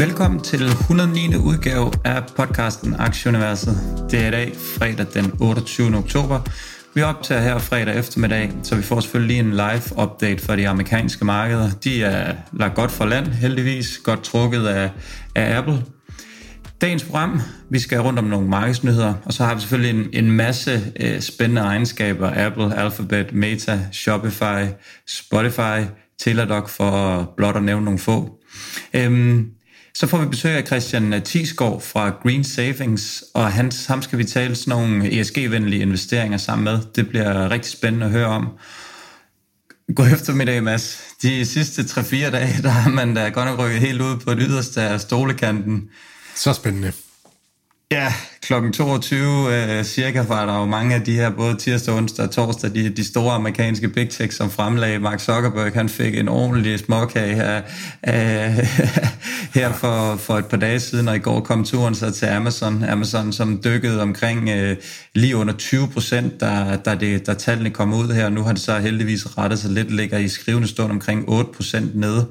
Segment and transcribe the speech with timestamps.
[0.00, 1.36] Velkommen til 109.
[1.36, 4.06] udgave af podcasten Aktieuniverset.
[4.10, 5.96] Det er i dag, fredag den 28.
[5.96, 6.40] oktober.
[6.94, 10.68] Vi optager her fredag eftermiddag, så vi får selvfølgelig lige en live update for de
[10.68, 11.70] amerikanske markeder.
[11.84, 13.98] De er lagt godt for land, heldigvis.
[13.98, 14.90] Godt trukket af,
[15.34, 15.84] af Apple.
[16.80, 17.40] Dagens program,
[17.70, 21.20] vi skal rundt om nogle markedsnyheder, og så har vi selvfølgelig en, en masse øh,
[21.20, 22.46] spændende egenskaber.
[22.46, 24.64] Apple, Alphabet, Meta, Shopify,
[25.08, 25.86] Spotify,
[26.22, 28.38] Teladoc for blot at nævne nogle få.
[28.94, 29.50] Øhm,
[30.00, 34.24] så får vi besøg af Christian Tisgaard fra Green Savings, og hans, ham skal vi
[34.24, 36.78] tale sådan nogle ESG-venlige investeringer sammen med.
[36.96, 38.48] Det bliver rigtig spændende at høre om.
[39.96, 41.00] God eftermiddag, Mads.
[41.22, 44.46] De sidste 3-4 dage, der har man da godt nok rykket helt ud på det
[44.48, 45.88] yderste af stolekanten.
[46.34, 46.92] Så spændende.
[47.92, 52.24] Ja, klokken 22 øh, cirka var der jo mange af de her, både tirsdag, onsdag
[52.24, 54.98] og torsdag, de, de store amerikanske big tech, som fremlagde.
[54.98, 57.62] Mark Zuckerberg, han fik en ordentlig småkage her,
[58.08, 58.68] øh,
[59.60, 62.84] her for, for et par dage siden, og i går kom turen så til Amazon.
[62.84, 64.76] Amazon, som dykkede omkring øh,
[65.14, 68.28] lige under 20 procent, da, da, det, da tallene kom ud her.
[68.28, 71.96] Nu har det så heldigvis rettet sig lidt, ligger i skrivende stund omkring 8 procent
[71.96, 72.26] nede.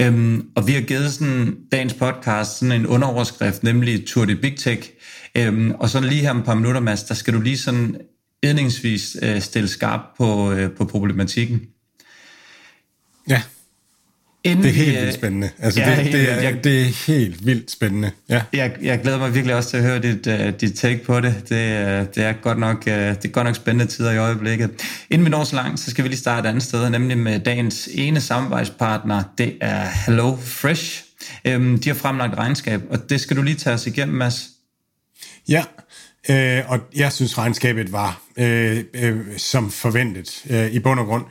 [0.00, 4.56] Øhm, og vi har givet sådan dagens podcast sådan en underoverskrift, nemlig Tour de Big
[4.56, 4.90] Tech.
[5.34, 8.00] Øhm, og så lige her om et par minutter, Mads, der skal du lige sådan
[8.42, 11.60] edningsvis øh, stille skarp på, øh, på problematikken.
[13.28, 13.42] Ja,
[14.50, 15.50] Inden det er helt vi, øh, vildt spændende.
[15.58, 18.10] Altså, ja, det, helt det, er, Jeg- det er helt vildt spændende.
[18.28, 18.42] Ja.
[18.52, 21.34] Jeg, jeg glæder mig virkelig også til at høre dit, uh, dit take på det.
[21.48, 24.70] Det, uh, det, er godt nok, uh, det er godt nok spændende tider i øjeblikket.
[25.10, 27.38] Inden vi når så langt, så skal vi lige starte et andet sted, nemlig med
[27.40, 29.22] dagens ene samarbejdspartner.
[29.38, 31.02] Det er Hello Fresh.
[31.56, 34.48] Um, de har fremlagt regnskab, og det skal du lige tage os igennem, Mads.
[35.48, 35.64] Ja,
[36.30, 41.24] øh, og jeg synes regnskabet var øh, øh, som forventet øh, i bund og grund.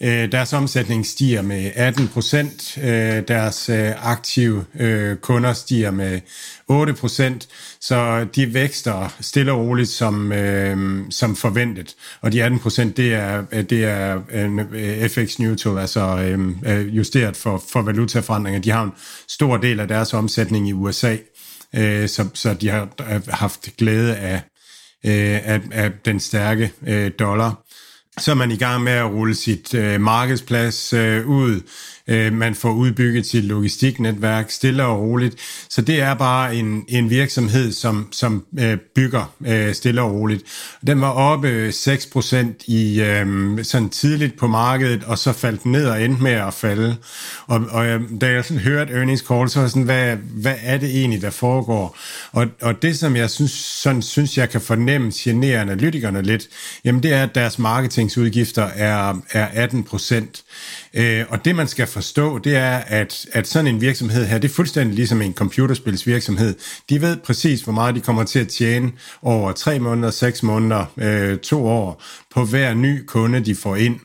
[0.00, 6.20] Øh, deres omsætning stiger med 18 procent, øh, deres øh, aktive øh, kunder stiger med
[6.68, 7.48] 8 procent,
[7.80, 11.94] så de vækster stille og roligt som, øh, som forventet.
[12.20, 17.36] Og de 18 procent, det er, det er øh, FX neutral, altså øh, øh, justeret
[17.36, 18.60] for, for valutaforandringer.
[18.60, 18.92] De har en
[19.28, 21.16] stor del af deres omsætning i USA,
[21.76, 24.42] øh, så, så de har øh, haft glæde af,
[25.04, 27.64] øh, af, af den stærke øh, dollar.
[28.18, 31.60] Så er man i gang med at rulle sit øh, markedsplads øh, ud.
[32.08, 35.36] Øh, man får udbygget sit logistiknetværk stille og roligt.
[35.68, 40.42] Så det er bare en, en virksomhed, som, som øh, bygger øh, stille og roligt.
[40.86, 45.72] Den var oppe øh, 6% i øh, sådan tidligt på markedet, og så faldt den
[45.72, 46.96] ned og endte med at falde.
[47.46, 50.78] Og, og øh, da jeg sådan hørte earnings call, så var sådan, hvad, hvad er
[50.78, 51.98] det egentlig, der foregår?
[52.32, 56.48] Og, og det, som jeg synes, sådan, synes, jeg kan fornemme generer analytikerne lidt,
[56.84, 60.42] jamen det er, at deres marketingsudgifter er, er 18 procent.
[60.96, 64.50] Øh, og det, man skal forstå, det er, at, at sådan en virksomhed her, det
[64.50, 66.54] er fuldstændig ligesom en computerspilsvirksomhed.
[66.90, 70.84] De ved præcis, hvor meget de kommer til at tjene over tre måneder, seks måneder,
[70.96, 72.02] øh, to år
[72.34, 74.00] på hver ny kunde, de får ind.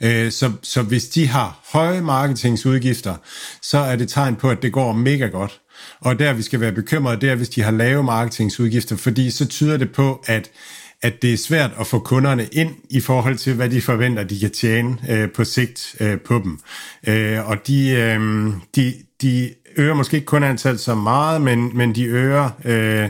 [0.00, 3.14] Øh, Så, så hvis de har høje marketingsudgifter,
[3.62, 5.60] så er det tegn på, at det går mega godt.
[6.00, 9.46] Og der vi skal være bekymrede, det er, hvis de har lave marketingsudgifter, fordi så
[9.46, 10.50] tyder det på, at
[11.02, 14.40] at det er svært at få kunderne ind i forhold til, hvad de forventer, de
[14.40, 16.58] kan tjene øh, på sigt øh, på dem.
[17.06, 18.20] Øh, og de, øh,
[18.76, 23.04] de, de øger måske ikke kun så meget, men, men de øger øh,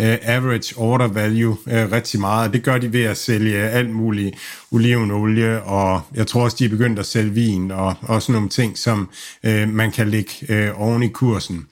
[0.00, 2.52] øh, average order value øh, rigtig meget.
[2.52, 4.36] Det gør de ved at sælge alt muligt
[4.70, 8.48] olivenolie, og jeg tror også, de er begyndt at sælge vin og, og sådan nogle
[8.48, 9.10] ting, som
[9.44, 11.66] øh, man kan lægge øh, oven i kursen.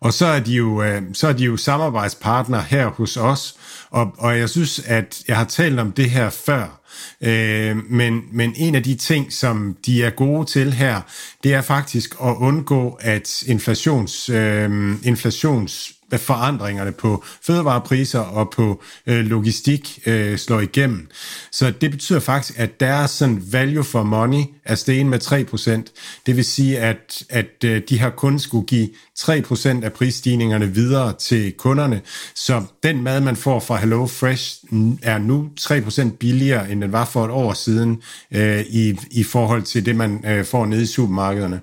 [0.00, 3.54] Og så er de jo, øh, så er de jo samarbejdspartner her hos os,
[3.90, 6.80] og, og jeg synes, at jeg har talt om det her før,
[7.20, 11.00] øh, men, men en af de ting, som de er gode til her,
[11.44, 19.24] det er faktisk at undgå, at inflations, øh, inflations forandringerne på fødevarepriser og på øh,
[19.24, 21.08] logistik øh, slår igennem.
[21.52, 26.22] Så det betyder faktisk, at deres sådan value for money er steget med 3%.
[26.26, 28.88] Det vil sige, at, at øh, de har kun skulle give
[29.18, 32.00] 3% af prisstigningerne videre til kunderne.
[32.34, 34.64] Så den mad, man får fra Hello Fresh,
[35.02, 39.62] er nu 3% billigere, end den var for et år siden, øh, i, i forhold
[39.62, 41.60] til det, man øh, får nede i supermarkederne.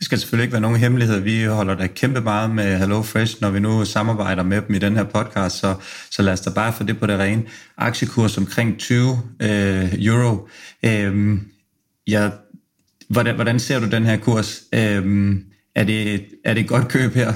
[0.00, 1.20] Det skal selvfølgelig ikke være nogen hemmelighed.
[1.20, 4.78] Vi holder da kæmpe meget med Hello Fresh, når vi nu samarbejder med dem i
[4.78, 5.74] den her podcast, så,
[6.10, 7.42] så lad os da bare få det på det rene.
[7.76, 10.48] Aktiekurs omkring 20 øh, euro.
[10.84, 11.38] Øh,
[12.06, 12.30] ja,
[13.08, 14.62] hvordan, hvordan ser du den her kurs?
[14.74, 15.36] Øh,
[15.74, 17.32] er, det, er det et godt køb her?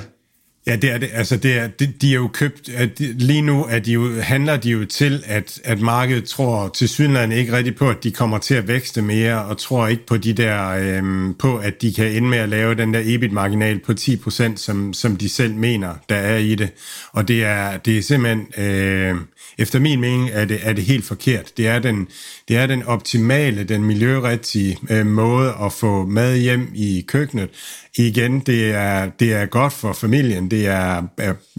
[0.67, 1.09] Ja, det er det.
[1.13, 2.69] Altså, det er, de, de er jo købt...
[2.69, 6.69] At de, lige nu er de jo, handler de jo til, at, at markedet tror
[6.69, 10.07] til synligheden ikke rigtig på, at de kommer til at vækste mere, og tror ikke
[10.07, 13.79] på de der øhm, på, at de kan ende med at lave den der EBIT-marginal
[13.79, 16.71] på 10%, som, som de selv mener, der er i det.
[17.13, 18.47] Og det er, det er simpelthen...
[18.65, 19.17] Øh,
[19.59, 21.57] efter min mening er det, er det helt forkert.
[21.57, 22.09] Det er den,
[22.49, 27.51] det er den optimale, den miljørigtige øh, måde at få mad hjem i køkkenet.
[27.97, 31.03] Igen, det er, det er godt for familien, det er,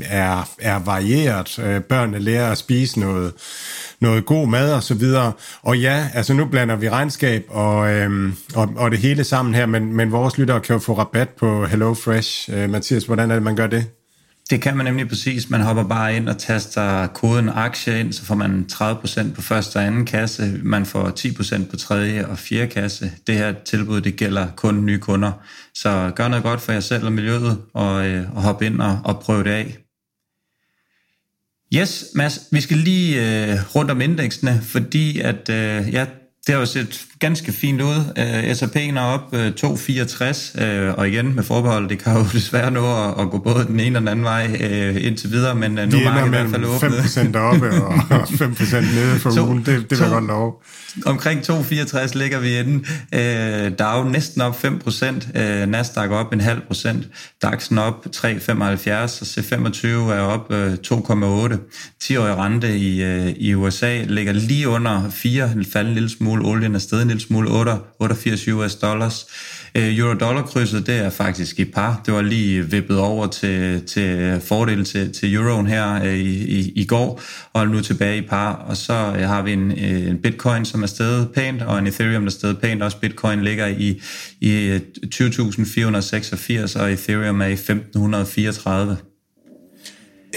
[0.01, 1.59] er, er varieret.
[1.59, 3.33] Øh, børnene lærer at spise noget,
[3.99, 5.31] noget god mad og så videre.
[5.61, 9.65] Og ja, altså nu blander vi regnskab og, øhm, og, og det hele sammen her,
[9.65, 12.49] men, men vores lyttere kan jo få rabat på Hello Fresh.
[12.53, 13.94] Øh, Mathias, hvordan er det, man gør det?
[14.49, 15.49] Det kan man nemlig præcis.
[15.49, 19.77] Man hopper bare ind og taster koden aktie ind, så får man 30% på første
[19.77, 20.59] og anden kasse.
[20.63, 23.11] Man får 10% på tredje og fjerde kasse.
[23.27, 25.31] Det her tilbud, det gælder kun nye kunder.
[25.73, 28.99] Så gør noget godt for jer selv og miljøet, og, øh, og hop ind og,
[29.03, 29.77] og prøv det af.
[31.75, 33.15] Yes, Mads, vi skal lige
[33.51, 36.05] øh, rundt om indeksene, fordi at, øh, ja,
[36.47, 37.95] det har jo set ganske fint ud.
[38.17, 42.71] Uh, SAP'en er op uh, 2,64, uh, og igen med forbehold, det kan jo desværre
[42.71, 45.77] nå at, at gå både den ene og den anden vej uh, indtil videre, men
[45.79, 47.35] uh, nu er markedet i hvert fald åbnet.
[47.35, 47.93] 5% oppe og
[48.43, 50.63] 5% nede for to, ugen, det, det vil jeg godt lov.
[51.05, 52.83] Omkring 2,64 ligger vi inde.
[53.69, 57.07] Dow næsten op 5%, uh, Nasdaq op en halv procent,
[57.45, 58.25] DAX'en op 3,75,
[58.91, 60.73] og C25 er op uh,
[61.47, 61.57] 2,8.
[62.03, 63.01] 10-årig rente i,
[63.31, 67.21] i USA ligger lige under 4, den falder en lille smule, olien er stedet lille
[67.21, 69.25] smule, 8, 88 US dollars.
[69.77, 72.01] Øh, euro-dollar-krydset, det er faktisk i par.
[72.05, 76.71] Det var lige vippet over til, til fordel til, til euroen her øh, i, i,
[76.75, 77.21] i går,
[77.53, 78.53] og nu tilbage i par.
[78.53, 82.21] Og så øh, har vi en, en bitcoin, som er stedet pænt, og en ethereum,
[82.21, 82.83] der er stedet pænt.
[82.83, 84.01] Også bitcoin ligger i,
[84.41, 84.79] i
[85.15, 89.14] 20.486, og ethereum er i 1.534.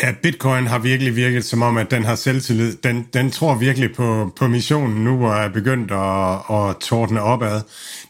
[0.03, 2.77] Ja, Bitcoin har virkelig virket som om, at den har selvtillid.
[2.77, 7.61] Den, den tror virkelig på, på missionen nu, og er begyndt at, at tordne opad.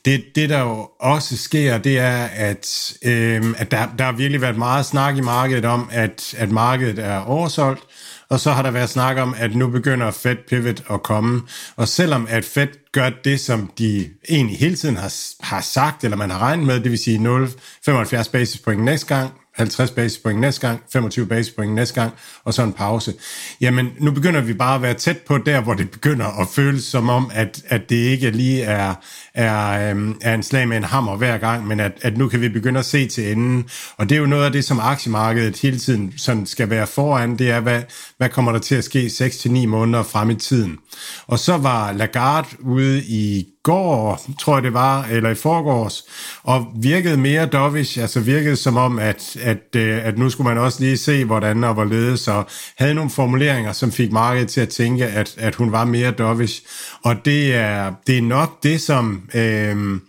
[0.05, 4.40] Det, det, der jo også sker, det er, at, øh, at der, der har virkelig
[4.40, 7.82] været meget snak i markedet om, at, at markedet er oversolgt,
[8.31, 11.43] og så har der været snak om, at nu begynder Fed Pivot at komme.
[11.76, 16.17] Og selvom at Fed gør det, som de egentlig hele tiden har, har sagt, eller
[16.17, 17.44] man har regnet med, det vil sige
[17.88, 22.12] 0,75 basispoint næste gang, 50 basispoint næste gang, 25 basispoint næste gang,
[22.44, 23.14] og så en pause.
[23.60, 26.84] Jamen, nu begynder vi bare at være tæt på der, hvor det begynder at føles
[26.84, 28.94] som om, at, at det ikke lige er,
[29.38, 32.40] er, øh, er en slag med en hammer hver gang, men at, at nu kan
[32.40, 33.69] vi begynde at se til enden.
[33.96, 37.38] Og det er jo noget af det, som aktiemarkedet hele tiden sådan skal være foran,
[37.38, 37.82] det er, hvad,
[38.17, 40.79] hvad kommer der til at ske 6-9 måneder frem i tiden.
[41.26, 46.02] Og så var Lagarde ude i går, tror jeg det var, eller i forgårs,
[46.43, 50.58] og virkede mere dovish, altså virkede som om, at, at, øh, at nu skulle man
[50.58, 52.46] også lige se, hvordan og hvorledes, og
[52.79, 56.62] havde nogle formuleringer, som fik markedet til at tænke, at, at hun var mere dovish.
[57.05, 59.27] Og det er, det er nok det, som...
[59.34, 60.00] Øh,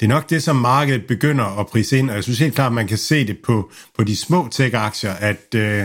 [0.00, 2.66] det er nok det, som markedet begynder at prise ind, og jeg synes helt klart,
[2.66, 5.84] at man kan se det på, på de små tech-aktier, at, øh,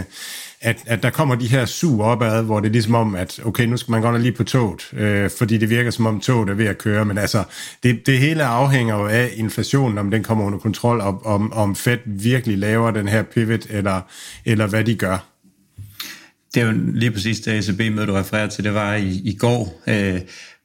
[0.61, 3.65] at, at der kommer de her sug opad, hvor det er ligesom om, at okay,
[3.65, 6.53] nu skal man godt lige på toget, øh, fordi det virker som om toget er
[6.53, 7.43] ved at køre, men altså,
[7.83, 11.75] det, det hele afhænger jo af inflationen, om den kommer under kontrol, og om, om
[11.75, 14.01] Fed virkelig laver den her pivot, eller,
[14.45, 15.17] eller hvad de gør.
[16.53, 19.81] Det er jo lige præcis det ECB-møde, du refererer til, det var i, i går,
[19.87, 20.19] øh,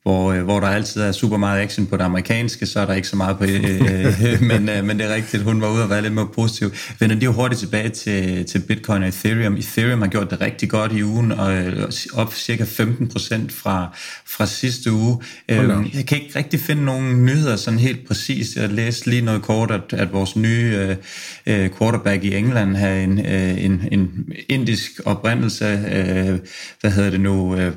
[0.05, 2.95] hvor, øh, hvor der altid er super meget action på det amerikanske, så er der
[2.95, 5.91] ikke så meget på øh, men, øh, men det er rigtigt, hun var ude og
[5.91, 6.73] være lidt mere positiv.
[6.99, 9.57] Vender de jo hurtigt tilbage til, til Bitcoin og Ethereum.
[9.57, 13.97] Ethereum har gjort det rigtig godt i ugen, og øh, op cirka 15 procent fra,
[14.27, 15.19] fra sidste uge.
[15.49, 15.59] Øh,
[15.95, 18.57] jeg kan ikke rigtig finde nogen nyheder sådan helt præcis.
[18.57, 20.97] Jeg læste lige noget kort, at, at vores nye øh,
[21.47, 26.39] øh quarterback i England har en, øh, en, en indisk oprindelse, øh,
[26.81, 27.73] hvad hedder det nu, øh,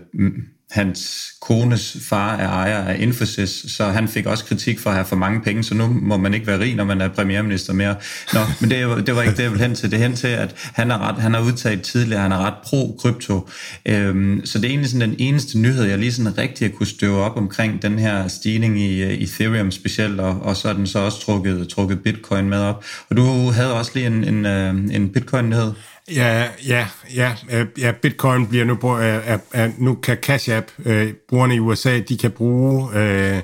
[0.71, 5.05] hans kones far er ejer af Infosys, så han fik også kritik for at have
[5.05, 7.95] for mange penge, så nu må man ikke være rig, når man er premierminister mere.
[8.33, 9.91] Nå, men det, det var ikke det, jeg ville hen til.
[9.91, 13.49] Det hen til, at han er, ret, han har udtaget tidligere, han er ret pro-krypto.
[13.85, 17.23] Øhm, så det er egentlig sådan den eneste nyhed, jeg lige sådan rigtig kunne støve
[17.23, 20.99] op omkring den her stigning i uh, Ethereum specielt, og, og så er den så
[20.99, 22.85] også trukket, trukket Bitcoin med op.
[23.09, 25.71] Og du havde også lige en, en, uh, en Bitcoin-nyhed.
[26.11, 27.35] Ja, ja, ja,
[27.77, 32.17] ja, Bitcoin bliver nu, er, er, nu kan Cash App, øh, brugerne i USA, de
[32.17, 33.41] kan bruge, øh,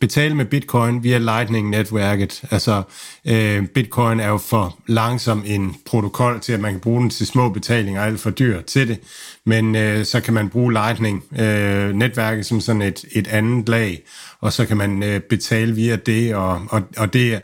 [0.00, 2.42] betale med Bitcoin via Lightning-netværket.
[2.50, 2.82] Altså,
[3.24, 7.26] øh, Bitcoin er jo for langsom en protokol til, at man kan bruge den til
[7.26, 9.00] små betalinger, alt for dyr til det.
[9.46, 14.02] Men øh, så kan man bruge Lightning-netværket øh, som sådan et, et andet lag,
[14.40, 17.40] og så kan man øh, betale via det, og, og, og det er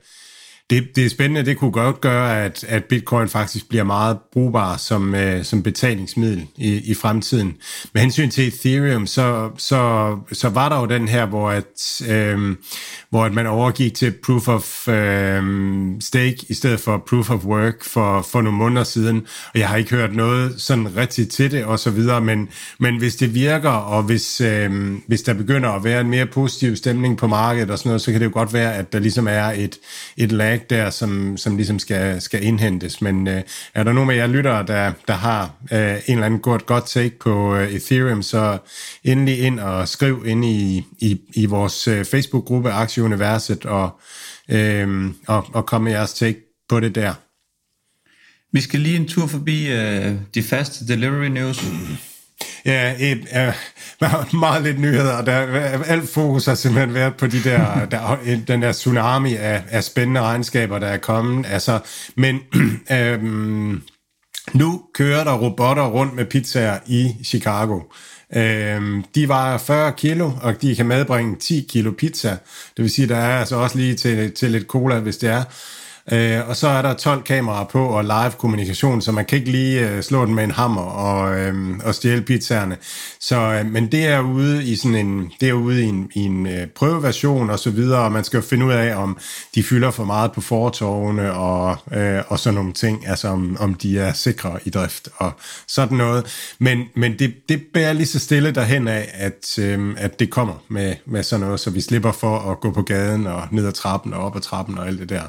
[0.71, 1.47] det, det er spændende.
[1.47, 6.47] Det kunne godt gøre, at, at bitcoin faktisk bliver meget brugbar som, øh, som betalingsmiddel
[6.57, 7.57] i, i fremtiden.
[7.95, 12.57] Med hensyn til Ethereum, så, så, så var der jo den her, hvor, at, øh,
[13.11, 15.43] hvor at man overgik til proof of øh,
[16.01, 19.27] stake i stedet for proof of work for, for nogle måneder siden.
[19.55, 22.49] Og jeg har ikke hørt noget sådan rigtigt til det og så videre, men,
[22.79, 26.77] men hvis det virker, og hvis, øh, hvis der begynder at være en mere positiv
[26.77, 29.29] stemning på markedet og sådan noget, så kan det jo godt være, at der ligesom
[29.29, 29.79] er et,
[30.17, 33.03] et lag der, som, som ligesom skal, skal indhentes.
[33.03, 33.43] Men øh,
[33.75, 36.87] er der nogen af jer lyttere, der, der har øh, en eller anden godt, godt
[36.87, 38.59] take på øh, Ethereum, så
[39.05, 44.01] endelig ind og skriv ind i, i, i vores øh, Facebook-gruppe Aktieuniverset og,
[44.49, 46.39] øh, og, og kom med jeres take
[46.69, 47.15] på det der.
[48.53, 51.65] Vi skal lige en tur forbi øh, de faste delivery news.
[52.65, 53.19] Ja, et,
[54.03, 55.35] uh, meget lidt nyheder, der,
[55.85, 60.21] alt fokus har simpelthen været på de der, der den der tsunami af, af spændende
[60.21, 61.47] regnskaber, der er kommet.
[61.47, 61.81] Altså,
[62.17, 62.41] men
[62.93, 63.83] øhm,
[64.55, 67.81] nu kører der robotter rundt med pizzaer i Chicago.
[68.37, 72.31] Øh, de vejer 40 kilo, og de kan medbringe 10 kilo pizza.
[72.77, 75.45] Det vil sige, der er altså også lige til, til lidt cola, hvis det er.
[76.13, 79.51] Øh, og så er der 12 kameraer på og live kommunikation, så man kan ikke
[79.51, 82.77] lige øh, slå den med en hammer og, øh, og stjæle pizzaerne.
[83.21, 86.21] Så, øh, men det er ude i sådan en, det er ude i en, i
[86.21, 89.19] en øh, prøveversion og så videre, og man skal finde ud af, om
[89.55, 93.75] de fylder for meget på fortovene og, øh, og sådan nogle ting, altså om, om
[93.75, 95.33] de er sikre i drift og
[95.69, 96.55] sådan noget.
[96.59, 100.55] Men, men det, det bærer lige så stille derhen af, at, øh, at det kommer
[100.69, 103.73] med, med sådan noget, så vi slipper for at gå på gaden og ned ad
[103.73, 105.23] trappen og op ad trappen og alt det der.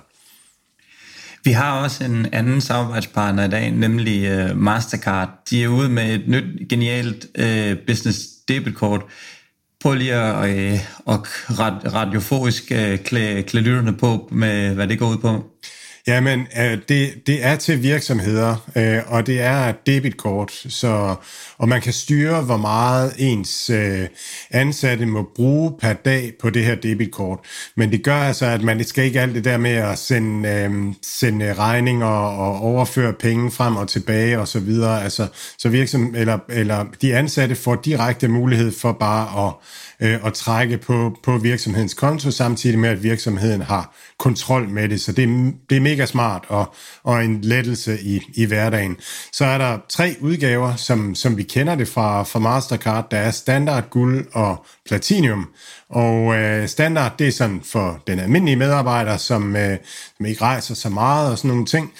[1.49, 5.29] Vi har også en anden samarbejdspartner i dag, nemlig øh, Mastercard.
[5.49, 9.01] De er ude med et nyt, genialt øh, business debitkort.
[9.81, 11.19] Prøv lige at, øh, at
[11.93, 15.43] radioforisk øh, klæde, klæde lytterne på med, hvad det går ud på.
[16.07, 21.15] Jamen, øh, det, det er til virksomheder, øh, og det er et debitkort, så,
[21.57, 24.07] og man kan styre, hvor meget ens øh,
[24.51, 27.39] ansatte må bruge per dag på det her debitkort.
[27.75, 30.93] Men det gør altså, at man skal ikke alt det der med at sende, øh,
[31.03, 35.03] sende regninger og overføre penge frem og tilbage og så videre.
[35.03, 35.27] Altså,
[35.57, 39.53] så virksom, eller, eller de ansatte får direkte mulighed for bare at
[39.99, 45.01] øh, at trække på, på virksomhedens konto, samtidig med, at virksomheden har kontrol med det.
[45.01, 46.73] Så det er, det er mega smart og,
[47.03, 48.97] og en lettelse i, i hverdagen.
[49.33, 53.07] Så er der tre udgaver, som, som vi kender det fra, fra Mastercard.
[53.11, 55.49] Der er standard, guld og platinum.
[55.89, 59.77] Og øh, standard, det er sådan for den almindelige medarbejder, som, øh,
[60.17, 61.91] som ikke rejser så meget og sådan nogle ting.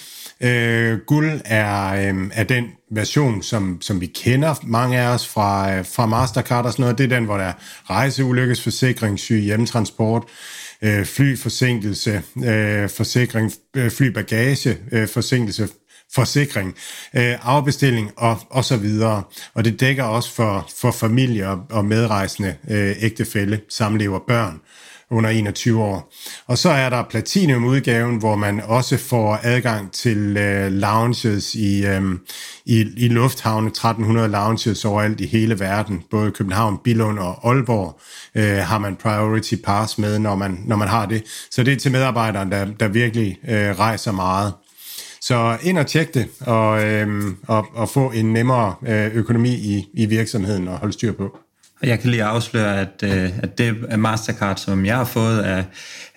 [0.42, 5.72] Øh, guld er, øh, er den version, som, som vi kender mange af os fra,
[5.72, 6.98] øh, fra Mastercard og sådan noget.
[6.98, 7.52] Det er den, hvor der er
[7.90, 10.24] rejseulykkesforsikring, syge, hjemtransport,
[10.82, 15.68] øh, flyforsinkelse, øh, forsikring, øh, flybagage, øh, forsinkelse,
[16.14, 16.74] forsikring,
[17.16, 19.22] øh, afbestilling og, og så videre.
[19.54, 24.60] Og det dækker også for, for familier og medrejsende øh, ægtefælle, samlever, børn
[25.10, 26.12] under 21 år.
[26.46, 32.02] Og så er der Platinum-udgaven, hvor man også får adgang til øh, lounges i, øh,
[32.66, 38.00] i, i lufthavne, 1300 lounges overalt i hele verden, både København, Billund og Aalborg
[38.34, 41.22] øh, har man priority pass med, når man, når man har det.
[41.50, 44.52] Så det er til medarbejdere, der, der virkelig øh, rejser meget.
[45.20, 49.88] Så ind og tjek det, og, øh, og, og få en nemmere øh, økonomi i,
[49.94, 51.38] i virksomheden og holde styr på.
[51.82, 55.64] Og jeg kan lige afsløre, at, øh, at det Mastercard, som jeg har fået af,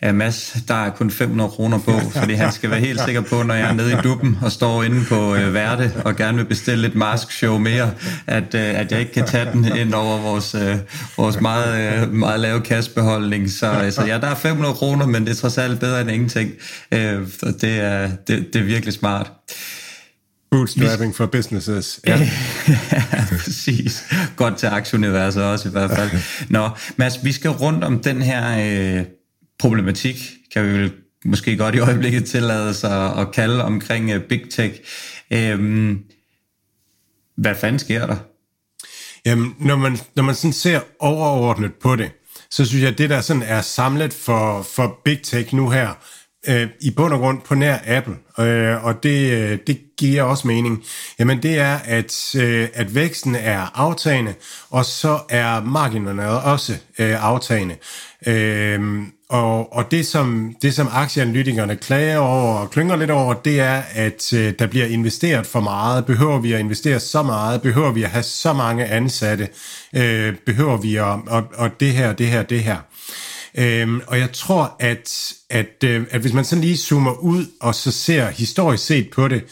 [0.01, 3.43] af Mads, der er kun 500 kroner på, fordi han skal være helt sikker på,
[3.43, 6.45] når jeg er nede i duppen og står inde på øh, Værte og gerne vil
[6.45, 7.91] bestille et mask show mere,
[8.27, 10.77] at, øh, at jeg ikke kan tage den ind over vores, øh,
[11.17, 13.49] vores meget, øh, meget lave kassebeholdning.
[13.49, 16.51] Så, så ja, der er 500 kroner, men det er trods alt bedre end ingenting.
[16.91, 17.21] Øh,
[17.61, 19.31] det, er, det, det er virkelig smart.
[20.57, 21.99] Bootstrapping for businesses.
[22.07, 22.19] Ja.
[22.91, 24.03] ja, præcis.
[24.35, 26.11] Godt til aktieuniverset også i hvert fald.
[26.49, 28.57] Nå, Mads, vi skal rundt om den her
[28.99, 29.05] øh,
[29.59, 30.93] problematik, kan vi vel
[31.25, 34.79] måske godt i øjeblikket tillade sig at kalde omkring øh, Big Tech.
[35.33, 35.99] Øhm,
[37.37, 38.15] hvad fanden sker der?
[39.25, 42.11] Jamen, når man, når man sådan ser overordnet på det,
[42.49, 45.93] så synes jeg, at det der sådan er samlet for, for Big Tech nu her,
[46.47, 50.47] øh, i bund og grund på nær Apple, øh, og det, øh, det giver også
[50.47, 50.83] mening,
[51.19, 54.33] jamen det er, at, øh, at væksten er aftagende,
[54.69, 57.75] og så er marginerne også øh, aftagende.
[58.27, 63.59] Øh, og, og det, som, det, som aktieanalytikerne klager over og klynger lidt over, det
[63.59, 66.05] er, at øh, der bliver investeret for meget.
[66.05, 67.61] Behøver vi at investere så meget?
[67.61, 69.49] Behøver vi at have så mange ansatte?
[69.95, 72.77] Øh, behøver vi at, og, og det her, det her, det her?
[73.57, 77.75] Øhm, og jeg tror, at, at, øh, at hvis man sådan lige zoomer ud og
[77.75, 79.43] så ser historisk set på det,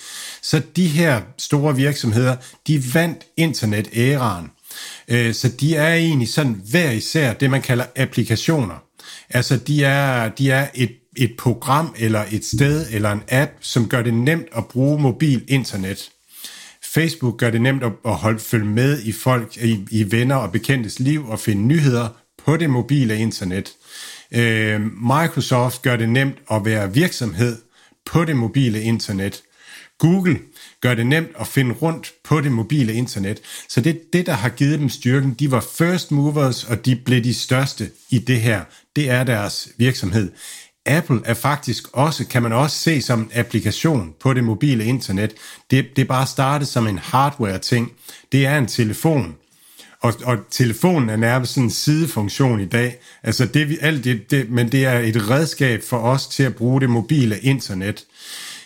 [0.41, 2.35] så de her store virksomheder,
[2.67, 4.51] de vandt internet-æraen.
[5.07, 8.83] Øh, så de er egentlig sådan hver især det, man kalder applikationer.
[9.29, 13.89] Altså, de er, de er et, et program eller et sted eller en app, som
[13.89, 16.09] gør det nemt at bruge mobil internet.
[16.93, 20.51] Facebook gør det nemt at, at holde følge med i folk, i, i venner og
[20.51, 22.09] bekendtes liv og finde nyheder
[22.45, 23.73] på det mobile internet.
[24.31, 27.57] Øh, Microsoft gør det nemt at være virksomhed
[28.05, 29.43] på det mobile internet.
[29.99, 30.39] Google
[30.81, 33.39] gør det nemt at finde rundt på det mobile internet.
[33.69, 35.33] Så det er det, der har givet dem styrken.
[35.33, 38.61] De var first movers, og de blev de største i det her.
[38.95, 40.31] Det er deres virksomhed.
[40.85, 45.33] Apple er faktisk også, kan man også se som en applikation på det mobile internet.
[45.71, 47.91] Det, det er bare startet som en hardware-ting.
[48.31, 49.35] Det er en telefon,
[50.01, 52.97] og, og telefonen er nærmest sådan en sidefunktion i dag.
[53.23, 56.81] Altså det, alt det, det, men det er et redskab for os til at bruge
[56.81, 58.05] det mobile internet.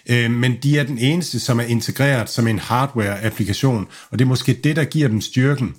[0.09, 4.29] Øh, men de er den eneste, som er integreret som en hardware-applikation, og det er
[4.29, 5.75] måske det, der giver dem styrken.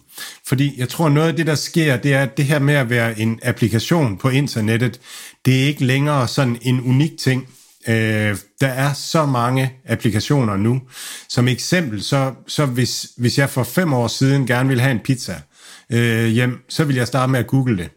[0.46, 2.90] Fordi jeg tror, noget af det, der sker, det er, at det her med at
[2.90, 5.00] være en applikation på internettet,
[5.44, 7.48] det er ikke længere sådan en unik ting.
[7.88, 10.80] Øh, der er så mange applikationer nu.
[11.28, 15.00] Som eksempel, så, så hvis, hvis jeg for fem år siden gerne ville have en
[15.04, 15.40] pizza
[15.92, 17.90] øh, hjem, så vil jeg starte med at google det.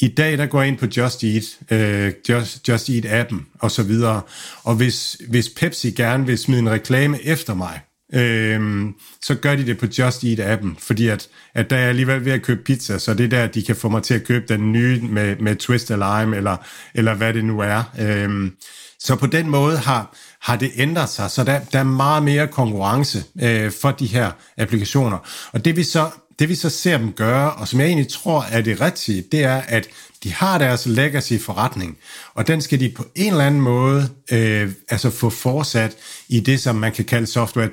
[0.00, 3.82] I dag, der går jeg ind på Just Eat, øh, Just, Just Eat-appen og så
[3.82, 4.20] videre.
[4.62, 7.80] Og hvis, hvis Pepsi gerne vil smide en reklame efter mig,
[8.14, 8.84] øh,
[9.22, 12.42] så gør de det på Just Eat-appen, fordi at, at der er alligevel ved at
[12.42, 15.00] købe pizza, så det er der, de kan få mig til at købe den nye
[15.00, 16.56] med, med twist of lime, eller,
[16.94, 17.82] eller hvad det nu er.
[18.00, 18.50] Øh,
[18.98, 22.48] så på den måde har, har det ændret sig, så der, der er meget mere
[22.48, 25.18] konkurrence øh, for de her applikationer.
[25.52, 26.10] Og det vi så
[26.42, 29.44] det vi så ser dem gøre, og som jeg egentlig tror er det rigtige, det
[29.44, 29.88] er, at
[30.24, 31.98] de har deres legacy forretning,
[32.34, 35.96] og den skal de på en eller anden måde øh, altså få fortsat
[36.28, 37.68] i det, som man kan kalde software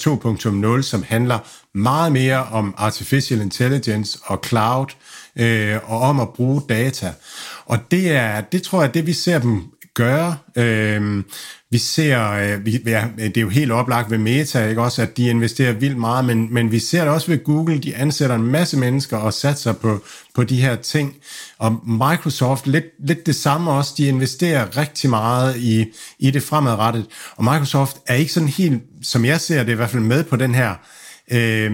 [0.77, 1.39] 2.0, som handler
[1.73, 4.87] meget mere om artificial intelligence og cloud,
[5.35, 7.13] øh, og om at bruge data.
[7.65, 9.63] Og det er, det tror jeg, det vi ser dem
[9.99, 10.37] gøre.
[10.55, 11.23] Øh,
[11.71, 15.17] vi ser, øh, vi, ja, det er jo helt oplagt ved Meta, ikke også, at
[15.17, 18.45] de investerer vildt meget, men, men vi ser det også ved Google, de ansætter en
[18.45, 20.03] masse mennesker og satser på,
[20.35, 21.15] på de her ting.
[21.57, 25.85] Og Microsoft, lidt, lidt det samme også, de investerer rigtig meget i,
[26.19, 27.05] i det fremadrettet.
[27.35, 30.35] Og Microsoft er ikke sådan helt, som jeg ser det i hvert fald med på
[30.35, 30.75] den her,
[31.31, 31.71] øh,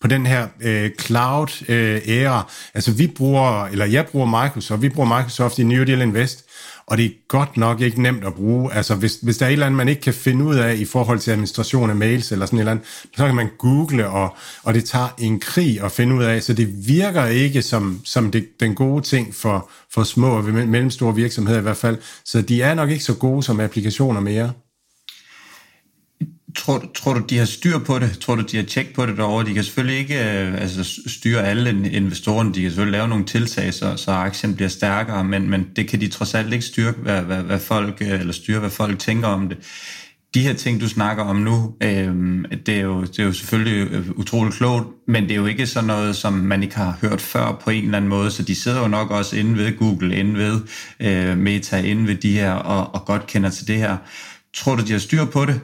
[0.00, 2.38] på den her øh, cloud-æra.
[2.38, 6.44] Øh, altså vi bruger, eller jeg bruger Microsoft, vi bruger Microsoft i New Deal Invest,
[6.90, 8.72] og det er godt nok ikke nemt at bruge.
[8.72, 10.84] Altså, hvis, hvis der er et eller andet, man ikke kan finde ud af i
[10.84, 14.36] forhold til administration af mails eller sådan et eller andet, så kan man google, og,
[14.62, 18.30] og det tager en krig at finde ud af, så det virker ikke som, som
[18.30, 21.98] det, den gode ting for, for små og mellemstore virksomheder i hvert fald.
[22.24, 24.52] Så de er nok ikke så gode som applikationer mere.
[26.56, 28.18] Tror, tror du, de har styr på det?
[28.18, 29.46] Tror du, de har tjek på det derovre?
[29.46, 32.54] De kan selvfølgelig ikke øh, altså, styre alle investorerne.
[32.54, 36.00] De kan selvfølgelig lave nogle tiltag, så, så aktien bliver stærkere, men, men det kan
[36.00, 39.28] de trods alt ikke styre, hvad, hvad, hvad folk, øh, eller styre, hvad folk tænker
[39.28, 39.58] om det.
[40.34, 42.14] De her ting, du snakker om nu, øh,
[42.66, 45.66] det, er jo, det er jo selvfølgelig øh, utroligt klogt, men det er jo ikke
[45.66, 48.54] sådan noget, som man ikke har hørt før på en eller anden måde, så de
[48.54, 50.60] sidder jo nok også inde ved Google, inde ved
[51.00, 53.96] øh, Meta, inde ved de her, og, og godt kender til det her.
[54.54, 55.60] Tror du, de har styr på det?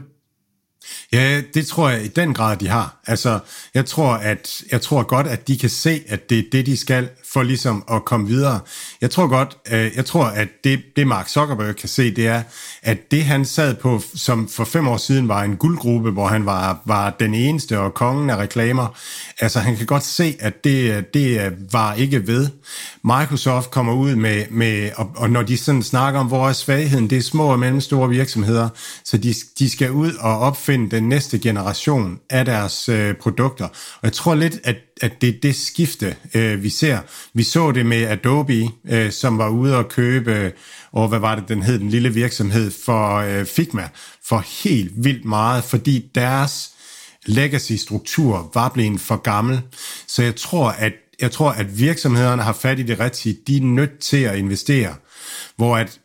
[1.12, 3.00] Ja, det tror jeg i den grad, de har.
[3.06, 3.38] Altså,
[3.74, 6.76] jeg tror, at, jeg tror godt, at de kan se, at det er det, de
[6.76, 8.60] skal for ligesom at komme videre.
[9.00, 12.42] Jeg tror godt, øh, jeg tror, at det, det Mark Zuckerberg kan se, det er,
[12.82, 16.46] at det han sad på, som for fem år siden var en guldgruppe, hvor han
[16.46, 18.86] var, var den eneste og kongen af reklamer,
[19.40, 22.48] altså han kan godt se, at det, øh, det øh, var ikke ved.
[23.04, 27.10] Microsoft kommer ud med, med og, og når de sådan snakker om, hvor er svagheden,
[27.10, 28.68] det er små og mellemstore virksomheder,
[29.04, 33.64] så de, de skal ud og opfinde den næste generation af deres øh, produkter.
[33.64, 36.98] Og jeg tror lidt, at at det er det skifte, øh, vi ser.
[37.34, 40.52] Vi så det med Adobe, øh, som var ude og købe,
[40.92, 43.88] og hvad var det, den hed, den lille virksomhed for øh, Figma,
[44.24, 46.70] for helt vildt meget, fordi deres
[47.26, 49.60] legacy-struktur var blevet for gammel.
[50.06, 53.36] Så jeg tror, at jeg tror, at virksomhederne har fat i det rigtige.
[53.46, 54.94] De er nødt til at investere.
[55.56, 56.00] Hvor at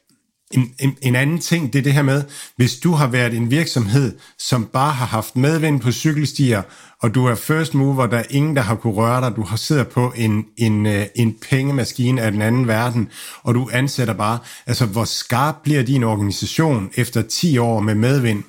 [0.51, 2.23] en, en, en anden ting, det er det her med,
[2.55, 6.61] hvis du har været en virksomhed, som bare har haft medvind på cykelstier,
[7.01, 9.57] og du er first mover, der er ingen, der har kunne røre dig, du har
[9.57, 13.09] siddet på en, en, øh, en pengemaskine af den anden verden,
[13.43, 18.43] og du ansætter bare, altså hvor skarp bliver din organisation efter 10 år med medvind?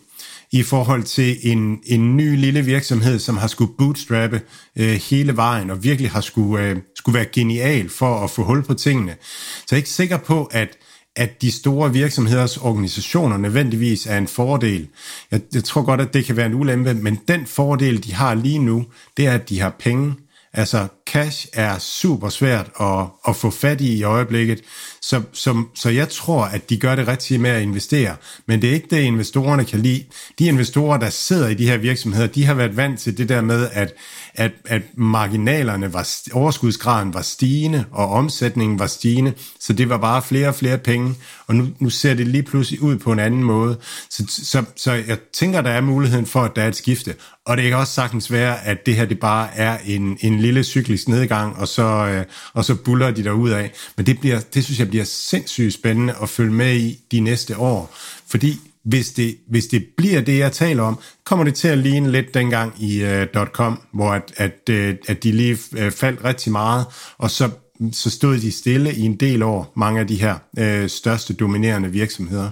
[0.53, 4.41] i forhold til en, en ny lille virksomhed, som har skulle bootstrappe
[4.77, 8.62] øh, hele vejen, og virkelig har skulle, øh, skulle være genial for at få hul
[8.62, 9.17] på tingene.
[9.21, 10.69] Så jeg er ikke sikker på, at
[11.16, 14.88] at de store virksomheders organisationer nødvendigvis er en fordel.
[15.31, 18.35] Jeg, jeg tror godt, at det kan være en ulempe, men den fordel, de har
[18.35, 20.14] lige nu, det er, at de har penge.
[20.55, 24.62] Altså, cash er super svært at, at få fat i i øjeblikket,
[25.01, 28.16] så, så, så jeg tror, at de gør det rigtige med at investere.
[28.46, 30.05] Men det er ikke det, investorerne kan lide.
[30.38, 33.40] De investorer, der sidder i de her virksomheder, de har været vant til det der
[33.40, 33.94] med, at,
[34.35, 40.23] at, at marginalerne var, overskudsgraden var stigende, og omsætningen var stigende, så det var bare
[40.23, 41.14] flere og flere penge,
[41.47, 43.79] og nu, nu ser det lige pludselig ud på en anden måde.
[44.11, 47.14] Så, så, så jeg tænker, der er muligheden for, at der er et skifte.
[47.47, 50.64] Og det kan også sagtens være, at det her det bare er en, en lille
[50.64, 53.73] cyklisk nedgang, og så, øh, og så buller de der ud af.
[53.97, 57.59] Men det, bliver, det synes jeg bliver sindssygt spændende at følge med i de næste
[57.59, 57.95] år.
[58.27, 62.12] Fordi hvis det, hvis det bliver det, jeg taler om, kommer det til at ligne
[62.12, 66.53] lidt dengang i uh, .com, hvor at, at, uh, at de lige uh, faldt rigtig
[66.53, 66.87] meget,
[67.18, 67.51] og så,
[67.92, 71.92] så stod de stille i en del år, mange af de her uh, største dominerende
[71.92, 72.51] virksomheder.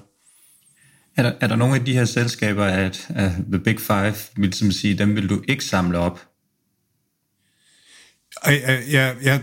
[1.17, 3.17] Er der, er der nogle af de her selskaber, at, uh,
[3.53, 6.21] The Big Five, vil sige, dem vil du ikke samle op?
[8.47, 9.41] Jeg, jeg, jeg,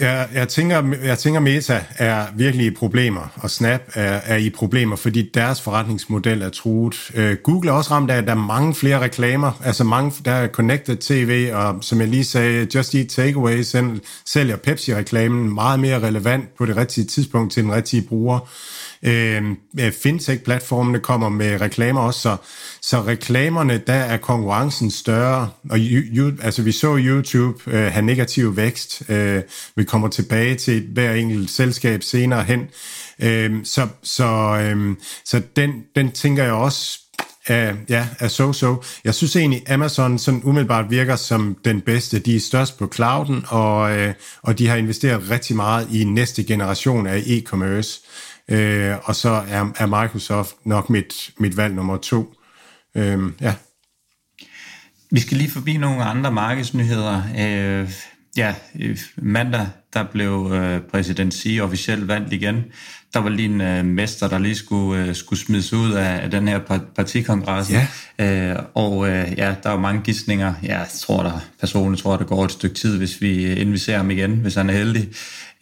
[0.00, 4.50] jeg, jeg, tænker, jeg tænker, Meta er virkelig i problemer, og Snap er, er i
[4.50, 7.10] problemer, fordi deres forretningsmodel er truet.
[7.14, 10.32] Øh, Google er også ramt af, at der er mange flere reklamer, altså mange, der
[10.32, 13.62] er Connected TV, og som jeg lige sagde, Just Eat Takeaway
[14.26, 18.48] sælger Pepsi-reklamen meget mere relevant på det rigtige tidspunkt til den rigtige bruger.
[19.02, 19.42] Øh,
[19.80, 22.36] øh, Fintech-platformene kommer med reklamer også, så,
[22.82, 28.56] så reklamerne, der er konkurrencen større, og you, altså vi så YouTube øh, have negativ
[28.56, 29.42] vækst, øh,
[29.76, 32.68] vi kommer tilbage til hver enkelt selskab senere hen,
[33.22, 34.26] øh, så, så,
[34.62, 36.98] øh, så den, den tænker jeg også
[37.46, 38.84] er, ja, er so-so.
[39.04, 42.18] Jeg synes egentlig, Amazon sådan umiddelbart virker som den bedste.
[42.18, 46.44] De er størst på clouden, og, øh, og de har investeret rigtig meget i næste
[46.44, 48.02] generation af e-commerce.
[48.50, 52.34] Øh, og så er, er Microsoft nok mit, mit valg nummer to.
[52.94, 53.54] Øh, ja.
[55.10, 57.22] Vi skal lige forbi nogle andre markedsnyheder.
[57.38, 57.90] Øh,
[58.36, 62.64] ja, øh, mandag der blev øh, præsident Xi officielt valgt igen.
[63.14, 66.30] Der var lige en øh, mester, der lige skulle, øh, skulle smides ud af, af
[66.30, 66.58] den her
[66.96, 67.70] partikongres.
[67.70, 67.86] Ja.
[68.18, 70.54] Øh, og øh, ja, der er mange gidsninger.
[70.62, 73.78] Ja, jeg tror der, personligt tror, der går et stykke tid, hvis vi, inden vi
[73.78, 75.08] ser ham igen, hvis han er heldig.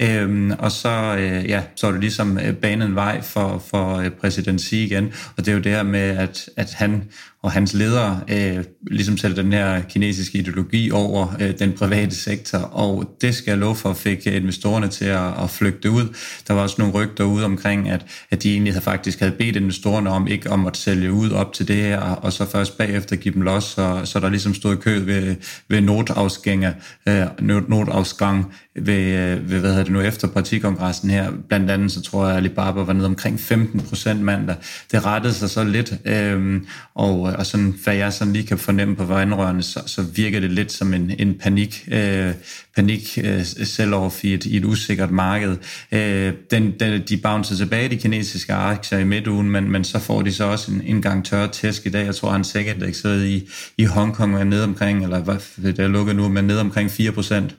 [0.03, 4.11] Øhm, og så, øh, ja, så er det ligesom øh, banen vej for, for øh,
[4.11, 5.13] præsident Xi igen.
[5.37, 7.03] Og det er jo det her med, at, at han
[7.45, 12.59] og hans ledere øh, ligesom sætter den her kinesiske ideologi over øh, den private sektor.
[12.59, 16.17] Og det skal jeg love for, fik investorerne til at, at flygte ud.
[16.49, 19.57] Der var også nogle rygter ude omkring, at, at de egentlig havde faktisk havde bedt
[19.57, 23.17] investorerne om ikke om at sælge ud op til det her, og så først bagefter
[23.17, 25.37] give dem los, så, så der ligesom stod i kø ved,
[25.69, 26.75] ved notafskænge,
[27.09, 27.27] øh,
[27.69, 31.31] notafsgang ved, øh, ved, hvad hedder det nu, efter partikongressen her.
[31.49, 34.57] Blandt andet så tror jeg, at Alibaba var nede omkring 15 procent mandag.
[34.93, 36.63] Det rettede sig så lidt, øhm, øh,
[36.95, 40.51] og, og sådan, hvad jeg sådan lige kan fornemme på vejenrørene, så, så virker det
[40.51, 42.31] lidt som en, en panik, øh,
[42.77, 45.57] panik øh, sell-off i et, i et usikkert marked.
[45.93, 50.23] Øh, den, den, de bouncer tilbage, de kinesiske aktier i midtugen, men, men så får
[50.23, 52.07] de så også en, en gang tør tæsk i dag.
[52.07, 55.89] Jeg tror, han sikkert sidder i, i Hongkong er nede omkring, eller hvad, det er
[55.89, 57.57] lukket nu, men nede omkring 4 procent.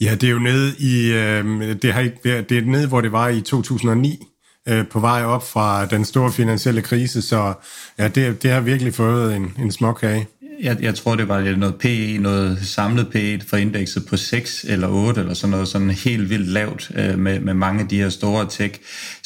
[0.00, 3.12] Ja, det er jo nede i, øh, det, har ikke, det er nede, hvor det
[3.12, 4.26] var i 2009,
[4.68, 7.52] øh, på vej op fra den store finansielle krise, så
[7.98, 10.26] ja, det, det har virkelig fået en, en småkage
[10.60, 14.88] jeg, jeg tror, det var noget PE, noget samlet PE for indekset på 6 eller
[14.88, 18.08] 8, eller sådan noget sådan helt vildt lavt øh, med, med mange af de her
[18.08, 18.74] store tech.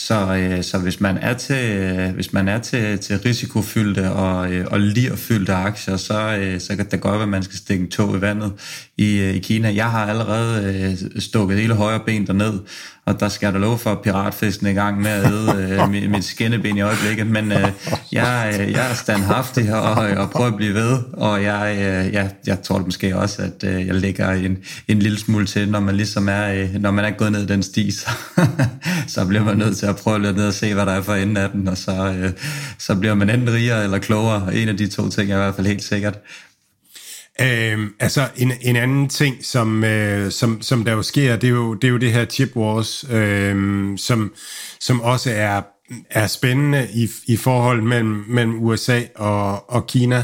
[0.06, 4.52] Så, øh, så hvis man er til, øh, hvis man er til, til risikofyldte og,
[4.52, 7.84] øh, og lirfyldte aktier, så, øh, så kan det godt være, at man skal stikke
[7.84, 8.52] en tog i vandet
[8.98, 9.74] i, øh, i Kina.
[9.74, 12.60] Jeg har allerede øh, stukket hele højre ben derned,
[13.06, 16.24] og der skal der lov for piratfesten i gang med at æde øh, mit, mit
[16.24, 17.68] skinneben i øjeblikket, men øh,
[18.12, 22.30] jeg, øh, jeg er standhaftig og, og prøver at blive ved, og jeg, øh, jeg,
[22.46, 24.58] jeg tror måske også, at øh, jeg lægger en,
[24.88, 27.62] en lille smule til, når man ligesom er, øh, når man er gået ned den
[27.62, 28.10] sti, så,
[29.14, 31.14] så bliver man nødt til at prøve lidt ned og se, hvad der er for
[31.14, 32.31] enden af den, og så, øh,
[32.79, 34.55] så bliver man enten rigere eller klogere.
[34.55, 36.18] En af de to ting er i hvert fald helt sikkert.
[37.40, 41.50] Øhm, altså en, en anden ting, som, øh, som, som der jo sker, det er
[41.50, 44.33] jo det, er jo det her chip wars, øh, som,
[44.81, 45.62] som også er
[46.11, 50.22] er spændende i, i forhold mellem, mellem USA og, og Kina.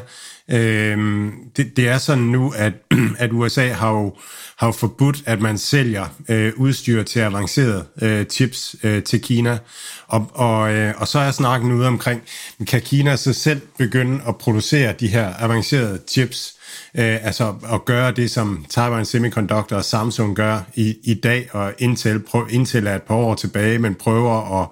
[0.50, 2.72] Øhm, det, det er sådan nu, at,
[3.18, 4.14] at USA har jo,
[4.57, 9.59] har jo forbudt, at man sælger øh, udstyr til avancerede øh, chips øh, til Kina.
[10.07, 12.22] Og, og, øh, og så er snakken ude omkring,
[12.66, 16.56] kan Kina så selv begynde at producere de her avancerede chips,
[16.94, 21.74] øh, altså at gøre det, som Taiwan Semiconductor og Samsung gør i, i dag, og
[21.78, 24.68] Intel, prøv, Intel er et par år tilbage, men prøver at,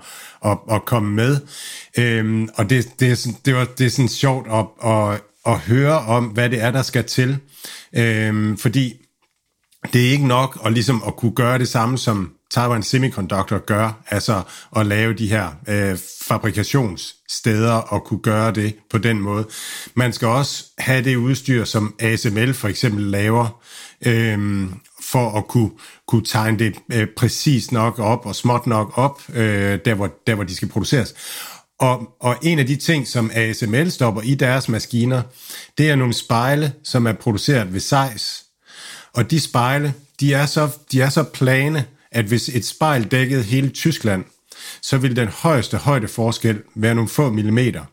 [0.51, 1.41] at, at komme med.
[1.99, 5.99] Øhm, og det, det, er det, var, det er sådan sjovt at, at, at høre
[5.99, 7.39] om, hvad det er, der skal til.
[7.97, 8.95] Øhm, fordi
[9.93, 14.03] det er ikke nok at, ligesom at kunne gøre det samme, som Taiwan Semiconductor gør,
[14.09, 14.43] altså
[14.77, 19.47] at lave de her øh, fabrikationssteder og kunne gøre det på den måde.
[19.95, 23.63] Man skal også have det udstyr, som ASML for eksempel laver,
[24.07, 24.67] øh,
[25.03, 25.71] for at kunne,
[26.07, 30.35] kunne tegne det øh, præcis nok op og småt nok op, øh, der, hvor, der
[30.35, 31.15] hvor de skal produceres.
[31.79, 35.23] Og, og en af de ting, som ASML stopper i deres maskiner,
[35.79, 38.45] det er nogle spejle, som er produceret ved Zeiss.
[39.15, 43.43] Og de spejle, de er så, de er så plane, at hvis et spejl dækkede
[43.43, 44.25] hele Tyskland,
[44.83, 47.85] så ville den højeste højdeforskel være nogle få millimeter.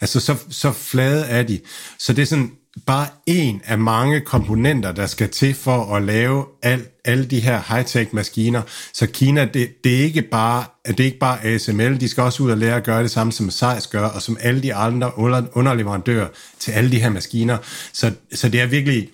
[0.00, 1.60] Altså så, så flade er de.
[1.98, 2.50] Så det er sådan
[2.86, 7.60] bare en af mange komponenter, der skal til for at lave al, alle de her
[7.60, 8.62] high-tech maskiner.
[8.92, 12.42] Så Kina, det, det, er ikke bare, det er ikke bare ASML, de skal også
[12.42, 15.18] ud og lære at gøre det samme, som Zeiss gør, og som alle de andre
[15.52, 17.58] underleverandører til alle de her maskiner.
[17.92, 19.08] Så, så det er virkelig,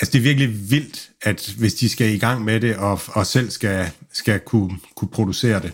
[0.00, 3.26] altså det er virkelig vildt, at hvis de skal i gang med det, og, og
[3.26, 5.72] selv skal, skal kunne, kunne producere det.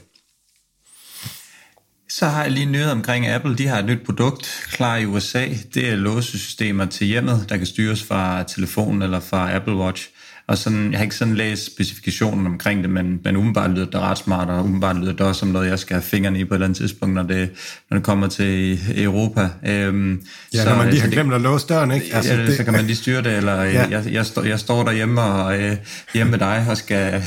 [2.09, 3.57] Så har jeg lige nyhed omkring Apple.
[3.57, 5.49] De har et nyt produkt klar i USA.
[5.75, 10.09] Det er låsesystemer til hjemmet, der kan styres fra telefonen eller fra Apple Watch.
[10.49, 14.01] Og sådan, jeg har ikke sådan læst specifikationen omkring det, men, men umiddelbart lyder det
[14.01, 16.55] ret smart, og umiddelbart lyder det også som noget, jeg skal have fingrene i på
[16.55, 17.51] et eller andet tidspunkt, når det,
[17.91, 19.49] når det kommer til Europa.
[19.67, 20.23] Øhm,
[20.55, 22.07] ja, så, når man lige har glemt at låse døren, ikke?
[22.15, 23.87] Altså, ja, det, så kan man lige styre det, eller ja.
[23.91, 25.77] jeg, jeg, står, jeg står derhjemme og øh,
[26.15, 27.23] hjemme med dig og skal,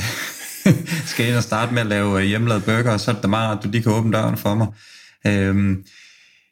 [1.12, 3.64] skal ind og starte med at lave hjemmelavet burger, og så er det meget, at
[3.64, 4.66] du lige kan åbne døren for mig.
[5.26, 5.76] Øhm,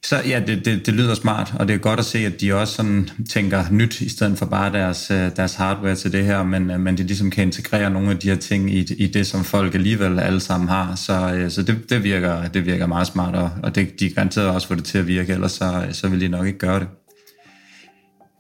[0.04, 2.54] så ja, det, det, det lyder smart, og det er godt at se, at de
[2.54, 6.42] også sådan tænker nyt, i stedet for bare deres, øh, deres hardware til det her,
[6.42, 9.26] men, øh, men de ligesom kan integrere nogle af de her ting i, i det,
[9.26, 10.94] som folk alligevel alle sammen har.
[10.94, 14.48] Så, øh, så det, det, virker, det virker meget smart, og, og det, de garanteret
[14.48, 16.88] også få det til at virke, ellers så, så vil de nok ikke gøre det.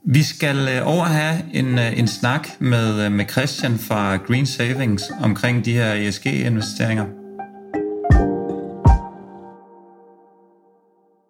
[0.06, 5.72] Vi skal over have en, en snak med, med Christian fra Green Savings omkring de
[5.72, 7.17] her ESG-investeringer.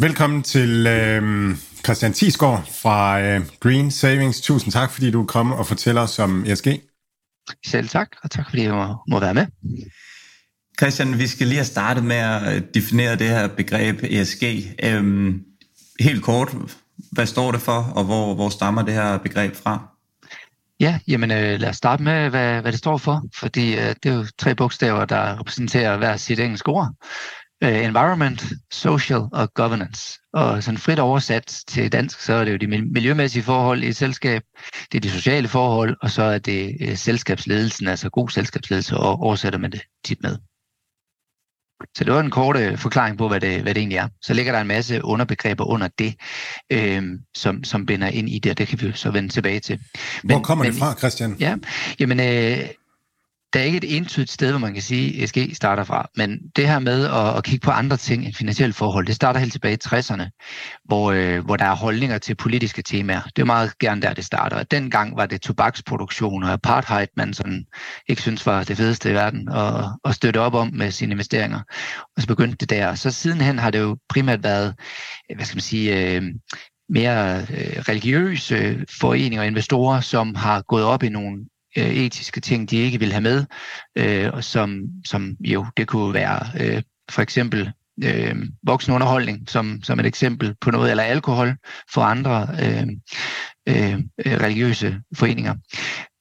[0.00, 4.40] Velkommen til øh, Christian Tisgaard fra øh, Green Savings.
[4.40, 6.66] Tusind tak, fordi du kom og fortæller os om ESG.
[7.66, 9.46] Selv tak, og tak fordi jeg må, må være med.
[10.78, 14.42] Christian, vi skal lige have startet med at definere det her begreb ESG.
[14.84, 15.42] Øhm,
[16.00, 16.54] helt kort,
[17.12, 19.88] hvad står det for, og hvor, hvor stammer det her begreb fra?
[20.80, 24.06] Ja, jamen øh, lad os starte med, hvad, hvad det står for, fordi øh, det
[24.06, 26.88] er jo tre bogstaver, der repræsenterer hver sit engelske ord
[27.64, 30.18] uh, environment, social og governance.
[30.32, 33.96] Og sådan frit oversat til dansk, så er det jo de miljømæssige forhold i et
[33.96, 34.42] selskab,
[34.92, 39.20] det er de sociale forhold, og så er det uh, selskabsledelsen, altså god selskabsledelse, og
[39.20, 40.36] oversætter man det tit med.
[41.96, 44.08] Så det var en kort uh, forklaring på, hvad det, hvad det egentlig er.
[44.22, 46.14] Så ligger der en masse underbegreber under det,
[46.72, 47.02] øh,
[47.36, 49.78] som, som binder ind i det, og det kan vi så vende tilbage til.
[50.22, 51.36] Men, Hvor kommer men, det fra, Christian?
[51.40, 51.56] Ja,
[52.00, 52.68] jamen, øh,
[53.54, 56.08] der er ikke et entydigt sted, hvor man kan sige, at ESG starter fra.
[56.16, 59.40] Men det her med at, at kigge på andre ting end finansielle forhold, det starter
[59.40, 60.24] helt tilbage i 60'erne,
[60.84, 63.20] hvor, øh, hvor der er holdninger til politiske temaer.
[63.36, 64.56] Det er meget gerne der, det starter.
[64.56, 67.64] Og dengang var det tobaksproduktion og apartheid, man sådan
[68.08, 71.60] ikke synes var det fedeste i verden at, at støtte op om med sine investeringer.
[72.16, 72.94] Og så begyndte det der.
[72.94, 74.74] Så sidenhen har det jo primært været,
[75.30, 76.22] øh, hvad skal man sige, øh,
[76.88, 81.44] mere øh, religiøse foreninger og investorer, som har gået op i nogle
[81.78, 83.44] øh, etiske ting, de ikke vil have med,
[83.96, 87.72] øh, og som, som jo, det kunne være øh, for eksempel
[88.04, 91.56] øh, voksenunderholdning som, som et eksempel på noget, eller alkohol
[91.94, 92.86] for andre øh,
[93.68, 95.54] øh, religiøse foreninger.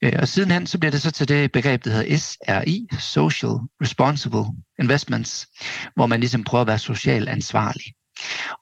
[0.03, 4.45] Øh, og sidenhen så bliver det så til det begreb, der hedder SRI, Social Responsible
[4.79, 5.47] Investments,
[5.95, 7.83] hvor man ligesom prøver at være socialt ansvarlig.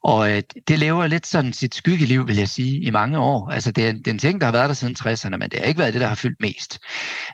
[0.03, 3.49] Og øh, det lever lidt sådan sit skyggeliv, vil jeg sige, i mange år.
[3.49, 5.59] Altså det er, det er en ting, der har været der siden 60'erne, men det
[5.59, 6.79] har ikke været det, der har fyldt mest.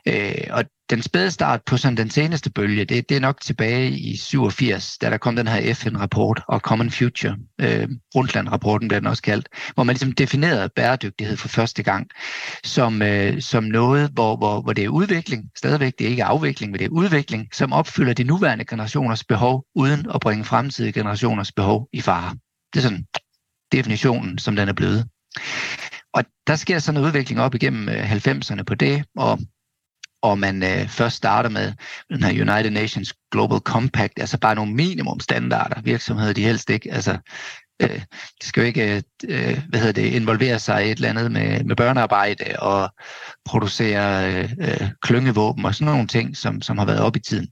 [0.06, 3.90] Øh, og den spæde start på sådan den seneste bølge, det, det er nok tilbage
[3.90, 9.06] i 87, da der kom den her FN-rapport og Common Future, øh, Rundland-rapporten bliver den
[9.06, 12.06] også kaldt, hvor man ligesom definerede bæredygtighed for første gang
[12.64, 16.72] som, øh, som noget, hvor, hvor, hvor det er udvikling, stadigvæk det er ikke afvikling,
[16.72, 21.52] men det er udvikling, som opfylder de nuværende generationers behov, uden at bringe fremtidige generationers
[21.52, 22.36] behov i fare.
[22.72, 23.06] Det er sådan
[23.72, 25.08] definitionen, som den er blevet.
[26.14, 29.38] Og der sker sådan en udvikling op igennem øh, 90'erne på det, og
[30.22, 31.72] og man øh, først starter med
[32.10, 37.18] den her United Nations Global Compact, altså bare nogle minimumstandarder, virksomheder de helst ikke, altså
[37.82, 38.00] øh,
[38.42, 41.32] de skal jo ikke øh, øh hvad hedder det, involvere sig i et eller andet
[41.32, 42.90] med, med børnearbejde og
[43.44, 47.48] producere øh, øh, klyngevåben og sådan nogle ting, som, som har været op i tiden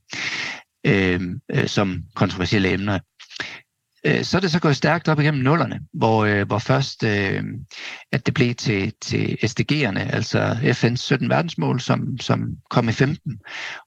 [0.87, 1.21] øh,
[1.55, 2.99] øh, som kontroversielle emner.
[4.05, 7.43] Øh, så er det så gået stærkt op igennem nullerne, hvor, øh, hvor først øh,
[8.13, 13.39] at det blev til, til SDG'erne, altså FN's 17 verdensmål, som, som kom i 15.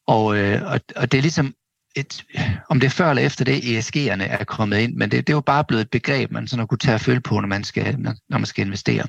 [0.07, 1.53] Og, øh, og, og det er ligesom
[1.95, 2.23] et,
[2.69, 5.37] om det er før eller efter det, ESG'erne er kommet ind, men det, det er
[5.37, 7.99] jo bare blevet et begreb, man sådan kunne tage og følge på, når man skal,
[7.99, 9.03] når man skal investere.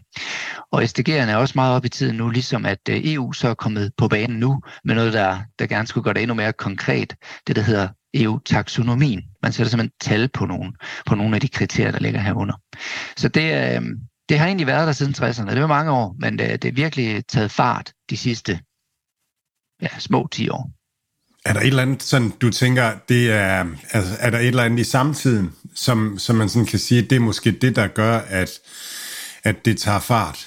[0.72, 3.54] Og SDG'erne er også meget op i tiden nu, ligesom at øh, EU så er
[3.54, 7.14] kommet på banen nu med noget, der, der gerne skulle gøre det endnu mere konkret,
[7.46, 9.22] det der hedder EU-taksonomien.
[9.42, 10.72] Man sætter simpelthen tal på nogle,
[11.06, 12.54] på nogle af de kriterier, der ligger herunder.
[13.16, 13.82] Så det, øh,
[14.28, 15.50] det har egentlig været der siden 60'erne.
[15.50, 18.60] Det var mange år, men det, det er virkelig taget fart de sidste
[19.82, 20.70] ja, små 10 år.
[21.44, 24.62] Er der et eller andet, sådan, du tænker, det er, altså, er der et eller
[24.62, 28.18] andet i samtiden, som, som man sådan kan sige, det er måske det, der gør,
[28.18, 28.50] at,
[29.42, 30.46] at det tager fart?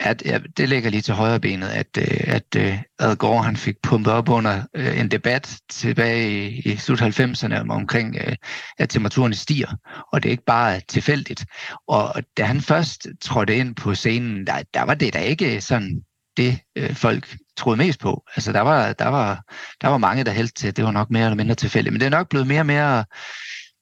[0.00, 3.56] At ja, det ligger lige til højre benet, at, øh, at, at Ad Gore han
[3.56, 8.32] fik pumpet op under uh, en debat tilbage i, i slut 90'erne om, omkring, uh,
[8.78, 9.76] at temperaturen stiger,
[10.12, 11.44] og det er ikke bare tilfældigt.
[11.88, 16.00] Og da han først trådte ind på scenen, der, der var det da ikke sådan
[16.36, 18.24] det, uh, folk troede mest på.
[18.36, 19.42] Altså der var, der var,
[19.80, 22.00] der var mange, der hældte til, at det var nok mere eller mindre tilfældigt, men
[22.00, 23.04] det er nok blevet mere og mere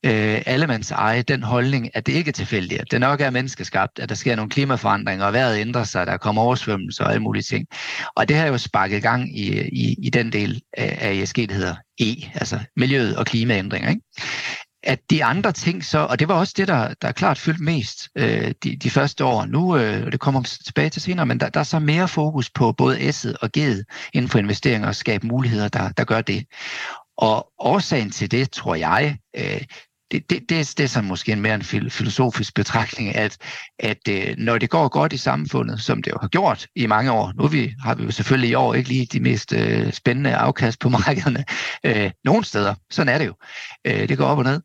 [0.04, 3.98] øh, allemands eje den holdning, at det ikke er tilfældigt, at det nok er menneskeskabt,
[3.98, 7.42] at der sker nogle klimaforandringer, og vejret ændrer sig, der kommer oversvømmelser og alle mulige
[7.42, 7.66] ting.
[8.16, 11.54] Og det har jo sparket gang i, i, i den del af, af ESG, der
[11.54, 13.90] hedder E, altså miljøet og klimaændringer.
[13.90, 14.02] Ikke?
[14.82, 17.60] at de andre ting så, og det var også det, der, der er klart fyldt
[17.60, 19.46] mest øh, de, de første år.
[19.46, 22.50] Nu, øh, og det kommer tilbage til senere, men der, der er så mere fokus
[22.50, 26.46] på både S'et og G'et inden for investeringer og skabe muligheder, der, der gør det.
[27.16, 29.60] Og årsagen til det, tror jeg, øh,
[30.12, 33.38] det, det, det, det er så måske en mere en filosofisk betragtning, at,
[33.78, 37.12] at øh, når det går godt i samfundet, som det jo har gjort i mange
[37.12, 40.36] år, nu vi, har vi jo selvfølgelig i år ikke lige de mest øh, spændende
[40.36, 41.44] afkast på markederne,
[41.84, 43.34] øh, nogle steder, sådan er det jo,
[43.86, 44.60] øh, det går op og ned,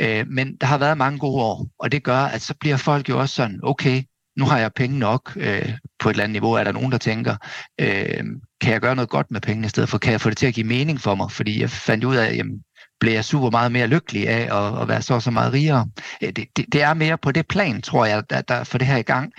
[0.00, 3.08] øh, men der har været mange gode år, og det gør, at så bliver folk
[3.08, 4.02] jo også sådan, okay,
[4.36, 6.98] nu har jeg penge nok øh, på et eller andet niveau, er der nogen, der
[6.98, 7.36] tænker,
[7.80, 8.24] øh,
[8.60, 10.46] kan jeg gøre noget godt med pengene i stedet for, kan jeg få det til
[10.46, 12.62] at give mening for mig, fordi jeg fandt ud af, jamen,
[13.02, 15.88] bliver jeg super meget mere lykkelig af at, at være så så meget rigere.
[16.20, 18.96] Det, det, det er mere på det plan, tror jeg, der, der for det her
[18.96, 19.32] i gang.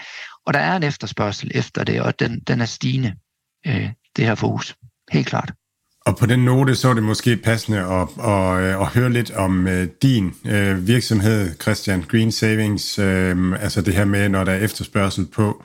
[0.46, 3.14] Og der er en efterspørgsel efter det, og den, den er stigende,
[3.68, 4.76] øh, det her fokus.
[5.12, 5.52] Helt klart.
[6.06, 9.32] Og på den note, så er det måske passende at, at, øh, at høre lidt
[9.32, 14.52] om uh, din uh, virksomhed, Christian Green Savings, uh, altså det her med, når der
[14.52, 15.64] er efterspørgsel på,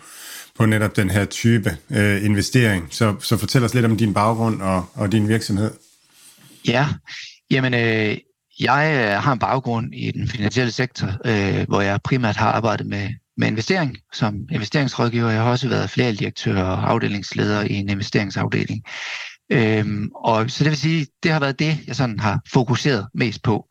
[0.58, 2.88] på netop den her type uh, investering.
[2.90, 5.70] Så, så fortæl os lidt om din baggrund og, og din virksomhed.
[6.68, 6.88] Ja,
[7.50, 8.16] Jamen, øh,
[8.60, 12.86] jeg øh, har en baggrund i den finansielle sektor, øh, hvor jeg primært har arbejdet
[12.86, 15.30] med, med investering som investeringsrådgiver.
[15.30, 18.82] Jeg har også været flere direktør og afdelingsleder i en investeringsafdeling.
[19.52, 23.42] Øhm, og så det vil sige, det har været det, jeg sådan har fokuseret mest
[23.42, 23.66] på.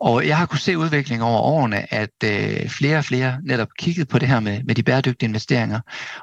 [0.00, 4.08] Og jeg har kunnet se udviklingen over årene, at øh, flere og flere netop kigget
[4.08, 5.80] på det her med, med de bæredygtige investeringer.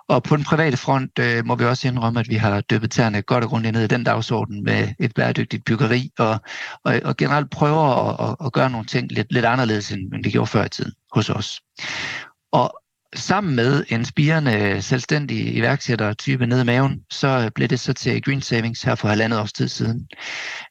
[0.07, 3.21] Og på den private front øh, må vi også indrømme, at vi har døbet tæerne
[3.21, 6.39] godt og grundigt ned i den dagsorden med et bæredygtigt byggeri, og,
[6.83, 10.29] og, og generelt prøver at, at, at gøre nogle ting lidt, lidt anderledes, end vi
[10.29, 11.61] gjorde før i tiden hos os.
[12.51, 12.81] Og
[13.15, 18.41] sammen med en spirende selvstændig iværksætter-type nede i maven, så blev det så til Green
[18.41, 20.07] Savings her for halvandet års tid siden.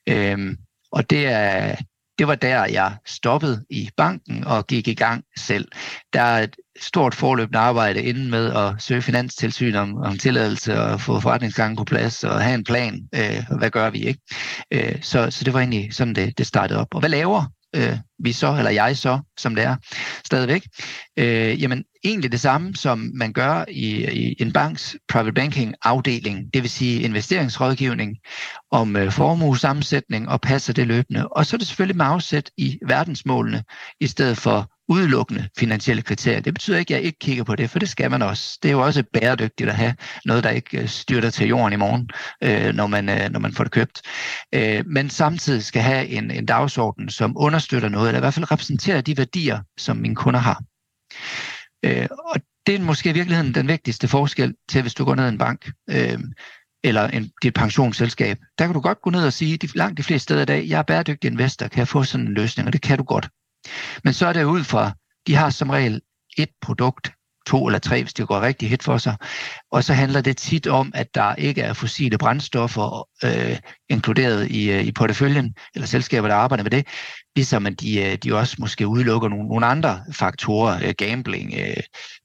[0.09, 0.57] Øhm,
[0.93, 1.77] og det er
[2.19, 5.69] det var der, jeg stoppede i banken og gik i gang selv.
[6.13, 11.01] Der er et stort forløbende arbejde inden med at søge finanstilsyn om, om tilladelse og
[11.01, 13.09] få forretningsgangen på plads og have en plan.
[13.15, 14.21] Øh, hvad gør vi ikke?
[14.71, 16.95] Øh, så, så det var egentlig sådan, det, det startede op.
[16.95, 17.45] Og hvad laver
[17.77, 19.77] øh, vi så, eller jeg så, som det er
[20.25, 20.67] stadigvæk,
[21.17, 26.55] øh, jamen egentlig det samme, som man gør i, i en banks private banking afdeling,
[26.55, 28.17] det vil sige investeringsrådgivning
[28.71, 31.29] om øh, formuesammensætning og passer det løbende.
[31.29, 33.65] Og så er det selvfølgelig med afsæt i verdensmålene,
[34.01, 36.41] i stedet for udelukkende finansielle kriterier.
[36.41, 38.59] Det betyder ikke, at jeg ikke kigger på det, for det skal man også.
[38.63, 41.77] Det er jo også bæredygtigt at have noget, der ikke øh, styrter til jorden i
[41.77, 42.11] morgen,
[42.43, 44.03] øh, når, man, øh, når man får det købt.
[44.55, 48.53] Øh, men samtidig skal have en, en dagsorden, som understøtter noget, eller i hvert fald
[48.53, 50.63] repræsenterer de værdier, som mine kunder har.
[51.85, 55.27] Øh, og det er måske i virkeligheden den vigtigste forskel til, hvis du går ned
[55.27, 55.71] i en bank.
[55.91, 56.19] Øh,
[56.85, 60.03] eller en, dit pensionsselskab, der kan du godt gå ned og sige, de, langt de
[60.03, 62.73] fleste steder i dag, jeg er bæredygtig investor, kan jeg få sådan en løsning, og
[62.73, 63.29] det kan du godt.
[64.05, 64.93] Men så er det ud fra,
[65.27, 66.01] de har som regel
[66.39, 67.13] et produkt,
[67.47, 69.17] to eller tre, hvis det går rigtig hit for sig.
[69.73, 73.59] Og så handler det tit om, at der ikke er fossile brændstoffer øh,
[73.89, 76.87] inkluderet i, øh, i porteføljen, eller selskaber, der arbejder med det,
[77.37, 81.77] ligesom at de, øh, de også måske udelukker nogle, nogle andre faktorer, øh, gambling, øh,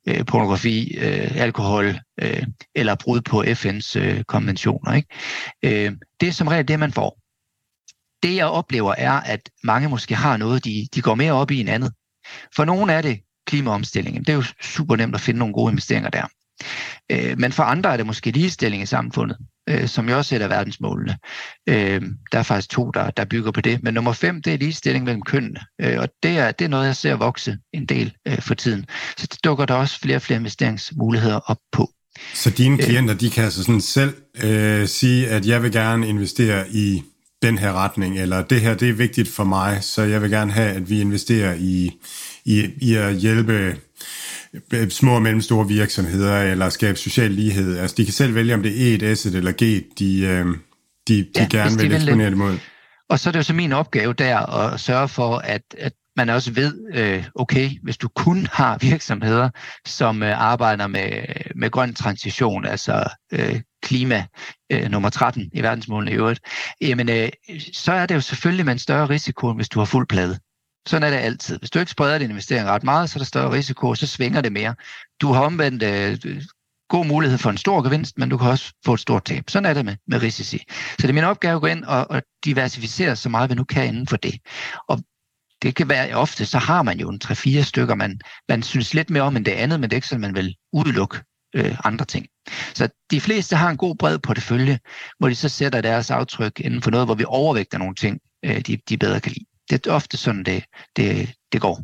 [0.08, 2.44] øh pornografi, øh, alkohol øh,
[2.76, 4.94] eller brud på FN's øh, konventioner.
[4.94, 5.08] Ikke?
[5.86, 7.21] Øh, det er som regel det, man får.
[8.24, 11.60] Det jeg oplever er, at mange måske har noget, de, de går mere op i
[11.60, 11.92] end andet.
[12.56, 14.24] For nogle er det klimaomstillingen.
[14.24, 16.26] Det er jo super nemt at finde nogle gode investeringer der.
[17.12, 19.38] Øh, men for andre er det måske ligestilling i samfundet,
[19.70, 21.18] øh, som jo også er verdensmålene.
[21.70, 22.02] Øh,
[22.32, 23.84] der er faktisk to, der, der bygger på det.
[23.84, 25.60] Men nummer fem, det er ligestilling mellem kønnene.
[25.82, 28.86] Øh, og det er, det er noget, jeg ser vokse en del øh, for tiden.
[29.18, 31.90] Så det dukker der også flere og flere investeringsmuligheder op på.
[32.34, 32.84] Så dine øh.
[32.84, 34.14] klienter, de kan altså sådan selv
[34.44, 37.04] øh, sige, at jeg vil gerne investere i
[37.42, 40.52] den her retning, eller det her, det er vigtigt for mig, så jeg vil gerne
[40.52, 41.92] have, at vi investerer i,
[42.46, 43.78] i, i at hjælpe
[44.74, 47.78] øh, små og mellemstore virksomheder, eller skabe social lighed.
[47.78, 50.46] Altså, de kan selv vælge, om det er et asset eller G, de, øh,
[51.08, 52.58] de, de ja, gerne vil eksponere det mod.
[53.10, 56.30] Og så er det jo så min opgave der at sørge for, at, at man
[56.30, 59.50] også ved, øh, okay, hvis du kun har virksomheder,
[59.86, 61.24] som øh, arbejder med,
[61.56, 64.26] med grøn transition, altså øh, klima
[64.72, 66.40] øh, nummer 13 i verdensmålene i øvrigt,
[66.82, 67.30] jamen, øh,
[67.74, 70.40] så er det jo selvfølgelig med en større risiko, end hvis du har fuld plade.
[70.88, 71.60] Sådan er det altid.
[71.60, 74.08] Hvis du ikke spreder din investering ret meget, så er der større risiko, og så
[74.08, 74.76] svinger det mere.
[75.22, 76.42] Du har omvendt øh,
[76.90, 79.50] god mulighed for en stor gevinst, men du kan også få et stort tab.
[79.50, 80.58] Sådan er det med, med risici.
[80.70, 83.64] Så det er min opgave at gå ind og, og diversificere så meget, vi nu
[83.64, 84.34] kan inden for det.
[84.88, 85.00] Og
[85.62, 89.10] det kan være ofte, så har man jo en 3-4 stykker, man, man synes lidt
[89.10, 91.18] mere om end det andet, men det er ikke sådan, man vil udelukke
[91.56, 92.28] øh, andre ting.
[92.74, 94.80] Så de fleste har en god bred portefølje,
[95.20, 98.62] hvor de så sætter deres aftryk inden for noget, hvor vi overvægter nogle ting, øh,
[98.62, 99.46] de, de bedre kan lide.
[99.70, 100.64] Det er ofte sådan, det,
[100.96, 101.84] det, det går.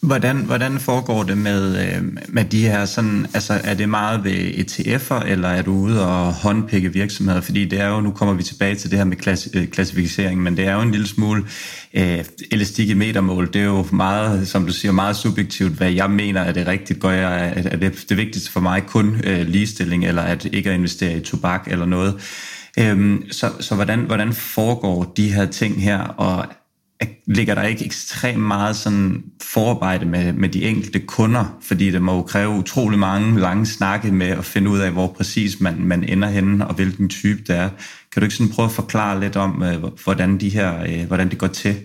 [0.00, 4.32] Hvordan, hvordan foregår det med, øh, med de her sådan, altså er det meget ved
[4.32, 7.40] ETF'er, eller er du ude og håndpikke virksomheder?
[7.40, 10.42] Fordi det er jo, nu kommer vi tilbage til det her med klass, øh, klassificering,
[10.42, 11.44] men det er jo en lille smule
[11.94, 13.52] øh, elastik i metermål.
[13.52, 17.00] Det er jo meget, som du siger, meget subjektivt, hvad jeg mener er det rigtigt.
[17.00, 20.76] Går jeg, er det, det vigtigste for mig kun øh, ligestilling, eller at ikke at
[20.76, 22.14] investere i tobak eller noget?
[22.78, 26.46] Øhm, så så hvordan, hvordan foregår de her ting her, og
[27.26, 32.16] ligger der ikke ekstremt meget sådan forarbejde med, med de enkelte kunder, fordi det må
[32.16, 36.04] jo kræve utrolig mange lange snakke med at finde ud af, hvor præcis man, man
[36.04, 37.68] ender henne, og hvilken type det er.
[38.12, 41.30] Kan du ikke sådan prøve at forklare lidt om, øh, hvordan, de her, øh, hvordan
[41.30, 41.76] det går til?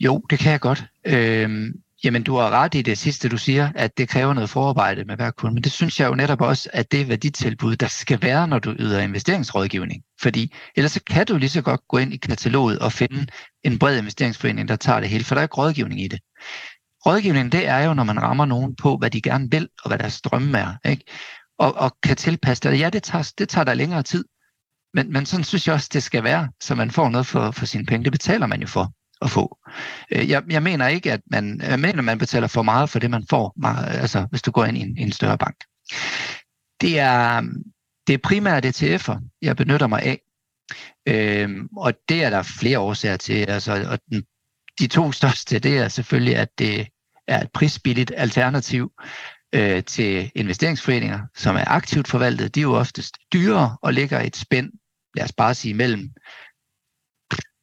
[0.00, 0.84] Jo, det kan jeg godt.
[1.06, 1.72] Øhm,
[2.04, 5.16] Jamen, du har ret i det sidste, du siger, at det kræver noget forarbejde med
[5.16, 5.54] hver kunde.
[5.54, 8.58] Men det synes jeg jo netop også, at det er værditilbud, der skal være, når
[8.58, 10.02] du yder investeringsrådgivning.
[10.24, 13.26] Fordi ellers så kan du lige så godt gå ind i kataloget og finde
[13.62, 16.20] en bred investeringsforening, der tager det hele, for der er ikke rådgivning i det.
[17.06, 19.98] Rådgivning, det er jo, når man rammer nogen på, hvad de gerne vil, og hvad
[19.98, 20.88] deres drømme er.
[20.90, 21.04] Ikke?
[21.58, 22.80] Og, og kan tilpasse det.
[22.80, 24.24] Ja, det tager, det tager der længere tid.
[24.94, 27.66] Men, men sådan synes jeg også, det skal være, så man får noget for, for
[27.66, 28.04] sine penge.
[28.04, 29.58] Det betaler man jo for at få.
[30.12, 33.10] Øh, jeg, jeg mener ikke, at man, jeg mener, man betaler for meget for det,
[33.10, 35.56] man får, meget, altså hvis du går ind i en, i en større bank.
[36.80, 37.42] Det er,
[38.06, 40.20] det er primært ETF'er, jeg benytter mig af.
[41.08, 43.50] Øhm, og det er der flere årsager til.
[43.50, 44.24] Altså, og den,
[44.78, 46.88] de to største, det er selvfølgelig, at det
[47.28, 48.92] er et prisbilligt alternativ
[49.54, 52.54] øh, til investeringsforeninger, som er aktivt forvaltet.
[52.54, 54.72] De er jo oftest dyrere og ligger et spænd,
[55.16, 56.10] lad os bare sige, mellem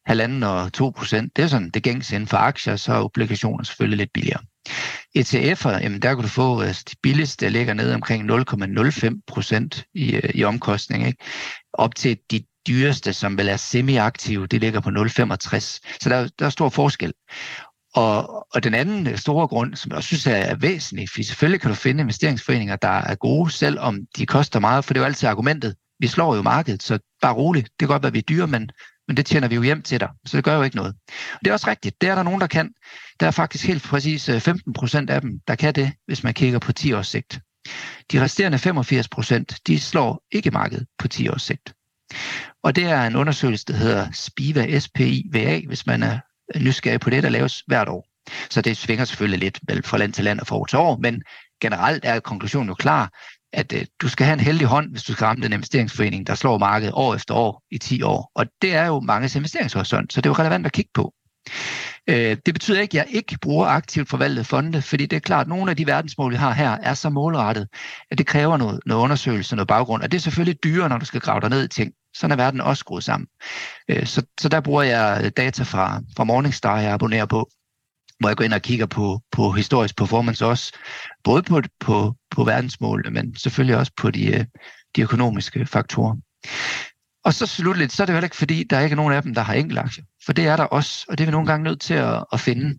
[0.06, 1.36] halvanden og 2 procent.
[1.36, 4.42] Det er sådan det gængs inden for aktier, så er obligationer selvfølgelig lidt billigere.
[5.18, 9.84] ETF'er, jamen der kan du få altså de billigste, der ligger ned omkring 0,05 procent
[9.94, 11.06] i, øh, i omkostning.
[11.06, 11.24] Ikke?
[11.72, 15.98] Op til de dyreste, som vel er semiaktive, det ligger på 0,65.
[16.00, 17.12] Så der, der er stor forskel.
[17.94, 21.70] Og, og den anden øh, store grund, som jeg synes er væsentlig, for selvfølgelig kan
[21.70, 25.28] du finde investeringsforeninger, der er gode, selvom de koster meget, for det er jo altid
[25.28, 25.74] argumentet.
[25.98, 27.64] Vi slår jo markedet, så bare roligt.
[27.64, 28.70] Det kan godt være, at vi er dyre, men
[29.08, 30.94] men det tjener vi jo hjem til dig, så det gør jo ikke noget.
[31.34, 32.72] Og det er også rigtigt, det er der nogen, der kan.
[33.20, 36.34] Der er faktisk helt præcis øh, 15 procent af dem, der kan det, hvis man
[36.34, 37.40] kigger på 10 års sigt.
[38.12, 41.74] De resterende 85 procent, de slår ikke markedet på 10 års sigt.
[42.62, 46.18] Og det er en undersøgelse, der hedder SPIVA, SPIVA, hvis man er
[46.58, 48.08] nysgerrig på det, der laves hvert år.
[48.50, 51.22] Så det svinger selvfølgelig lidt fra land til land og fra år til år, men
[51.60, 53.10] generelt er konklusionen jo klar,
[53.52, 56.34] at øh, du skal have en heldig hånd, hvis du skal ramme den investeringsforening, der
[56.34, 58.30] slår markedet år efter år i 10 år.
[58.34, 61.14] Og det er jo mange investeringshorisont, så det er jo relevant at kigge på.
[62.08, 65.40] Øh, det betyder ikke, at jeg ikke bruger aktivt forvaltede fonde, fordi det er klart,
[65.40, 67.68] at nogle af de verdensmål, vi har her, er så målrettet,
[68.10, 71.04] at det kræver noget, noget undersøgelse, noget baggrund, og det er selvfølgelig dyrere, når du
[71.04, 71.92] skal grave dig ned i ting.
[72.14, 73.26] Sådan er verden også skruet sammen.
[73.88, 77.48] Øh, så, så der bruger jeg data fra, fra Morningstar, jeg abonnerer på,
[78.22, 80.72] hvor jeg går ind og kigger på, på historisk performance også,
[81.24, 84.44] både på, på, på verdensmålene, men selvfølgelig også på de, øh,
[84.96, 86.16] de økonomiske faktorer.
[87.24, 89.34] Og så slutligt, så er det heller ikke fordi, der er ikke nogen af dem,
[89.34, 90.04] der har enkeltaktier.
[90.26, 92.40] For det er der også, og det er vi nogle gange nødt til at, at
[92.40, 92.78] finde.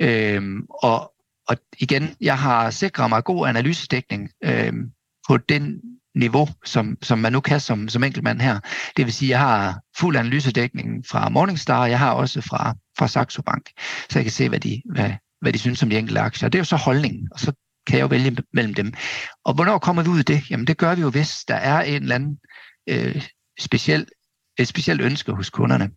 [0.00, 1.12] Øhm, og,
[1.48, 4.90] og igen, jeg har sikret mig god analysedækning øhm,
[5.28, 5.80] på den
[6.14, 8.60] niveau, som, som man nu kan som, som enkeltmand her.
[8.96, 12.74] Det vil sige, at jeg har fuld analysedækning fra Morningstar, og jeg har også fra,
[12.98, 13.70] fra Saxo Bank,
[14.10, 16.46] så jeg kan se, hvad de, hvad, hvad de synes om de enkelte aktier.
[16.46, 17.52] Og det er jo så holdningen, og så
[17.86, 18.92] kan jeg jo vælge mellem dem.
[19.44, 20.50] Og hvornår kommer vi ud af det?
[20.50, 22.38] Jamen det gør vi jo, hvis der er en eller anden
[22.88, 23.26] øh,
[23.60, 24.06] speciel,
[24.58, 25.90] et specielt ønske hos kunderne.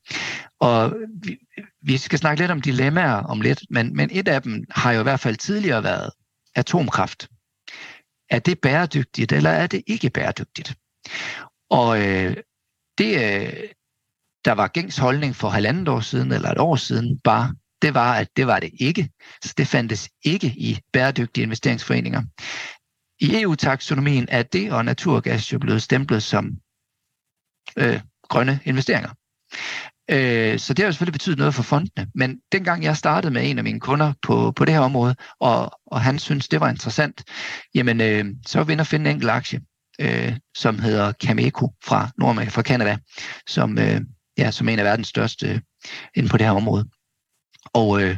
[0.59, 0.93] Og
[1.23, 1.37] vi,
[1.81, 4.99] vi skal snakke lidt om dilemmaer om lidt, men, men et af dem har jo
[4.99, 6.11] i hvert fald tidligere været
[6.55, 7.27] atomkraft.
[8.29, 10.75] Er det bæredygtigt, eller er det ikke bæredygtigt?
[11.69, 12.37] Og øh,
[12.97, 13.53] det, øh,
[14.45, 18.15] der var gængs holdning for halvandet år siden, eller et år siden, bare det var,
[18.15, 19.09] at det var det ikke.
[19.43, 22.21] Så det fandtes ikke i bæredygtige investeringsforeninger.
[23.19, 26.51] I EU-taksonomien er det og naturgas jo blevet stemplet som
[27.77, 29.09] øh, grønne investeringer.
[30.11, 32.07] Øh, så det har jo selvfølgelig betydet noget for fondene.
[32.15, 35.71] Men dengang jeg startede med en af mine kunder på, på det her område, og,
[35.85, 37.23] og han synes det var interessant,
[37.75, 39.61] jamen øh, så var vi inde og finde en enkelt aktie,
[40.01, 42.97] øh, som hedder Cameco fra Nordamerika, fra Canada,
[43.47, 44.01] som, øh,
[44.41, 45.59] ja, som en af verdens største øh,
[46.15, 46.89] inden på det her område.
[47.73, 48.17] Og øh,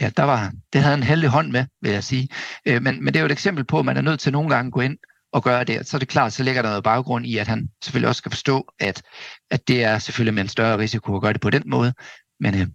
[0.00, 2.28] ja, der var, det havde en heldig hånd med, vil jeg sige.
[2.66, 4.50] Øh, men, men det er jo et eksempel på, at man er nødt til nogle
[4.54, 4.98] gange at gå ind
[5.32, 5.88] og gøre det.
[5.88, 8.30] Så er det klart, så ligger der noget baggrund i, at han selvfølgelig også skal
[8.30, 9.02] forstå, at,
[9.50, 11.94] at det er selvfølgelig med en større risiko at gøre det på den måde.
[12.40, 12.66] Men øh,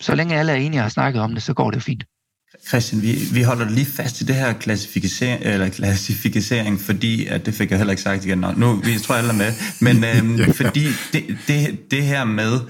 [0.00, 2.04] så længe alle er enige og har snakket om det, så går det jo fint.
[2.68, 7.54] Christian, vi, vi holder lige fast i det her klassificering, eller klassificering, fordi, at det
[7.54, 10.52] fik jeg heller ikke sagt igen, Nå, nu vi tror alle er med, men øhm,
[10.52, 12.60] fordi det, det, det her med,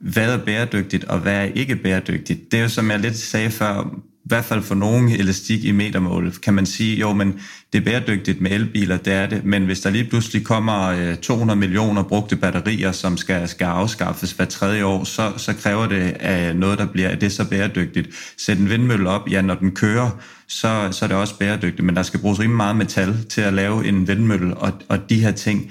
[0.00, 3.50] hvad er bæredygtigt og hvad er ikke bæredygtigt, det er jo som jeg lidt sagde
[3.50, 7.40] før, i hvert fald for nogen elastik i metermål, kan man sige, jo, men
[7.72, 11.16] det er bæredygtigt med elbiler, det er det, men hvis der lige pludselig kommer øh,
[11.16, 16.16] 200 millioner brugte batterier, som skal, skal afskaffes hver tredje år, så, så kræver det
[16.20, 18.08] af noget, der bliver, at det så bæredygtigt.
[18.38, 20.10] Sæt en vindmølle op, ja, når den kører,
[20.48, 23.54] så, så er det også bæredygtigt, men der skal bruges rimelig meget metal til at
[23.54, 25.70] lave en vindmølle og, og de her ting.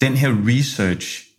[0.00, 1.29] Den her research,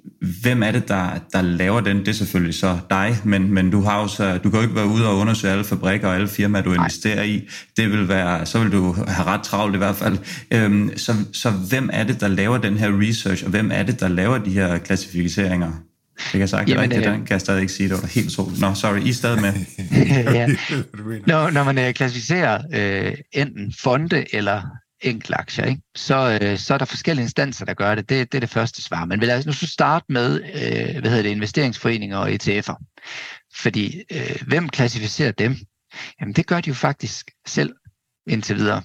[0.41, 1.99] hvem er det, der, der laver den?
[1.99, 4.87] Det er selvfølgelig så dig, men, men du, har også, du kan jo ikke være
[4.87, 7.49] ude og undersøge alle fabrikker og alle firmaer, du investerer i.
[7.77, 10.17] Det vil være, så vil du have ret travlt i hvert fald.
[10.51, 13.99] Øhm, så, så hvem er det, der laver den her research, og hvem er det,
[13.99, 15.71] der laver de her klassificeringer?
[16.17, 18.07] Det kan jeg sagt Jamen, rigtigt, øh, den kan jeg stadig ikke sige, det var
[18.07, 18.51] helt så.
[18.59, 19.53] Nå, sorry, I er stadig med.
[20.39, 20.47] ja.
[21.27, 24.61] når, når man øh, klassificerer øh, enten fonde eller
[25.01, 25.81] enkeltaktier, ikke?
[25.95, 28.09] Så, øh, så er der forskellige instanser, der gør det.
[28.09, 29.05] Det, det er det første svar.
[29.05, 33.01] Men lad os nu starte med øh, hvad hedder det, investeringsforeninger og ETF'er.
[33.55, 35.55] Fordi øh, hvem klassificerer dem?
[36.19, 37.73] Jamen det gør de jo faktisk selv
[38.27, 38.83] indtil videre.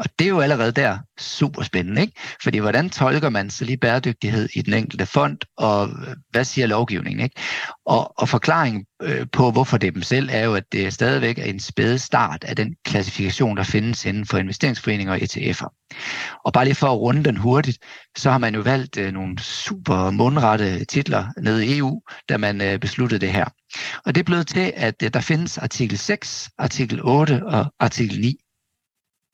[0.00, 2.12] Og det er jo allerede der super spændende, ikke?
[2.42, 6.66] Fordi hvordan tolker man så lige bæredygtighed i den enkelte fond, og øh, hvad siger
[6.66, 7.40] lovgivningen, ikke?
[7.86, 11.38] Og, og forklaringen øh, på, hvorfor det er dem selv, er jo, at det stadigvæk
[11.38, 15.90] er en spæde start af den klassifikation, der findes inden for investeringsforeninger og ETF'er.
[16.44, 17.78] Og bare lige for at runde den hurtigt,
[18.18, 22.80] så har man jo valgt øh, nogle super mundrette titler nede i EU, da man
[22.80, 23.44] besluttede det her.
[24.06, 28.36] Og det er blevet til, at der findes artikel 6, artikel 8 og artikel 9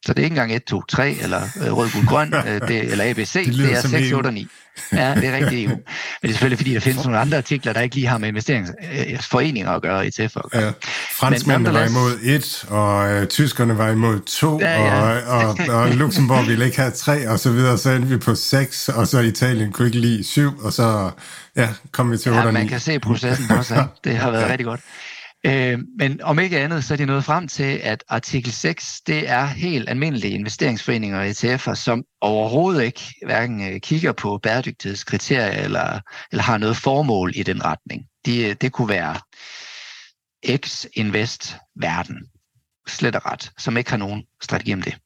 [0.07, 2.91] så det er ikke engang 1, 2, 3 eller øh, rød, guld, grøn, øh, det,
[2.91, 4.49] eller ABC, det, det er 6, 8 og 9.
[4.93, 5.71] Ja, det er rigtigt EU.
[5.71, 5.83] Men
[6.23, 9.71] det er selvfølgelig, fordi der findes nogle andre artikler, der ikke lige har med investeringsforeninger
[9.71, 10.63] at gøre, ETF'er at gøre.
[10.63, 10.71] Ja,
[11.19, 15.21] franskmændene var imod 1, og øh, tyskerne var imod 2, ja, ja.
[15.29, 18.35] Og, og, og Luxembourg ville ikke have 3, og så videre, så endte vi på
[18.35, 21.11] 6, og så Italien kunne ikke lide 7, og så
[21.57, 23.85] ja, kom vi til 8 ja, man kan se processen også.
[24.05, 24.49] Det har været ja.
[24.49, 24.81] rigtig godt.
[25.47, 29.31] Øh, men om ikke andet, så er de nået frem til, at artikel 6, det
[29.31, 36.01] er helt almindelige investeringsforeninger og ETF'er, som overhovedet ikke hverken øh, kigger på bæredygtighedskriterier eller,
[36.33, 38.05] eller har noget formål i den retning.
[38.27, 39.17] De, øh, det kunne være
[40.47, 42.27] X-Invest Verden,
[42.89, 44.97] slet og ret, som ikke har nogen strategi om det.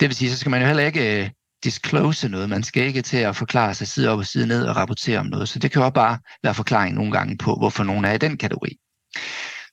[0.00, 1.30] Det vil sige, så skal man jo heller ikke øh,
[1.64, 2.48] disclose noget.
[2.48, 5.26] Man skal ikke til at forklare sig side op og side ned og rapportere om
[5.26, 5.48] noget.
[5.48, 8.36] Så det kan jo bare være forklaring nogle gange på, hvorfor nogen er i den
[8.36, 8.76] kategori.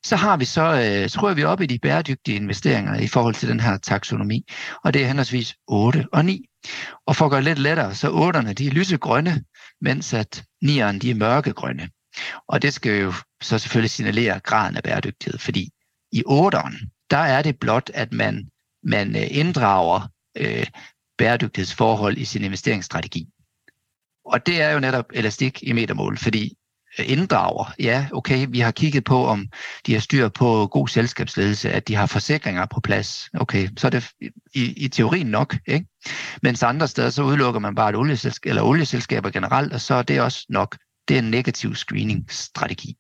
[0.08, 3.36] Så har vi så, øh, så rører vi op i de bæredygtige investeringer i forhold
[3.36, 4.46] til den her taksonomi,
[4.84, 6.46] og det er henholdsvis 8 og 9.
[7.08, 9.44] Og for at gøre det lidt lettere, så 8'erne de er lysegrønne,
[9.82, 11.90] mens at 9'erne de er mørkegrønne.
[12.48, 15.70] Og det skal jo så selvfølgelig signalere graden af bæredygtighed, fordi
[16.12, 18.50] i 8'eren, der er det blot, at man,
[18.84, 20.02] man øh, inddrager
[20.38, 20.68] øh,
[21.18, 23.28] bæredygtighedsforhold i sin investeringsstrategi.
[24.26, 26.57] Og det er jo netop elastik i metermål, fordi
[27.06, 29.48] inddrager, ja, okay, vi har kigget på, om
[29.86, 33.30] de har styr på god selskabsledelse, at de har forsikringer på plads.
[33.34, 34.12] Okay, så er det
[34.54, 35.86] i, i teorien nok, ikke?
[36.42, 40.02] Mens andre steder, så udelukker man bare et olieselskab, eller olieselskaber generelt, og så er
[40.02, 40.78] det også nok.
[41.08, 42.96] Det er en negativ screening-strategi.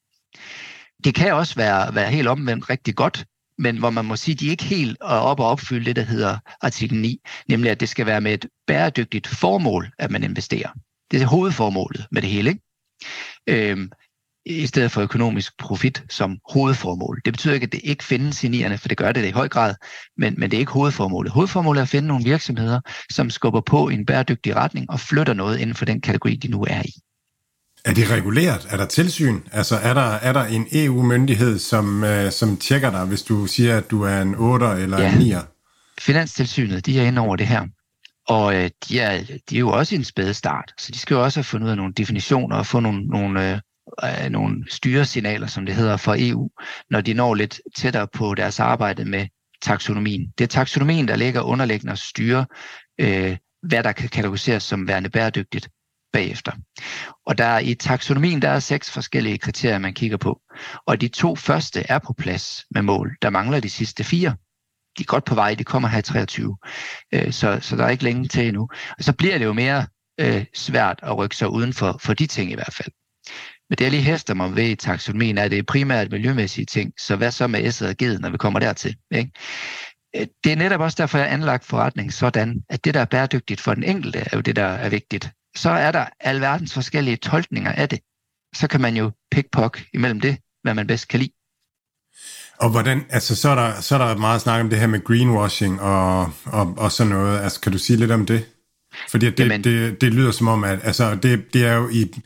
[1.04, 3.26] Det kan også være, være helt omvendt rigtig godt,
[3.58, 6.02] men hvor man må sige, at de ikke helt er op og opfylde det, der
[6.02, 7.20] hedder artikel 9,
[7.50, 10.70] nemlig at det skal være med et bæredygtigt formål, at man investerer.
[11.12, 12.50] Det er hovedformålet med det hele.
[12.50, 12.62] Ikke?
[13.48, 13.92] Øhm,
[14.50, 17.22] i stedet for økonomisk profit som hovedformål.
[17.26, 19.32] Det betyder ikke, at det ikke findes i nierne, for det gør det, det i
[19.32, 19.76] høj grad,
[20.18, 21.32] men, men det er ikke hovedformålet.
[21.32, 22.80] Hovedformålet er at finde nogle virksomheder,
[23.12, 26.48] som skubber på i en bæredygtig retning og flytter noget inden for den kategori, de
[26.48, 26.92] nu er i.
[27.86, 28.68] Er det reguleret?
[28.70, 29.40] Er der tilsyn?
[29.52, 33.78] Altså er der, er der en EU-myndighed, som, øh, som tjekker dig, hvis du siger,
[33.78, 35.14] at du er en 8 eller ja.
[35.14, 35.34] en 9?
[36.00, 37.62] Finanstilsynet, de er inde over det her.
[38.28, 41.16] Og øh, de, er, de er jo også i en spæde start, så de skal
[41.16, 43.60] jo også have fundet ud af nogle definitioner og få nogle, nogle, øh,
[44.04, 46.50] øh, nogle styresignaler, som det hedder, for EU,
[46.90, 49.28] når de når lidt tættere på deres arbejde med
[49.62, 50.34] taksonomien.
[50.38, 52.46] Det er taksonomien, der ligger underliggende og styrer,
[53.00, 55.70] øh, hvad der kan kategoriseres som værende bæredygtigt
[56.14, 56.52] bagefter.
[57.26, 60.42] Og der i taksonomien, der er seks forskellige kriterier, man kigger på.
[60.86, 63.18] Og de to første er på plads med mål.
[63.22, 64.36] Der mangler de sidste fire.
[64.98, 66.58] De er godt på vej, de kommer her i 23.
[67.14, 68.70] Øh, så, så der er ikke længe til endnu.
[68.98, 69.86] Og så bliver det jo mere
[70.20, 72.92] øh, svært at rykke sig uden for, for de ting i hvert fald.
[73.70, 76.66] Men det jeg lige hæfter mig ved i taksonomien, er, at det er primært miljømæssige
[76.66, 76.94] ting.
[77.00, 78.96] Så hvad så med S'et og G'et, når vi kommer dertil?
[79.12, 79.32] Ikke?
[80.16, 83.06] Øh, det er netop også derfor, jeg har anlagt forretning sådan, at det, der er
[83.06, 87.18] bæredygtigt for den enkelte, er jo det, der er vigtigt så er der alverdens forskellige
[87.18, 88.00] tolkninger af det.
[88.56, 91.37] Så kan man jo pickpock imellem det, hvad man bedst kan lide.
[92.60, 95.04] Og hvordan, altså så er, der, så er der meget snak om det her med
[95.04, 97.40] greenwashing og, og, og sådan noget.
[97.40, 98.46] Altså kan du sige lidt om det?
[99.10, 102.22] Fordi det, Jamen, det, det lyder som om, at altså, det, det er jo i,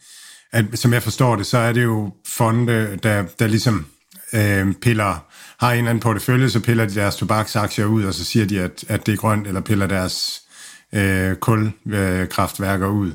[0.52, 3.86] at, som jeg forstår det, så er det jo fonde, der, der ligesom
[4.34, 5.26] øh, piller,
[5.60, 8.60] har en eller anden portefølje, så piller de deres tobaksaktier ud, og så siger de,
[8.60, 10.42] at, at det er grønt, eller piller deres
[10.94, 13.12] øh, kulkraftværker ud.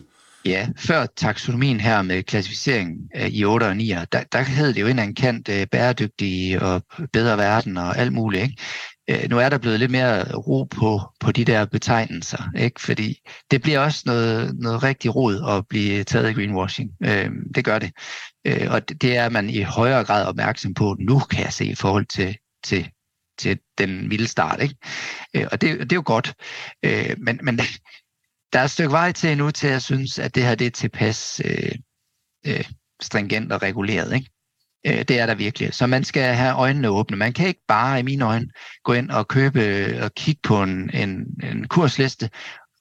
[0.46, 4.80] Ja, før taksonomien her med klassificering øh, i 8 og 9, der, der hed det
[4.80, 6.82] jo en kant øh, bæredygtig og
[7.12, 8.42] bedre verden og alt muligt.
[8.42, 8.56] Ikke?
[9.24, 12.80] Øh, nu er der blevet lidt mere ro på, på de der betegnelser, ikke?
[12.80, 13.18] fordi
[13.50, 16.90] det bliver også noget, noget rigtig rod at blive taget i greenwashing.
[17.54, 17.92] Det gør det.
[18.70, 22.06] Og det, er man i højere grad opmærksom på nu, kan jeg se, i forhold
[22.06, 22.88] til, til
[23.38, 24.62] til den vilde start.
[24.62, 24.76] Ikke?
[25.52, 26.34] Og det, det er jo godt.
[27.18, 27.60] Men, men
[28.52, 30.66] der er et stykke vej til nu til, at jeg synes, at det her det
[30.66, 31.72] er tilpas øh,
[32.46, 32.64] øh,
[33.02, 34.14] stringent og reguleret.
[34.14, 34.30] Ikke?
[34.86, 35.74] Øh, det er der virkelig.
[35.74, 37.16] Så man skal have øjnene åbne.
[37.16, 38.48] Man kan ikke bare, i mine øjne,
[38.84, 42.30] gå ind og købe og kigge på en, en, en kursliste,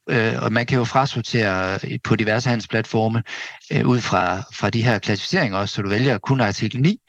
[0.10, 3.24] øh, og man kan jo frasortere øh, på diverse handelsplatforme
[3.72, 7.00] øh, ud fra, fra de her klassificeringer også, så du vælger kun artikel 9,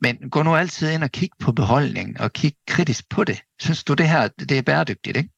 [0.00, 3.42] men gå nu altid ind og kig på beholdningen og kig kritisk på det.
[3.60, 5.16] Synes du, det her det er bæredygtigt?
[5.16, 5.30] Ikke?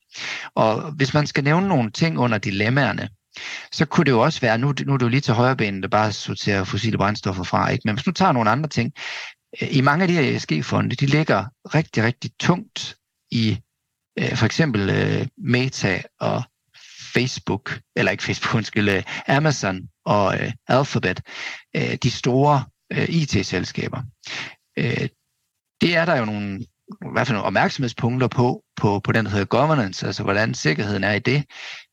[0.55, 3.09] Og hvis man skal nævne nogle ting under dilemmaerne,
[3.73, 5.89] så kunne det jo også være, nu, nu er du lige til højre benet, der
[5.89, 7.83] bare sorterer fossile brændstoffer fra, ikke?
[7.85, 8.93] men hvis du tager nogle andre ting,
[9.61, 11.45] i mange af de her ESG-fonde, de ligger
[11.75, 12.97] rigtig, rigtig tungt
[13.31, 13.61] i
[14.19, 16.43] øh, for eksempel øh, Meta og
[17.15, 21.21] Facebook, eller ikke Facebook, undskyld, øh, Amazon og øh, Alphabet,
[21.77, 24.03] øh, de store øh, IT-selskaber.
[24.79, 25.09] Øh,
[25.81, 29.31] det er der jo nogle, i hvert fald nogle opmærksomhedspunkter på, på, på den, der
[29.31, 31.45] hedder governance, altså hvordan sikkerheden er i det.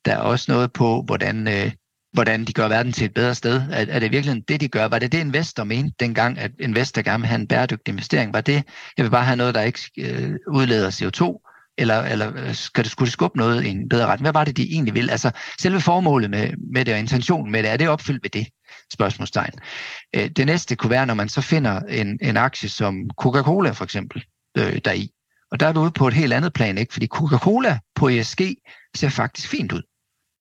[0.05, 1.71] Der er også noget på, hvordan, øh,
[2.13, 3.61] hvordan de gør verden til et bedre sted.
[3.71, 4.85] Er, er det virkelig det, de gør?
[4.87, 8.33] Var det det, investor mente dengang, at investor gerne vil have en bæredygtig investering?
[8.33, 8.63] Var det,
[8.97, 12.91] jeg vil bare have noget, der ikke øh, udleder CO2, eller, eller øh, skal det,
[12.91, 14.23] skulle det skubbe noget i en bedre retning?
[14.23, 15.09] Hvad var det, de egentlig vil?
[15.09, 18.47] Altså selve formålet med, med det og intentionen med det, er det opfyldt ved det?
[18.93, 19.53] Spørgsmålstegn.
[20.15, 23.83] Øh, det næste kunne være, når man så finder en, en aktie som Coca-Cola for
[23.83, 24.23] eksempel
[24.57, 25.11] øh, deri.
[25.51, 26.93] Og der er vi ude på et helt andet plan, ikke?
[26.93, 28.41] fordi Coca-Cola på ESG
[28.95, 29.81] ser faktisk fint ud.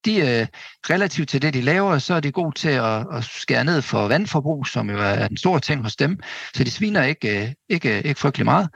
[0.04, 0.46] De øh,
[0.90, 4.08] relativt til det, de laver, så er de gode til at, at skære ned for
[4.08, 6.20] vandforbrug, som jo er en stor ting hos dem.
[6.54, 8.68] Så de sviner ikke, øh, ikke, øh, ikke frygtelig meget.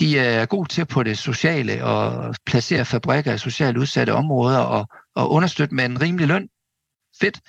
[0.00, 4.86] De er gode til på det sociale og placere fabrikker i socialt udsatte områder og,
[5.14, 6.48] og understøtte med en rimelig løn.
[7.20, 7.40] Fedt.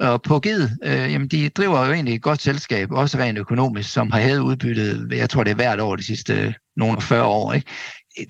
[0.00, 3.92] Og på GID, øh, jamen de driver jo egentlig et godt selskab, også rent økonomisk,
[3.92, 7.24] som har hævet udbyttet, jeg tror det er hvert år de sidste øh, nogle 40
[7.24, 7.52] år.
[7.52, 7.70] Ikke?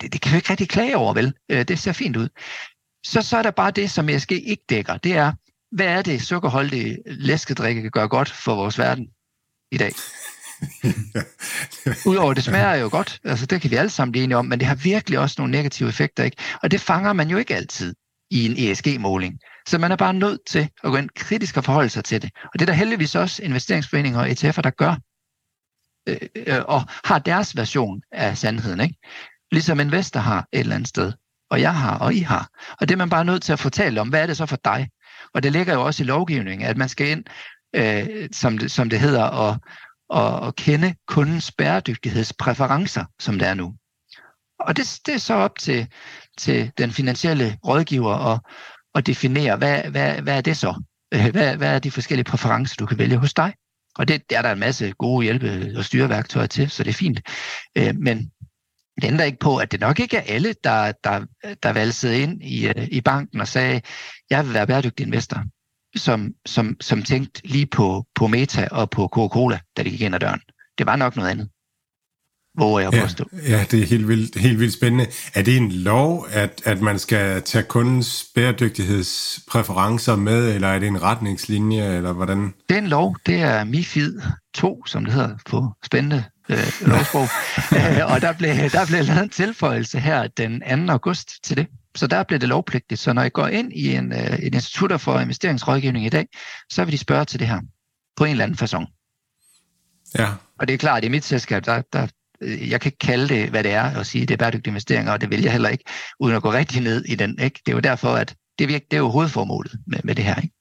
[0.01, 1.33] Det, det kan vi ikke rigtig klage over, vel?
[1.51, 2.29] Øh, det ser fint ud.
[3.05, 4.97] Så, så er der bare det, som ESG ikke dækker.
[4.97, 5.33] Det er,
[5.71, 9.07] hvad er det, sukkerholdige læskedrikke kan gøre godt for vores verden
[9.71, 9.91] i dag?
[12.11, 14.59] Udover det smager jo godt, altså det kan vi alle sammen blive enige om, men
[14.59, 16.37] det har virkelig også nogle negative effekter, ikke?
[16.63, 17.95] Og det fanger man jo ikke altid
[18.31, 19.39] i en ESG-måling.
[19.67, 22.31] Så man er bare nødt til at gå ind kritisk og forholde sig til det.
[22.43, 24.95] Og det er der heldigvis også investeringsforeninger og ETF'er, der gør,
[26.09, 28.79] øh, øh, og har deres version af sandheden.
[28.79, 28.95] Ikke?
[29.51, 31.13] Ligesom investor har et eller andet sted,
[31.49, 32.49] og jeg har, og I har.
[32.79, 34.59] Og det er man bare nødt til at fortælle om, hvad er det så for
[34.65, 34.89] dig?
[35.33, 37.23] Og det ligger jo også i lovgivningen, at man skal ind,
[37.75, 39.57] øh, som, det, som det hedder, og,
[40.09, 43.75] og, og kende kundens bæredygtighedspræferencer, som det er nu.
[44.59, 45.87] Og det, det er så op til,
[46.37, 48.39] til den finansielle rådgiver og,
[48.95, 50.83] at definere, hvad, hvad, hvad er det så?
[51.13, 53.53] Øh, hvad, hvad er de forskellige præferencer, du kan vælge hos dig?
[53.95, 56.93] Og det der er der en masse gode hjælpe- og styreværktøjer til, så det er
[56.93, 57.21] fint.
[57.77, 58.31] Øh, men
[59.01, 61.25] det ændrer ikke på, at det nok ikke er alle, der, der,
[61.63, 63.81] der valgte ind i, øh, i banken og sagde,
[64.29, 65.43] jeg vil være bæredygtig investor,
[65.95, 70.15] som, som, som tænkte lige på, på Meta og på Coca-Cola, da de gik ind
[70.15, 70.41] ad døren.
[70.77, 71.49] Det var nok noget andet
[72.55, 73.07] hvor jeg ja,
[73.47, 75.07] Ja, det er helt vildt, helt vildt spændende.
[75.33, 80.87] Er det en lov, at, at man skal tage kundens bæredygtighedspræferencer med, eller er det
[80.87, 82.53] en retningslinje, eller hvordan?
[82.69, 83.15] Det er en lov.
[83.25, 84.21] Det er MIFID
[84.53, 87.27] 2, som det hedder på spændende øh, lovsprog.
[87.75, 90.91] Øh, og der blev, der blev lavet en tilføjelse her den 2.
[90.93, 91.67] august til det.
[91.95, 92.99] Så der blev det lovpligtigt.
[92.99, 96.27] Så når I går ind i en, øh, en institut for investeringsrådgivning i dag,
[96.69, 97.59] så vil de spørge til det her
[98.17, 98.95] på en eller anden façon.
[100.19, 100.29] Ja.
[100.59, 102.07] Og det er klart, at i mit selskab, der, der,
[102.41, 104.71] Øh, jeg kan ikke kalde det, hvad det er, og sige, at det er bæredygtige
[104.71, 105.83] investeringer, og det vil jeg heller ikke,
[106.19, 107.39] uden at gå rigtig ned i den.
[107.39, 107.61] Ikke?
[107.65, 110.35] Det er jo derfor, at det, virker, det er jo hovedformålet med, med det her.
[110.35, 110.55] Ikke?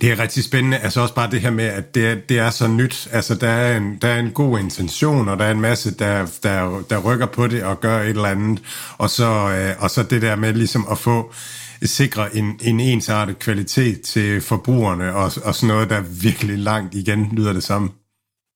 [0.00, 2.50] Det er rigtig spændende, altså også bare det her med, at det er, det er
[2.50, 5.60] så nyt, altså der er, en, der er en god intention, og der er en
[5.60, 8.62] masse, der, der, der rykker på det og gør et eller andet,
[8.98, 11.32] og så, øh, og så det der med ligesom at få
[11.82, 16.94] sikre en, en ensartet kvalitet til forbrugerne, og, og sådan noget, der er virkelig langt
[16.94, 17.90] igen, lyder det samme.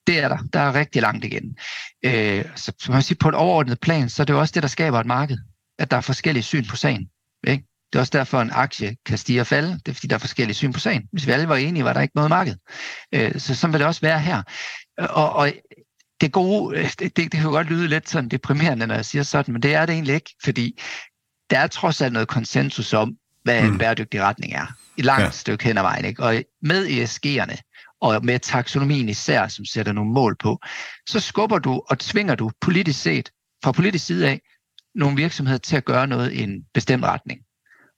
[0.07, 0.37] Det er der.
[0.53, 1.57] Der er rigtig langt igen.
[2.05, 4.63] Øh, så, så man sige, på et overordnet plan, så er det jo også det,
[4.63, 5.37] der skaber et marked.
[5.79, 7.09] At der er forskellige syn på sagen.
[7.47, 7.63] Ikke?
[7.93, 9.71] Det er også derfor, at en aktie kan stige og falde.
[9.71, 11.07] Det er fordi, der er forskellige syn på sagen.
[11.11, 12.55] Hvis vi alle var enige, var der ikke noget marked.
[13.13, 14.43] Øh, så sådan vil det også være her.
[14.97, 15.53] Og, og
[16.21, 19.23] det gode, det, det, det kan jo godt lyde lidt sådan deprimerende, når jeg siger
[19.23, 20.81] sådan, men det er det egentlig ikke, fordi
[21.49, 23.77] der er trods alt noget konsensus om, hvad en mm.
[23.77, 24.65] bæredygtig retning er.
[24.97, 25.29] I langt ja.
[25.29, 26.05] stykke hen ad vejen.
[26.05, 26.23] Ikke?
[26.23, 27.72] Og med ESG'erne,
[28.03, 30.59] og med taksonomien især, som sætter nogle mål på,
[31.09, 33.31] så skubber du og tvinger du politisk set,
[33.63, 34.41] fra politisk side af,
[34.95, 37.41] nogle virksomheder til at gøre noget i en bestemt retning.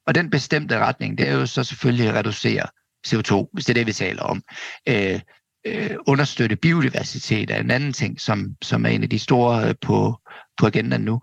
[0.06, 2.66] Og den bestemte retning, det er jo så selvfølgelig at reducere
[3.06, 4.42] CO2, hvis det er det, vi taler om.
[4.88, 5.20] Øh,
[5.66, 9.74] øh, understøtte biodiversitet er en anden ting, som, som er en af de store øh,
[9.80, 10.20] på,
[10.58, 11.20] på agendaen nu.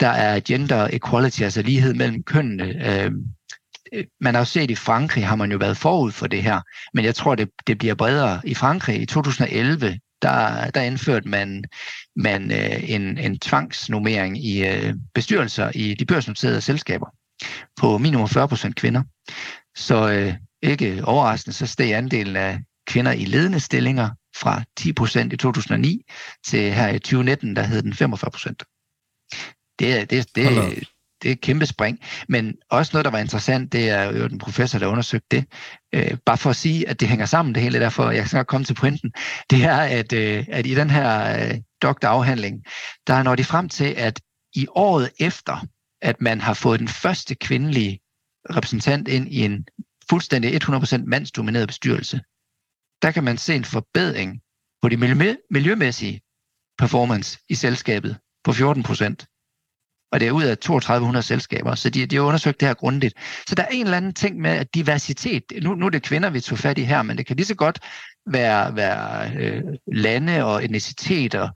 [0.00, 2.64] Der er gender equality, altså lighed mellem kønnene.
[2.64, 3.12] Øh,
[3.92, 6.60] Øh, man har jo set i Frankrig, har man jo været forud for det her,
[6.94, 8.40] men jeg tror, det, det bliver bredere.
[8.44, 11.64] I Frankrig i 2011, der, der indførte man,
[12.16, 17.06] man øh, en, en tvangsnummering i øh, bestyrelser i de børsnoterede selskaber
[17.76, 19.02] på minimum 40 procent kvinder.
[19.76, 25.32] Så øh, ikke overraskende, så steg andelen af kvinder i ledende stillinger fra 10 procent
[25.32, 26.02] i 2009
[26.46, 28.62] til her i 2019, der hed den 45 procent.
[29.78, 30.88] Det, det, det,
[31.22, 31.98] det er et kæmpe spring.
[32.28, 35.44] Men også noget, der var interessant, det er jo den professor, der undersøgte det.
[35.94, 38.46] Øh, bare for at sige, at det hænger sammen det hele, derfor jeg skal nok
[38.46, 39.12] komme til pointen.
[39.50, 42.64] Det er, at, øh, at i den her øh, doktorafhandling,
[43.06, 44.20] der når de frem til, at
[44.54, 45.66] i året efter,
[46.02, 48.00] at man har fået den første kvindelige
[48.50, 49.66] repræsentant ind i en
[50.10, 52.20] fuldstændig 100% mandsdomineret bestyrelse,
[53.02, 54.40] der kan man se en forbedring
[54.82, 54.96] på de
[55.50, 56.20] miljømæssige
[56.78, 59.26] performance i selskabet på 14 procent
[60.16, 63.14] og det er ud af 3200 selskaber, så de, de har undersøgt det her grundigt.
[63.48, 65.42] Så der er en eller anden ting med at diversitet.
[65.62, 67.54] Nu, nu er det kvinder, vi tog fat i her, men det kan lige så
[67.54, 67.78] godt
[68.26, 69.62] være, være øh,
[69.92, 71.48] lande og etniciteter,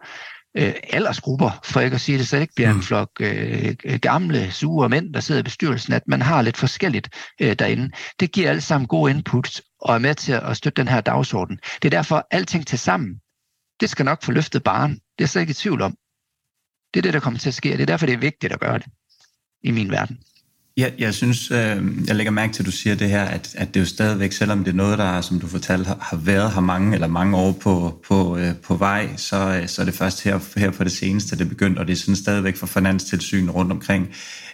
[0.57, 2.77] øh, aldersgrupper, for ikke at sige det, så det ikke bliver mm.
[2.77, 7.09] en flok øh, gamle, sure mænd, der sidder i bestyrelsen, at man har lidt forskelligt
[7.41, 7.91] øh, derinde.
[8.21, 11.59] Det giver alle sammen gode inputs og er med til at støtte den her dagsorden.
[11.83, 13.15] Det er derfor, alting til sammen,
[13.81, 14.91] det skal nok få løftet barn.
[14.91, 15.97] Det er jeg slet ikke i tvivl om.
[16.95, 18.53] Det er det, der kommer til at ske, og det er derfor, det er vigtigt
[18.53, 18.87] at gøre det
[19.63, 20.19] i min verden.
[20.77, 23.75] Jeg, jeg synes, øh, jeg lægger mærke til, at du siger det her, at, at
[23.75, 26.61] det jo stadigvæk, selvom det er noget, der, som du fortalte, har, har været her
[26.61, 30.25] mange eller mange år på, på, øh, på vej, så, øh, så er det først
[30.25, 33.51] her, her på det seneste, det er begyndt, og det er sådan stadigvæk for finanstilsyn
[33.51, 34.09] rundt omkring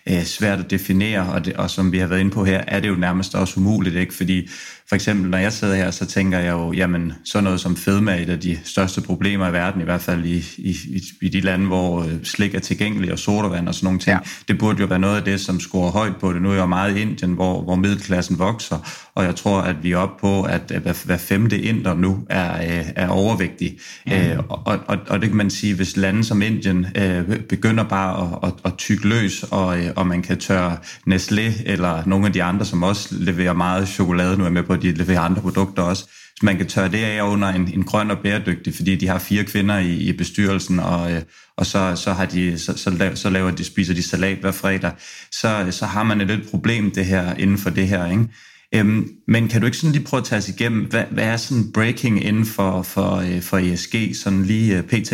[0.09, 2.81] øh, svært at definere, og, det, og som vi har været inde på her, er
[2.81, 4.15] det jo nærmest også umuligt, ikke?
[4.15, 4.49] fordi
[4.89, 8.13] for eksempel, når jeg sidder her, så tænker jeg jo, jamen, sådan noget som fedme
[8.13, 10.77] er et af de største problemer i verden, i hvert fald i, i,
[11.23, 14.15] i de lande, hvor øh, slik er tilgængelig og sodavand og sådan nogle ting.
[14.15, 14.19] Ja.
[14.49, 16.43] Det burde jo være noget af det, som scorer højt på det.
[16.43, 19.77] Nu er jeg jo meget i Indien, hvor, hvor middelklassen vokser, og jeg tror, at
[19.83, 23.79] vi er oppe på, at hver, hver femte inder nu er, øh, er overvægtig.
[24.07, 24.13] Mm.
[24.13, 28.39] Øh, og, og, og det kan man sige, hvis lande som Indien øh, begynder bare
[28.43, 30.77] at, at, at tykke løs, og, øh, og man kan tørre
[31.11, 34.76] Nestlé eller nogle af de andre, som også leverer meget chokolade, nu er med på,
[34.77, 36.03] at de leverer andre produkter også,
[36.37, 39.19] så man kan tørre det af under en, en grøn og bæredygtig, fordi de har
[39.19, 41.23] fire kvinder i, i bestyrelsen, og, øh,
[41.57, 44.53] og så, så, har de, så, så, laver, så laver de, spiser de salat hver
[44.53, 44.93] fredag.
[45.33, 48.29] Så, så har man et lidt problem det her inden for det her, ikke?
[48.75, 51.37] Øhm, men kan du ikke sådan lige prøve at tage os igennem, hvad, hvad er
[51.37, 55.13] sådan breaking inden for, for, øh, for ESG, sådan lige øh, pt?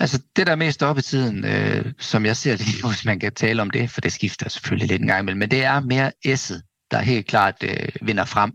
[0.00, 3.20] Altså det, der er mest op i tiden, øh, som jeg ser det, hvis man
[3.20, 5.80] kan tale om det, for det skifter selvfølgelig lidt en gang imellem, men det er
[5.80, 8.52] mere S'et, der helt klart øh, vinder frem.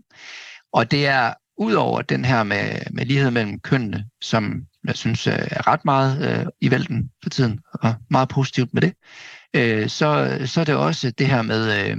[0.72, 5.26] Og det er ud over den her med, med lighed mellem kønnene, som jeg synes
[5.26, 8.94] øh, er ret meget øh, i vælten for tiden, og meget positivt med det,
[9.56, 11.96] øh, så, så er det også det her med øh,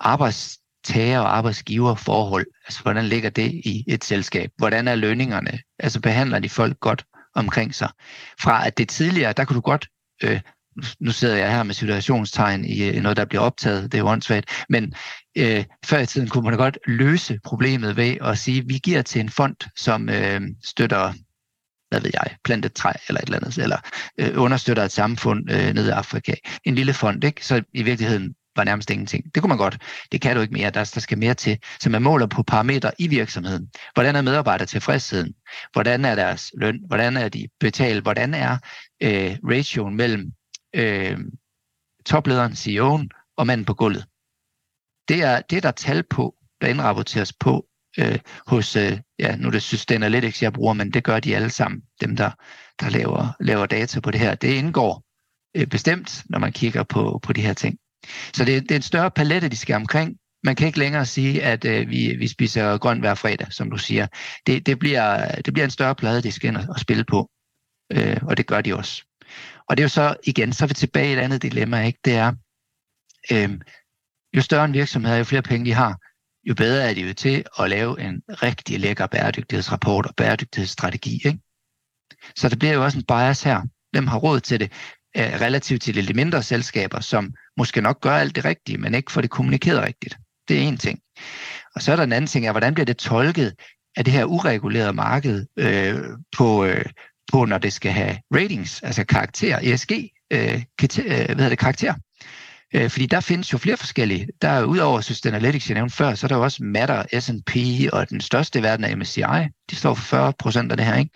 [0.00, 2.46] arbejdstager- og arbejdsgiverforhold.
[2.66, 4.50] Altså, hvordan ligger det i et selskab?
[4.56, 5.58] Hvordan er lønningerne?
[5.78, 7.04] Altså, behandler de folk godt
[7.34, 7.88] omkring sig?
[8.40, 9.88] Fra at det tidligere, der kunne du godt
[10.22, 10.40] øh,
[11.00, 14.08] nu sidder jeg her med situationstegn i øh, noget, der bliver optaget, det er jo
[14.08, 14.94] åndssvagt, men
[15.38, 19.02] øh, før i tiden kunne man godt løse problemet ved at sige, at vi giver
[19.02, 21.12] til en fond, som øh, støtter
[21.88, 23.78] hvad ved jeg, plantet træ eller et eller andet, eller
[24.18, 26.34] øh, understøtter et samfund øh, nede i Afrika.
[26.64, 27.46] En lille fond, ikke?
[27.46, 29.34] Så i virkeligheden var nærmest ingenting.
[29.34, 29.78] Det kunne man godt.
[30.12, 30.70] Det kan du ikke mere.
[30.70, 31.58] Der, der skal mere til.
[31.80, 33.68] Så man måler på parametre i virksomheden.
[33.94, 35.34] Hvordan er medarbejder tilfredsheden?
[35.72, 36.80] Hvordan er deres løn?
[36.86, 38.02] Hvordan er de betalt?
[38.02, 38.58] Hvordan er
[39.02, 40.32] øh, ratioen mellem
[40.78, 41.18] øh,
[42.06, 44.06] toplederen, CEO'en og manden på gulvet?
[45.08, 47.68] Det er, det er der tal på, der indrapporteres på
[47.98, 51.50] øh, hos, øh, ja, nu er det Sustainalytics, jeg bruger, men det gør de alle
[51.50, 52.30] sammen, dem der,
[52.80, 54.34] der laver, laver data på det her.
[54.34, 55.04] Det indgår
[55.56, 57.78] øh, bestemt, når man kigger på, på de her ting.
[58.34, 60.16] Så det, det er en større palette, de skal omkring.
[60.44, 63.76] Man kan ikke længere sige, at øh, vi, vi spiser grønt hver fredag, som du
[63.76, 64.06] siger.
[64.46, 67.30] Det, det, bliver, det bliver en større plade, de skal ind og, og spille på.
[67.92, 69.04] Øh, og det gør de også.
[69.68, 71.98] Og det er jo så, igen, så er vi tilbage i et andet dilemma, ikke?
[72.04, 72.32] Det er,
[73.32, 73.60] øh,
[74.36, 75.98] jo større en virksomhed jo flere penge de har,
[76.44, 81.14] jo bedre er de jo til at lave en rigtig lækker bæredygtighedsrapport og bæredygtighedsstrategi.
[81.14, 81.38] Ikke?
[82.36, 83.62] Så der bliver jo også en bias her.
[83.90, 84.72] Hvem har råd til det?
[85.16, 89.12] Øh, relativt til de mindre selskaber, som måske nok gør alt det rigtige, men ikke
[89.12, 90.16] får det kommunikeret rigtigt.
[90.48, 91.00] Det er en ting.
[91.74, 93.54] Og så er der en anden ting, er, hvordan bliver det tolket
[93.96, 96.02] af det her uregulerede marked øh,
[96.36, 96.84] på, øh,
[97.32, 99.92] på, når det skal have ratings, altså karakter, ESG,
[100.32, 101.94] øh, kriter, øh, hvad hedder det, karakter.
[102.74, 104.28] Øh, fordi der findes jo flere forskellige.
[104.42, 107.56] Der er udover Sustainalytics, jeg nævnte før, så er der jo også Matter, S&P
[107.92, 109.48] og den største i verden er MSCI.
[109.70, 110.96] De står for 40 procent af det her.
[110.96, 111.10] Ikke?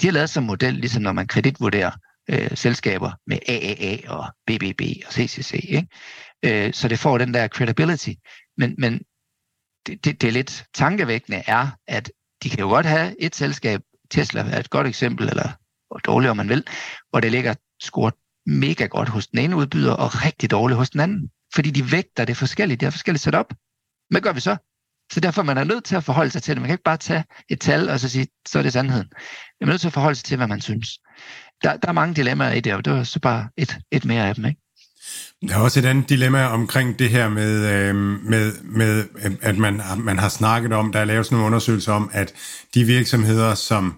[0.00, 1.90] De har lavet som model, ligesom når man kreditvurderer
[2.30, 5.52] øh, selskaber med AAA og BBB og CCC.
[5.52, 5.88] Ikke?
[6.42, 8.10] Øh, så det får den der credibility.
[8.56, 9.00] Men, men
[9.86, 12.10] det, det, det er lidt tankevækkende er, at
[12.42, 13.80] de kan jo godt have et selskab,
[14.12, 15.48] Tesla er et godt eksempel, eller
[16.04, 16.64] dårligt om man vil,
[17.10, 18.14] hvor det ligger scoret
[18.46, 21.30] mega godt hos den ene udbyder, og rigtig dårligt hos den anden.
[21.54, 23.54] Fordi de vægter det forskelligt, de har forskelligt setup.
[24.10, 24.56] Hvad gør vi så?
[25.12, 26.60] Så derfor man er nødt til at forholde sig til det.
[26.62, 29.08] Man kan ikke bare tage et tal og så sige, så er det sandheden.
[29.60, 30.88] Man er nødt til at forholde sig til, hvad man synes.
[31.62, 34.28] Der, der er mange dilemmaer i det, og det var så bare et, et mere
[34.28, 34.44] af dem.
[34.44, 34.60] Ikke?
[35.48, 37.94] Der er også et andet dilemma omkring det her med, øh,
[38.24, 39.04] med, med
[39.42, 42.34] at man, man har snakket om, der er lavet sådan nogle undersøgelser om, at
[42.74, 43.94] de virksomheder, som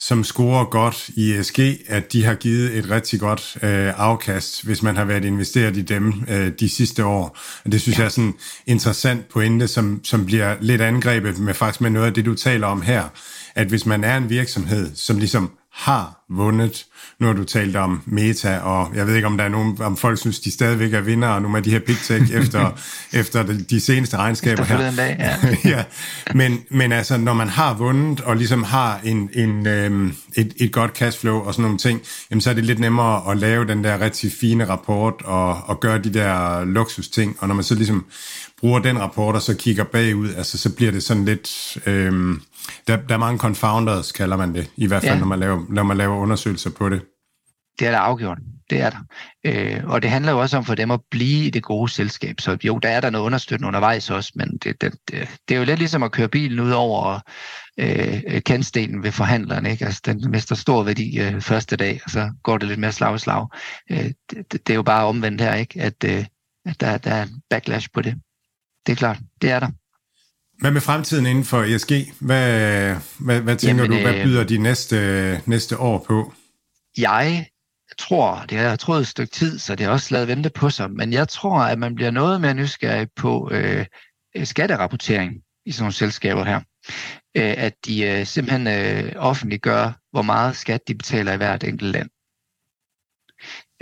[0.00, 4.82] som scorer godt i ESG, at de har givet et rigtig godt øh, afkast, hvis
[4.82, 7.38] man har været investeret i dem øh, de sidste år.
[7.64, 8.02] Og det synes ja.
[8.02, 8.34] jeg er sådan en
[8.66, 12.66] interessant pointe, som, som bliver lidt angrebet med faktisk med noget af det, du taler
[12.66, 13.04] om her.
[13.54, 16.86] At hvis man er en virksomhed, som ligesom har vundet.
[17.20, 19.96] Nu har du talt om Meta, og jeg ved ikke, om der er nogen, om
[19.96, 22.70] folk synes, de stadigvæk er vinder, og nogle af de her big tech efter,
[23.20, 24.90] efter de, seneste regnskaber her.
[24.90, 25.36] Dag, ja.
[25.76, 25.84] ja.
[26.34, 30.72] Men, men altså, når man har vundet, og ligesom har en, en, øhm, et, et
[30.72, 32.00] godt cashflow og sådan nogle ting,
[32.30, 35.80] jamen, så er det lidt nemmere at lave den der rigtig fine rapport, og, og
[35.80, 38.04] gøre de der luksus ting, og når man så ligesom
[38.60, 41.78] bruger den rapport, og så kigger bagud, altså, så bliver det sådan lidt...
[41.86, 42.40] Øhm,
[42.86, 45.18] der, der er mange confounders, kalder man det, i hvert fald, ja.
[45.18, 47.02] når, man laver, når man laver undersøgelser på det.
[47.78, 48.38] Det er der afgjort.
[48.70, 48.98] Det er der.
[49.46, 52.40] Øh, og det handler jo også om for dem at blive i det gode selskab.
[52.40, 55.58] Så jo, der er der noget understøttende undervejs også, men det, det, det, det er
[55.58, 57.20] jo lidt ligesom at køre bilen ud over
[57.78, 59.66] øh, kendstenen ved forhandleren.
[59.66, 59.84] Ikke?
[59.84, 63.10] Altså, den mister stor værdi øh, første dag, og så går det lidt mere slag
[63.10, 63.46] og slag.
[63.90, 65.80] Øh, det, det, det er jo bare omvendt her, ikke?
[65.80, 66.24] At, øh,
[66.66, 68.14] at der, der er en backlash på det.
[68.86, 69.68] Det er klart, det er der.
[70.58, 71.92] Hvad med fremtiden inden for ESG?
[72.20, 76.32] Hvad, hvad, hvad tænker Jamen, du, hvad øh, byder de næste, næste år på?
[76.98, 77.46] Jeg
[77.98, 80.70] tror, det har jeg troet et stykke tid, så det har også lavet vente på
[80.70, 83.86] sig, men jeg tror, at man bliver noget mere nysgerrig på øh,
[84.44, 85.32] skatterapportering
[85.66, 86.60] i sådan nogle selskaber her.
[87.36, 91.90] Øh, at de øh, simpelthen øh, offentliggør, hvor meget skat de betaler i hvert enkelt
[91.92, 92.10] land.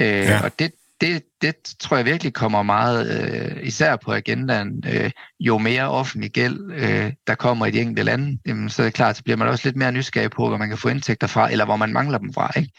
[0.01, 0.45] Øh, ja.
[0.45, 4.85] Og det, det, det tror jeg virkelig kommer meget, øh, især på agendaen.
[4.87, 8.87] Øh, jo mere offentlig gæld, øh, der kommer i de enkelte lande, jamen, så er
[8.87, 11.27] det klart, så bliver man også lidt mere nysgerrig på, hvor man kan få indtægter
[11.27, 12.51] fra, eller hvor man mangler dem fra.
[12.57, 12.73] Ikke?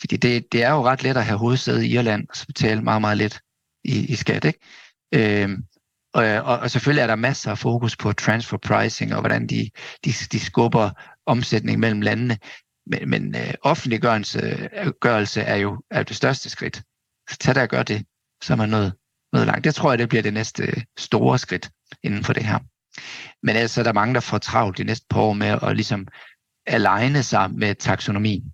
[0.00, 2.82] Fordi det, det er jo ret let at have hovedsæde i Irland, og så betale
[2.82, 3.40] meget, meget lidt
[3.84, 4.44] i, i skat.
[4.44, 4.58] Ikke?
[5.14, 5.58] Øh,
[6.14, 9.70] og, og, og selvfølgelig er der masser af fokus på transfer pricing, og hvordan de,
[10.04, 10.90] de, de skubber
[11.26, 12.38] omsætning mellem landene.
[12.86, 16.82] Men, men øh, offentliggørelse øh, gørelse er jo er det største skridt.
[17.30, 18.06] Så tag der og gør det,
[18.42, 18.92] så er man noget,
[19.32, 19.64] noget langt.
[19.64, 21.70] Det tror jeg, det bliver det næste øh, store skridt
[22.02, 22.58] inden for det her.
[23.42, 26.06] Men altså, der er mange, der får travlt de næste par år med at ligesom
[26.66, 28.44] aligne sig med taksonomi.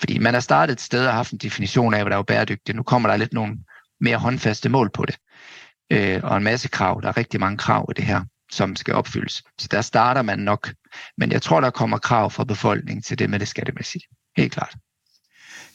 [0.00, 2.76] Fordi man har startet et sted og haft en definition af, hvad der er bæredygtigt.
[2.76, 3.58] Nu kommer der lidt nogle
[4.00, 5.16] mere håndfaste mål på det.
[5.92, 7.00] Øh, og en masse krav.
[7.02, 9.42] Der er rigtig mange krav i det her, som skal opfyldes.
[9.58, 10.72] Så der starter man nok.
[11.18, 14.02] Men jeg tror, der kommer krav fra befolkningen til det med det skattemæssige.
[14.36, 14.76] Helt klart.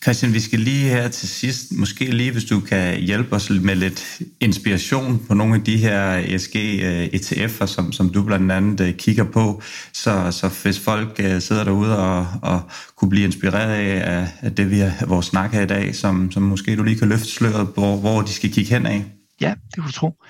[0.04, 3.76] Christian, vi skal lige her til sidst, måske lige hvis du kan hjælpe os med
[3.76, 9.24] lidt inspiration på nogle af de her ESG-ETF'er, som, som du blandt andet øh, kigger
[9.24, 9.62] på,
[9.94, 12.62] så, så hvis folk øh, sidder derude og, og
[12.96, 16.44] kunne blive inspireret af, af det, vi har vores snak her i dag, som, som
[16.44, 19.06] måske du lige kan løfte sløret på, hvor de skal kigge hen af.
[19.42, 20.24] Ja, det kunne du tro.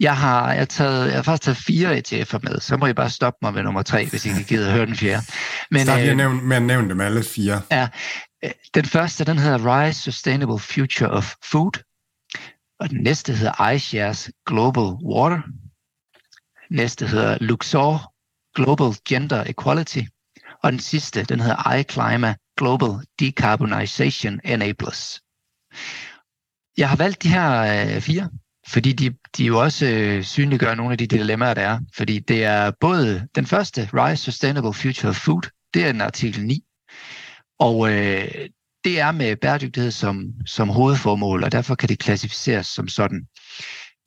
[0.00, 3.10] Jeg har, jeg, taget, jeg har faktisk taget fire ETF'er med, så må I bare
[3.10, 5.26] stoppe mig ved nummer tre, hvis I kan gider at høre den fjerde.
[5.70, 7.60] Men, Start lige øh, med at nævne dem alle fire.
[7.70, 7.88] Ja,
[8.74, 11.82] den første, den hedder Rise Sustainable Future of Food,
[12.80, 15.42] og den næste hedder iShares Global Water.
[16.70, 18.14] Næste hedder Luxor
[18.54, 20.00] Global Gender Equality.
[20.62, 25.20] Og den sidste, den hedder iClima Global Decarbonization Enablers.
[26.76, 28.30] Jeg har valgt de her øh, fire,
[28.68, 31.78] fordi de, de jo også øh, synliggør nogle af de dilemmaer, der er.
[31.94, 35.42] Fordi det er både den første, Rise Sustainable Future of Food,
[35.74, 36.64] det er en artikel 9,
[37.58, 38.48] og øh,
[38.84, 43.26] det er med bæredygtighed som, som hovedformål, og derfor kan det klassificeres som sådan.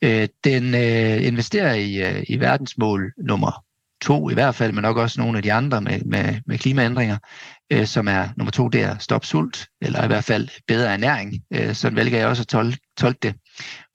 [0.02, 3.64] Øh, den øh, investerer i, øh, i verdensmål nummer
[4.02, 7.18] to i hvert fald, men nok også nogle af de andre med, med, med klimaændringer,
[7.72, 11.34] øh, som er nummer to, det er stop sult, eller i hvert fald bedre ernæring.
[11.54, 13.36] Øh, sådan vælger jeg også at tolke, tolke det.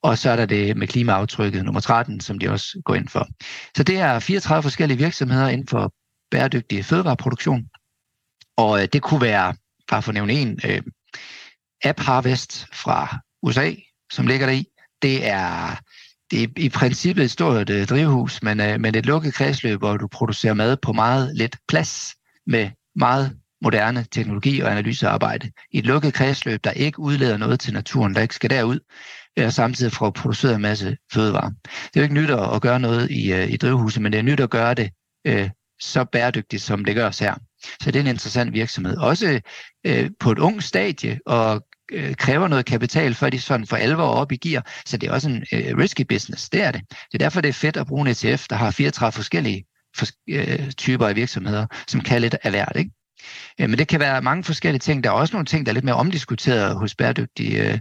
[0.02, 3.28] Og så er der det med klimaaftrykket nummer 13, som de også går ind for.
[3.76, 5.94] Så det er 34 forskellige virksomheder inden for
[6.30, 7.68] bæredygtig fødevareproduktion,
[8.56, 9.54] og øh, det kunne være,
[9.88, 10.82] bare for at nævne en, øh,
[11.84, 13.72] App Harvest fra USA,
[14.12, 14.64] som ligger der i.
[15.02, 15.76] Det er,
[16.30, 19.96] det er i princippet et stort øh, drivhus, men, øh, men et lukket kredsløb, hvor
[19.96, 22.14] du producerer mad på meget lidt plads
[22.46, 25.50] med meget moderne teknologi og analysearbejde.
[25.70, 28.78] I et lukket kredsløb, der ikke udleder noget til naturen, der ikke skal derud,
[29.38, 31.50] øh, og samtidig får produceret en masse fødevarer.
[31.64, 34.22] Det er jo ikke nyt at, gøre noget i, øh, i drivhuset, men det er
[34.22, 34.90] nyt at gøre det
[35.26, 35.50] øh,
[35.80, 37.34] så bæredygtigt, som det gørs her.
[37.82, 38.96] Så det er en interessant virksomhed.
[38.96, 39.40] Også
[39.86, 44.06] øh, på et ung stadie, og øh, kræver noget kapital, før de sådan for alvor
[44.06, 44.66] op i gear.
[44.86, 46.80] Så det er også en øh, risky business, det er det.
[46.90, 49.64] Det er derfor, det er fedt at bruge en ETF, der har 34 forskellige
[49.96, 52.76] for, øh, typer af virksomheder, som kan lidt af hvert.
[52.76, 52.90] Ikke?
[53.60, 55.04] Øh, men det kan være mange forskellige ting.
[55.04, 57.78] Der er også nogle ting, der er lidt mere omdiskuteret hos bæredygtige øh,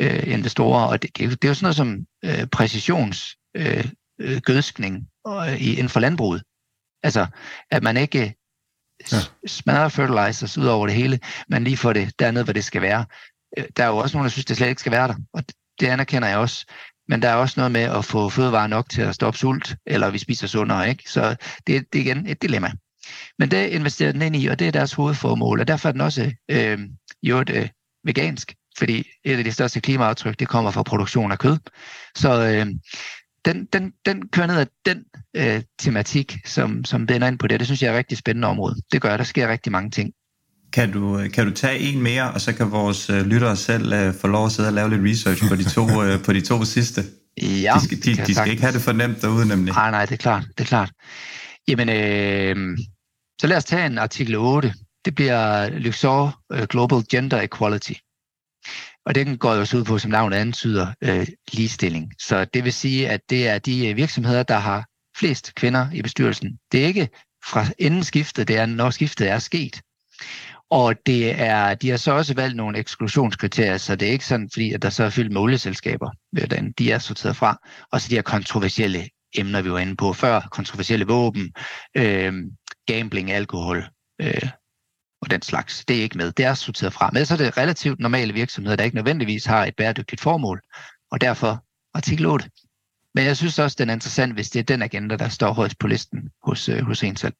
[0.00, 5.52] øh, investorer, og det, det, det er jo sådan noget som øh, præcisionsgødskning øh, øh,
[5.52, 6.42] øh inden for landbruget.
[7.02, 7.26] Altså,
[7.70, 8.34] at man ikke
[9.12, 9.18] ja.
[9.46, 13.04] smadrer fertilizers ud over det hele, men lige får det dernede, hvor det skal være.
[13.58, 15.42] Øh, der er jo også nogen, der synes, det slet ikke skal være der, og
[15.80, 16.66] det anerkender jeg også.
[17.08, 20.10] Men der er også noget med at få fødevarer nok til at stoppe sult, eller
[20.10, 21.10] vi spiser sundere, ikke?
[21.10, 21.36] Så
[21.66, 22.72] det, det er igen et dilemma.
[23.38, 26.00] Men det investerer den ind i, og det er deres hovedformål, og derfor er den
[26.00, 26.78] også øh,
[27.24, 27.68] gjort øh,
[28.04, 31.58] vegansk, fordi et af de største klimaaftryk, det kommer fra produktion af kød.
[32.16, 32.66] Så øh,
[33.44, 35.04] den, den, den kører ned af den
[35.36, 37.60] øh, tematik, som, som vender ind på det.
[37.60, 38.74] Det synes jeg er et rigtig spændende område.
[38.92, 40.12] Det gør, der sker rigtig mange ting.
[40.72, 44.14] Kan du, kan du tage en mere, og så kan vores øh, lyttere selv øh,
[44.14, 46.64] få lov at sidde og lave lidt research på de to, øh, på de to
[46.64, 47.04] sidste?
[47.42, 49.74] Ja, de skal, de, de skal ikke have det for nemt derude, nemlig.
[49.74, 50.44] Nej, nej, det er klart.
[50.58, 50.90] Det er klart.
[51.68, 52.78] Jamen, øh,
[53.40, 54.74] så lad os tage en artikel 8.
[55.04, 57.92] Det bliver Luxor øh, Global Gender Equality.
[59.06, 62.12] Og den går jo ud på, som navnet antyder, øh, ligestilling.
[62.20, 64.86] Så det vil sige, at det er de øh, virksomheder, der har
[65.16, 66.58] flest kvinder i bestyrelsen.
[66.72, 67.08] Det er ikke
[67.50, 69.80] fra inden skiftet, det er når skiftet er sket.
[70.70, 74.50] Og det er, de har så også valgt nogle eksklusionskriterier, så det er ikke sådan,
[74.52, 77.56] fordi at der så er fyldt med olieselskaber, øh, de er sorteret fra,
[77.92, 81.52] og så de her kontroversielle emner, vi var inde på før, kontroversielle våben,
[81.96, 82.32] øh,
[82.86, 83.84] gambling, alkohol
[84.20, 84.48] øh,
[85.22, 85.84] og den slags.
[85.88, 86.32] Det er ikke med.
[86.32, 87.10] Det er sorteret fra.
[87.12, 90.60] Men så er det relativt normale virksomheder, der ikke nødvendigvis har et bæredygtigt formål,
[91.10, 91.64] og derfor
[91.94, 92.50] artikel 8.
[93.14, 95.78] Men jeg synes også, den er interessant, hvis det er den agenda, der står højst
[95.78, 97.34] på listen hos, øh, hos en selv.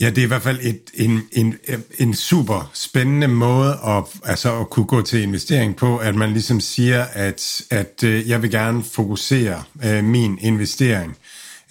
[0.00, 1.58] Ja, det er i hvert fald et, en, en,
[1.98, 6.60] en super spændende måde at, altså at kunne gå til investering på, at man ligesom
[6.60, 11.16] siger, at, at øh, jeg vil gerne fokusere øh, min investering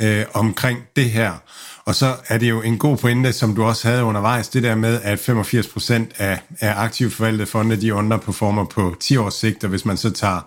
[0.02, 1.34] øh, omkring det her.
[1.86, 4.76] Og så er det jo en god pointe, som du også havde undervejs, det der
[4.76, 9.70] med, at 85% af, af aktivt forvaltede fonde, de underperformer på 10 års sigt, og
[9.70, 10.42] hvis man så tager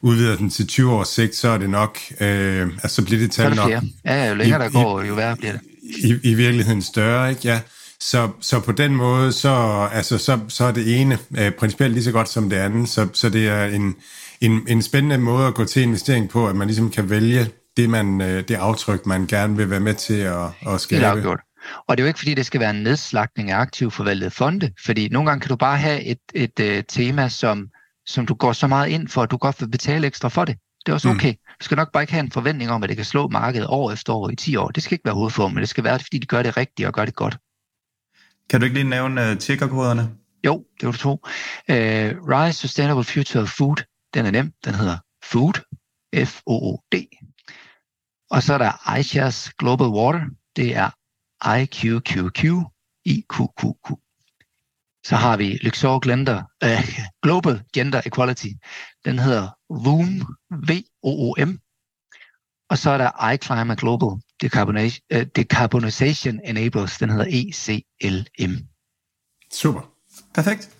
[0.00, 3.56] udvider den til 20 års sigt, så er det nok, øh, altså bliver det tal
[3.56, 3.70] nok...
[4.04, 5.60] Ja, jo længere der går, jo værre bliver det.
[5.82, 7.42] I, i virkeligheden større, ikke?
[7.44, 7.60] Ja.
[8.00, 9.48] Så, så på den måde, så,
[9.92, 13.08] altså, så, så er det ene øh, principielt lige så godt som det andet, så,
[13.12, 13.94] så det er en,
[14.40, 17.48] en, en spændende måde at gå til investering på, at man ligesom kan vælge
[17.78, 21.00] det, man, øh, det aftryk, man gerne vil være med til at, at skabe.
[21.00, 21.40] Helt afgjort.
[21.86, 24.72] Og det er jo ikke, fordi det skal være en nedslagning af aktivt forvaltede fonde,
[24.84, 27.68] fordi nogle gange kan du bare have et, et, et uh, tema, som
[28.08, 30.56] som du går så meget ind for, at du godt vil betale ekstra for det.
[30.86, 31.16] Det er også mm.
[31.16, 31.32] okay.
[31.32, 33.92] Du skal nok bare ikke have en forventning om, at det kan slå markedet år
[33.92, 34.68] efter år i 10 år.
[34.68, 37.04] Det skal ikke være hovedformen, det skal være, fordi de gør det rigtigt og gør
[37.04, 37.38] det godt.
[38.50, 40.10] Kan du ikke lige nævne uh, øh, tickerkoderne?
[40.46, 41.12] Jo, det var du to.
[41.12, 41.76] Uh,
[42.30, 43.76] Rise Sustainable Future of Food,
[44.14, 44.52] den er nem.
[44.64, 45.54] Den hedder Food,
[46.14, 46.94] F-O-O-D.
[48.30, 50.24] Og så er der iShares Global Water,
[50.56, 50.90] det er
[51.58, 52.42] IQQQ,
[53.04, 53.86] IQQQ.
[55.04, 58.48] Så har vi Luxor Gender, uh, øh, Global Gender Equality.
[59.04, 61.60] Den hedder VOOM, V-O-O-M.
[62.70, 64.08] Og så er der iClimate Global
[64.40, 66.98] Decarbonation, uh, øh, Decarbonization Enablers.
[66.98, 68.54] Den hedder ECLM.
[69.52, 69.80] Super.
[70.34, 70.77] Perfekt.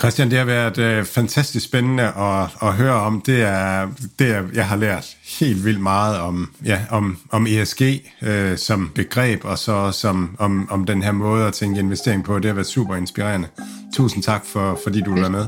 [0.00, 3.20] Christian, det har været øh, fantastisk spændende at, at høre om.
[3.20, 3.88] Det er,
[4.18, 7.82] det er, jeg har lært helt vildt meget om, ja, om, om ESG
[8.22, 12.38] øh, som begreb, og så som, om, om den her måde at tænke investering på.
[12.38, 13.48] Det har været super inspirerende.
[13.94, 15.46] Tusind tak, for, fordi du var med.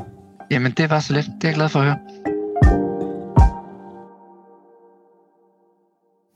[0.50, 1.26] Jamen, det var så lidt.
[1.26, 1.98] Det er jeg glad for at høre.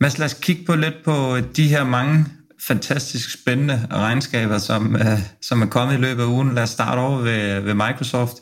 [0.01, 2.27] Mads, lad os kigge på lidt på de her mange
[2.67, 6.55] fantastisk spændende regnskaber, som, øh, som er kommet i løbet af ugen.
[6.55, 8.35] Lad os starte over ved, ved Microsoft.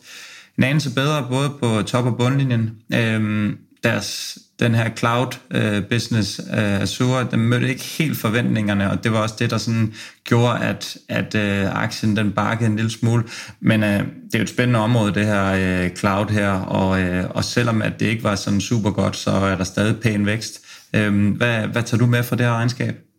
[0.58, 2.70] En anelse bedre både på top- og bundlinjen.
[2.94, 3.52] Øh,
[3.84, 9.12] deres, den her cloud øh, business øh, Azure, den mødte ikke helt forventningerne, og det
[9.12, 9.94] var også det, der sådan
[10.24, 13.24] gjorde, at, at øh, aktien den bakkede en lille smule.
[13.60, 15.44] Men øh, det er jo et spændende område, det her
[15.84, 19.30] øh, cloud her, og, øh, og selvom at det ikke var sådan super godt, så
[19.30, 20.60] er der stadig pæn vækst.
[20.94, 23.09] Øh, hvad, hvad tager du med fra det her regnskab?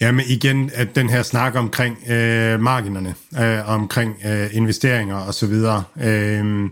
[0.00, 5.34] Ja, men igen, at den her snak omkring øh, marginerne, øh, omkring øh, investeringer og
[5.34, 6.70] så videre, øh,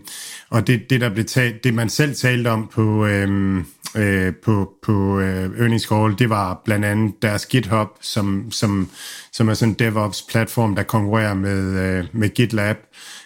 [0.49, 3.57] og det, det der blev talt, det man selv talte om på øh,
[3.95, 8.89] øh, på på øh, earnings call, det var blandt andet deres GitHub, som som
[9.31, 12.77] som er sådan en DevOps platform, der konkurrerer med øh, med GitLab,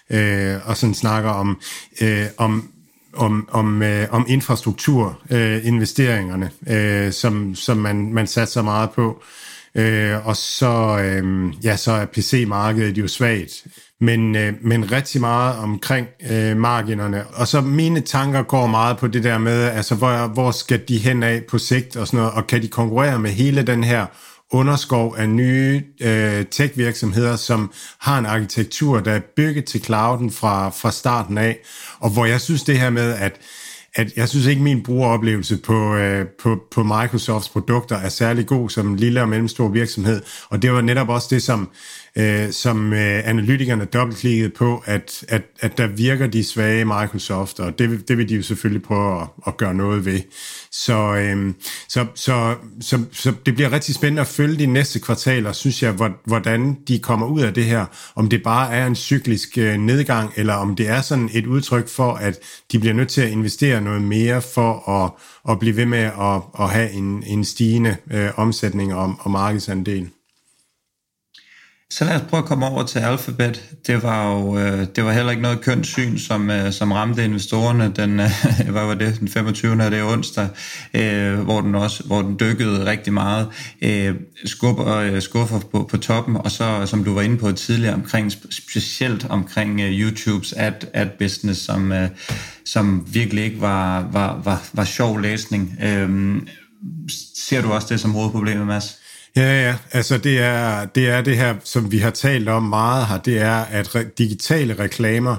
[0.10, 1.62] øh, og sådan snakker om
[2.02, 2.70] øh, om
[3.14, 9.22] om, om, øh, om infrastrukturinvesteringerne, øh, øh, som, som man, man satser meget på.
[9.22, 9.28] Øh,
[9.76, 13.64] Øh, og så, øh, ja, så er PC-markedet jo svagt.
[14.02, 17.28] Men, øh, men rigtig meget omkring øh, marginerne.
[17.28, 20.98] Og så mine tanker går meget på det der med, altså hvor, hvor skal de
[20.98, 24.06] hen af på sigt og sådan noget, og kan de konkurrere med hele den her
[24.52, 30.70] underskov af nye øh, tech-virksomheder, som har en arkitektur, der er bygget til clouden fra,
[30.70, 31.58] fra starten af,
[32.00, 33.40] og hvor jeg synes det her med, at
[34.00, 38.70] at jeg synes ikke, min brugeroplevelse på, øh, på, på Microsofts produkter er særlig god
[38.70, 40.22] som en lille og mellemstor virksomhed.
[40.50, 41.70] Og det var netop også det, som,
[42.16, 47.80] øh, som øh, analytikerne dobbeltklikkede på, at, at, at der virker de svage Microsoft, og
[47.80, 50.20] det, det vil de jo selvfølgelig prøve at, at gøre noget ved.
[50.72, 51.54] Så, øh,
[51.90, 55.92] så, så, så, så det bliver rigtig spændende at følge de næste kvartaler, synes jeg,
[56.26, 57.86] hvordan de kommer ud af det her.
[58.16, 61.88] Om det bare er en cyklisk øh, nedgang, eller om det er sådan et udtryk
[61.88, 62.40] for, at
[62.72, 65.12] de bliver nødt til at investere noget mere for at,
[65.52, 70.10] at blive ved med at, at have en, en stigende øh, omsætning og, og markedsandel.
[71.92, 73.64] Så lad os prøve at komme over til Alphabet.
[73.88, 77.24] Det var jo øh, det var heller ikke noget kønt syn, som, øh, som ramte
[77.26, 78.30] investorerne den, øh,
[78.74, 79.76] hvad var det, den 25.
[79.76, 80.48] det er onsdag,
[80.94, 83.48] øh, hvor, den også, hvor den dykkede rigtig meget.
[83.82, 84.16] Øh,
[84.62, 88.32] og øh, skuffer på, på toppen, og så, som du var inde på tidligere, omkring,
[88.52, 92.10] specielt omkring øh, YouTubes ad, ad business, som, øh,
[92.66, 95.78] som virkelig ikke var, var, var, var sjov læsning.
[95.84, 96.36] Øh,
[97.36, 98.99] ser du også det som hovedproblemet, Mads?
[99.36, 103.08] Ja, ja, altså det er, det er det her, som vi har talt om meget
[103.08, 105.36] her, det er, at re- digitale reklamer,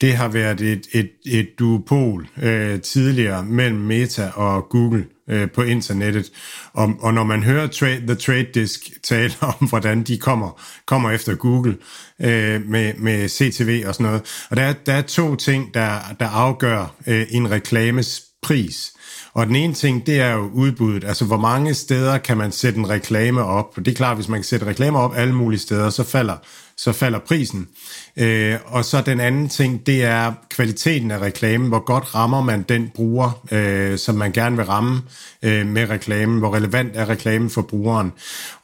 [0.00, 5.62] det har været et, et, et duopol øh, tidligere mellem Meta og Google øh, på
[5.62, 6.30] internettet.
[6.72, 11.10] Og, og når man hører trade, The Trade Desk tale om, hvordan de kommer, kommer
[11.10, 11.76] efter Google
[12.20, 16.28] øh, med, med CTV og sådan noget, og der der er to ting, der, der
[16.28, 18.92] afgør øh, en reklames pris.
[19.34, 21.04] Og den ene ting, det er jo udbuddet.
[21.04, 23.72] Altså, hvor mange steder kan man sætte en reklame op?
[23.76, 26.36] Og det er klart, hvis man kan sætte reklamer op alle mulige steder, så falder,
[26.76, 27.68] så falder prisen.
[28.16, 31.68] Øh, og så den anden ting, det er kvaliteten af reklamen.
[31.68, 35.02] Hvor godt rammer man den bruger, øh, som man gerne vil ramme
[35.42, 36.38] øh, med reklamen?
[36.38, 38.12] Hvor relevant er reklamen for brugeren?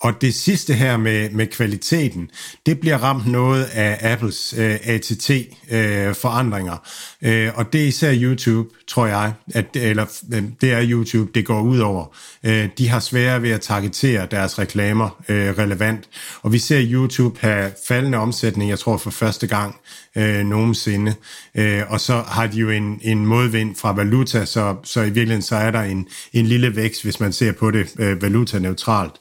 [0.00, 2.30] Og det sidste her med, med kvaliteten,
[2.66, 6.72] det bliver ramt noget af Apples øh, ATT-forandringer.
[6.72, 6.78] Øh,
[7.22, 11.46] øh, og det er især YouTube, tror jeg, at, eller øh, det er YouTube, det
[11.46, 12.16] går ud over.
[12.44, 16.08] Øh, de har svære ved at targetere deres reklamer øh, relevant.
[16.42, 19.76] Og vi ser YouTube have faldende omsætning, jeg tror for første gang
[20.16, 21.14] øh, nogensinde.
[21.54, 25.42] Øh, og så har de jo en, en modvind fra valuta, så, så i virkeligheden
[25.42, 29.12] så er der en, en lille vækst, hvis man ser på det øh, valutaneutralt.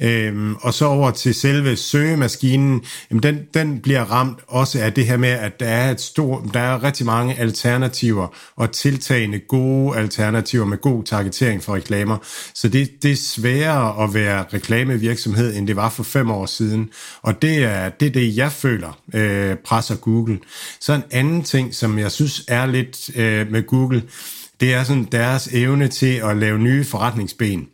[0.00, 5.06] Øh, og så over til selve søgemaskinen, jamen den, den bliver ramt også af det
[5.06, 9.98] her med, at der er, et stor, der er rigtig mange alternativer og tiltagende gode
[9.98, 12.18] alternativer med god targetering for reklamer.
[12.54, 16.90] Så det, det er sværere at være reklamevirksomhed, end det var for fem år siden.
[17.22, 19.96] Og det er det, er det jeg føler øh, presser
[20.32, 20.48] Google.
[20.80, 24.02] Så en anden ting, som jeg synes er lidt øh, med Google,
[24.60, 27.68] det er sådan deres evne til at lave nye forretningsben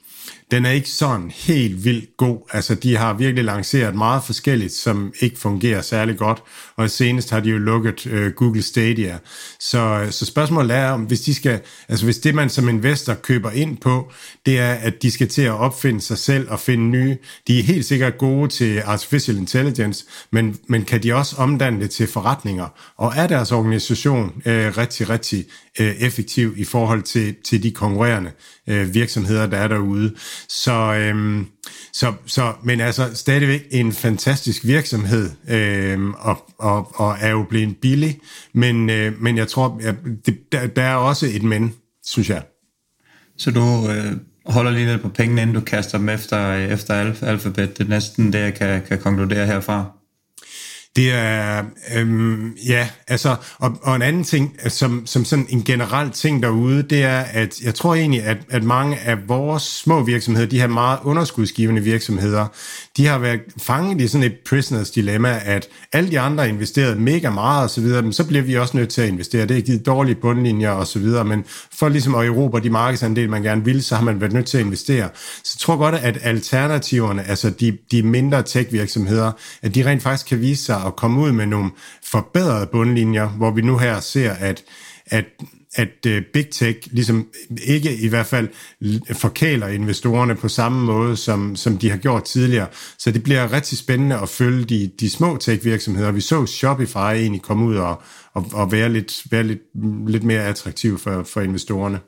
[0.50, 2.38] den er ikke sådan helt vildt god.
[2.52, 6.42] Altså, de har virkelig lanceret meget forskelligt, som ikke fungerer særlig godt,
[6.76, 9.18] og senest har de jo lukket øh, Google Stadia.
[9.60, 13.50] Så, så spørgsmålet er, om hvis de skal, altså hvis det man som investor køber
[13.50, 14.12] ind på,
[14.46, 17.16] det er, at de skal til at opfinde sig selv og finde nye.
[17.46, 21.90] De er helt sikkert gode til artificial intelligence, men, men kan de også omdanne det
[21.90, 22.66] til forretninger?
[22.96, 25.44] Og er deres organisation øh, rigtig, rigtig
[25.80, 28.30] øh, effektiv i forhold til, til de konkurrerende
[28.66, 30.14] øh, virksomheder, der er derude.
[30.48, 31.46] Så, øhm,
[31.92, 37.76] så, så, men altså stadigvæk en fantastisk virksomhed, øhm, og, og, og er jo blevet
[37.76, 38.20] billig,
[38.52, 39.94] men, øh, men jeg tror, at
[40.26, 41.74] det, der, der er også et men,
[42.04, 42.42] synes jeg.
[43.36, 44.12] Så du øh,
[44.46, 47.78] holder lige lidt på pengene, inden du kaster dem efter, øh, efter alfabet.
[47.78, 49.97] Det er næsten det, jeg kan, kan konkludere herfra.
[50.98, 51.64] Det er,
[51.96, 56.42] øhm, ja, altså, og, og en anden ting, øh, som, som sådan en generel ting
[56.42, 60.60] derude, det er, at jeg tror egentlig, at, at mange af vores små virksomheder, de
[60.60, 62.46] her meget underskudsgivende virksomheder,
[62.96, 67.00] de har været fanget i sådan et prisoners dilemma, at alle de andre har investeret
[67.00, 69.46] mega meget og så videre, men så bliver vi også nødt til at investere.
[69.46, 71.44] Det har givet dårlige bundlinjer og så videre, men
[71.78, 74.58] for ligesom at erobre de markedsandel, man gerne vil, så har man været nødt til
[74.58, 75.08] at investere.
[75.44, 80.26] Så jeg tror godt, at alternativerne, altså de, de mindre tech-virksomheder, at de rent faktisk
[80.26, 81.70] kan vise sig at komme ud med nogle
[82.10, 84.64] forbedrede bundlinjer, hvor vi nu her ser, at,
[85.06, 85.24] at
[85.74, 87.26] at uh, Big Tech ligesom
[87.66, 88.48] ikke i hvert fald
[89.12, 92.66] forkæler investorerne på samme måde, som, som de har gjort tidligere.
[92.98, 96.10] Så det bliver rigtig spændende at følge de, de små tech-virksomheder.
[96.10, 98.02] Vi så Shopify egentlig komme ud og,
[98.34, 99.60] og, og være, lidt, være lidt,
[100.08, 102.00] lidt mere attraktiv for, for investorerne.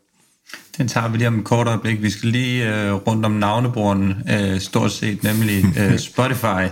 [0.78, 2.02] Den tager vi lige om et kort øjeblik.
[2.02, 6.66] Vi skal lige uh, rundt om navneborden, uh, stort set, nemlig uh, Spotify.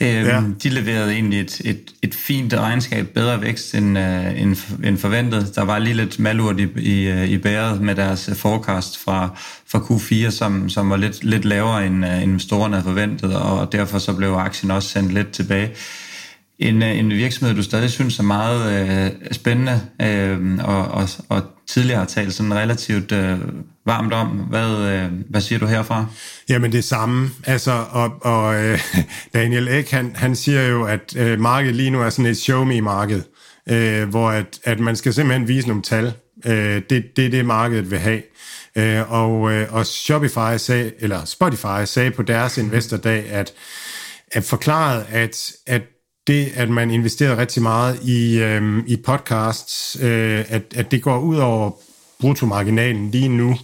[0.00, 0.42] Øhm, ja.
[0.62, 5.52] De leverede egentlig et, et, et fint regnskab, bedre vækst end, uh, end, end forventet.
[5.54, 9.28] Der var lige lidt malurt i, i, øh, i bæret med deres forecast fra,
[9.66, 13.98] fra Q4, som, som var lidt, lidt lavere end uh, investorerne havde forventet, og derfor
[13.98, 15.70] så blev aktien også sendt lidt tilbage.
[16.58, 21.42] En, øh, en virksomhed, du stadig synes er meget øh, spændende, øh, og, og, og
[21.66, 23.38] tidligere har talt sådan relativt øh,
[23.86, 24.28] varmt om.
[24.28, 26.06] Hvad, øh, hvad siger du herfra?
[26.48, 27.30] Jamen det samme.
[27.44, 28.80] Altså, og, og øh,
[29.34, 33.22] Daniel Ek, han, han siger jo, at øh, markedet lige nu er sådan et show-me-marked,
[33.68, 36.12] øh, hvor at, at man skal simpelthen vise nogle tal.
[36.46, 38.22] Øh, det, det det, markedet vil have.
[38.76, 43.52] Øh, og, øh, og Shopify sagde, eller Spotify sagde på deres investordag, at,
[44.32, 45.82] at forklaret, at, at
[46.26, 51.18] det, at man investerer rigtig meget i, øh, i podcasts, øh, at, at det går
[51.18, 51.70] ud over
[52.20, 53.56] bruttomarginalen lige nu,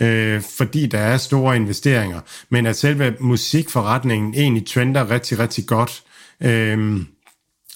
[0.00, 2.20] øh, fordi der er store investeringer,
[2.50, 6.02] men at selve musikforretningen egentlig trender rigtig, rigtig godt.
[6.42, 7.00] Øh,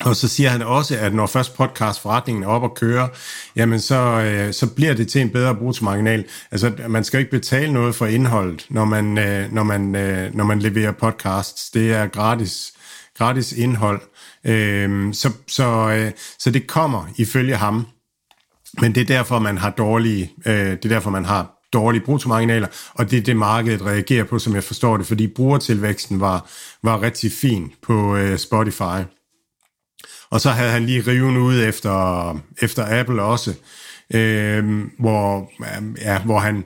[0.05, 3.09] og så siger han også, at når først podcastforretningen er op og køre,
[3.57, 6.25] jamen så, øh, så bliver det til en bedre bruttomarginal.
[6.51, 10.45] Altså, man skal ikke betale noget for indholdet, når man, øh, når man, øh, når
[10.45, 11.71] man leverer podcasts.
[11.71, 12.73] Det er gratis,
[13.19, 14.01] gratis indhold.
[14.45, 17.87] Øh, så, så, øh, så det kommer ifølge ham.
[18.81, 22.67] Men det er derfor, man har dårlige, øh, det er derfor, man har dårlige bruttomarginaler,
[22.95, 26.51] og det er det, markedet reagerer på, som jeg forstår det, fordi brugertilvæksten var,
[26.83, 29.05] var rigtig fin på øh, Spotify.
[30.31, 33.55] Og så havde han lige riven ud efter, efter Apple også,
[34.15, 35.51] øh, hvor,
[36.01, 36.65] ja, hvor han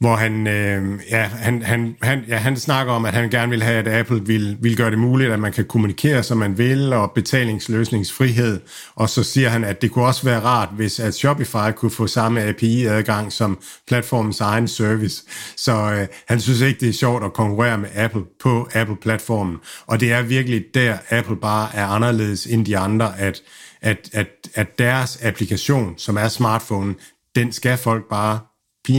[0.00, 3.62] hvor han, øh, ja, han, han, han, ja, han snakker om, at han gerne vil
[3.62, 6.92] have, at Apple vil, vil gøre det muligt, at man kan kommunikere, som man vil,
[6.92, 8.60] og betalingsløsningsfrihed.
[8.94, 12.06] Og så siger han, at det kunne også være rart, hvis at Shopify kunne få
[12.06, 15.22] samme API-adgang som platformens egen service.
[15.56, 19.56] Så øh, han synes ikke, det er sjovt at konkurrere med Apple på Apple-platformen.
[19.86, 23.42] Og det er virkelig der, Apple bare er anderledes end de andre, at,
[23.80, 26.94] at, at, at deres applikation, som er smartphone,
[27.34, 28.38] den skal folk bare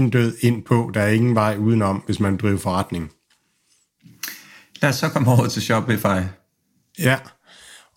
[0.09, 0.91] død ind på.
[0.93, 3.11] Der er ingen vej udenom, hvis man driver forretning.
[4.81, 6.21] Lad os så komme over til Shopify.
[6.99, 7.17] Ja,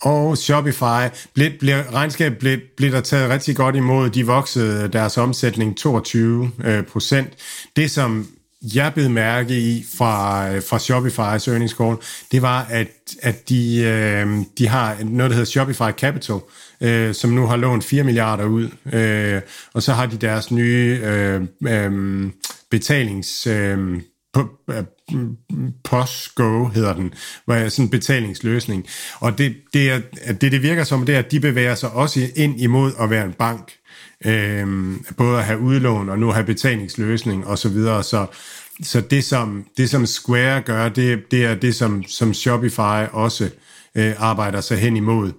[0.00, 4.10] og Shopify, blev, blev, regnskabet blev, blev der taget rigtig godt imod.
[4.10, 7.28] De voksede deres omsætning 22 øh, procent.
[7.76, 8.26] Det, som
[8.74, 11.96] jeg blev mærke i fra, fra Shopify's earnings call,
[12.32, 12.88] det var, at,
[13.22, 16.38] at de, øh, de har noget, der hedder Shopify Capital,
[16.80, 19.40] øh, som nu har lånt 4 milliarder ud, øh,
[19.74, 22.30] og så har de deres nye øh, øh,
[22.70, 23.46] betalings...
[23.46, 23.78] Øh,
[24.70, 24.84] øh
[25.84, 27.14] POSGO hedder den,
[27.44, 28.86] hvor er sådan en betalingsløsning.
[29.20, 30.00] Og det, det, er,
[30.40, 33.24] det, det virker som, det er, at de bevæger sig også ind imod at være
[33.24, 33.72] en bank.
[34.26, 38.02] Øhm, både at have udlån og nu have betalingsløsning og så videre.
[38.02, 38.26] Så,
[38.82, 43.50] så det, som, det, som Square gør, det, det er det, som, som Shopify også
[43.94, 45.32] øh, arbejder sig hen imod.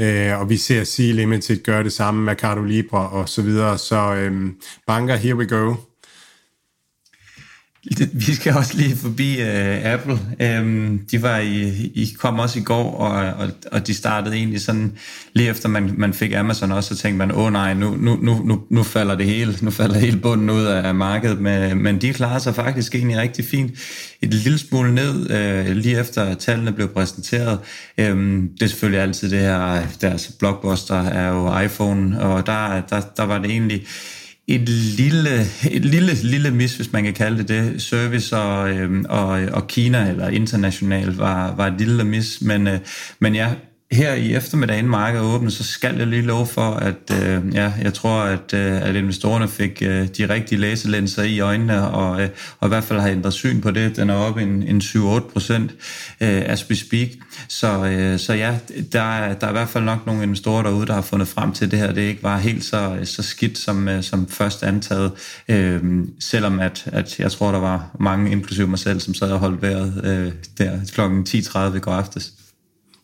[0.00, 3.78] Øh, og vi ser C Limited gøre det samme, Mercado Libre og så videre.
[3.78, 4.50] Så øh,
[4.86, 5.74] banker, here we go.
[8.26, 10.18] Vi skal også lige forbi uh, Apple.
[10.60, 14.60] Um, de var i, I kom også i går, og, og, og de startede egentlig
[14.60, 14.92] sådan,
[15.32, 18.18] lige efter man, man fik Amazon også, så tænkte man, åh oh, nej, nu, nu,
[18.22, 22.12] nu, nu falder det hele, nu falder hele bunden ud af markedet, men, men de
[22.12, 23.72] klarer sig faktisk egentlig rigtig fint.
[24.22, 27.58] Et lille smule ned, uh, lige efter tallene blev præsenteret.
[28.10, 33.00] Um, det er selvfølgelig altid det her, deres blockbuster er jo iPhone, og der, der,
[33.16, 33.86] der var det egentlig
[34.48, 35.40] et lille,
[35.70, 37.82] et lille, lille mis, hvis man kan kalde det det.
[37.82, 42.78] Service og, øh, og, og Kina eller international var, var et lille mis, men, øh,
[43.20, 43.54] men ja,
[43.92, 47.94] her i eftermiddagen markedet åbne, så skal jeg lige love for, at øh, ja, jeg
[47.94, 52.28] tror, at, øh, at investorerne fik øh, de rigtige læselinser i øjnene, og, øh,
[52.60, 53.96] og i hvert fald har ændret syn på det.
[53.96, 55.70] Den er oppe en, en 7-8 procent
[56.20, 57.08] øh, as we speak.
[57.48, 58.58] Så, øh, så ja,
[58.92, 61.70] der, der er i hvert fald nok nogle investorer derude, der har fundet frem til
[61.70, 61.92] det her.
[61.92, 65.12] Det ikke var helt så, så skidt som, øh, som først antaget,
[65.48, 65.82] øh,
[66.20, 69.62] selvom at, at jeg tror, der var mange, inklusive mig selv, som sad og holdt
[69.62, 71.00] vejret øh, der kl.
[71.36, 72.32] 10.30 i går aftes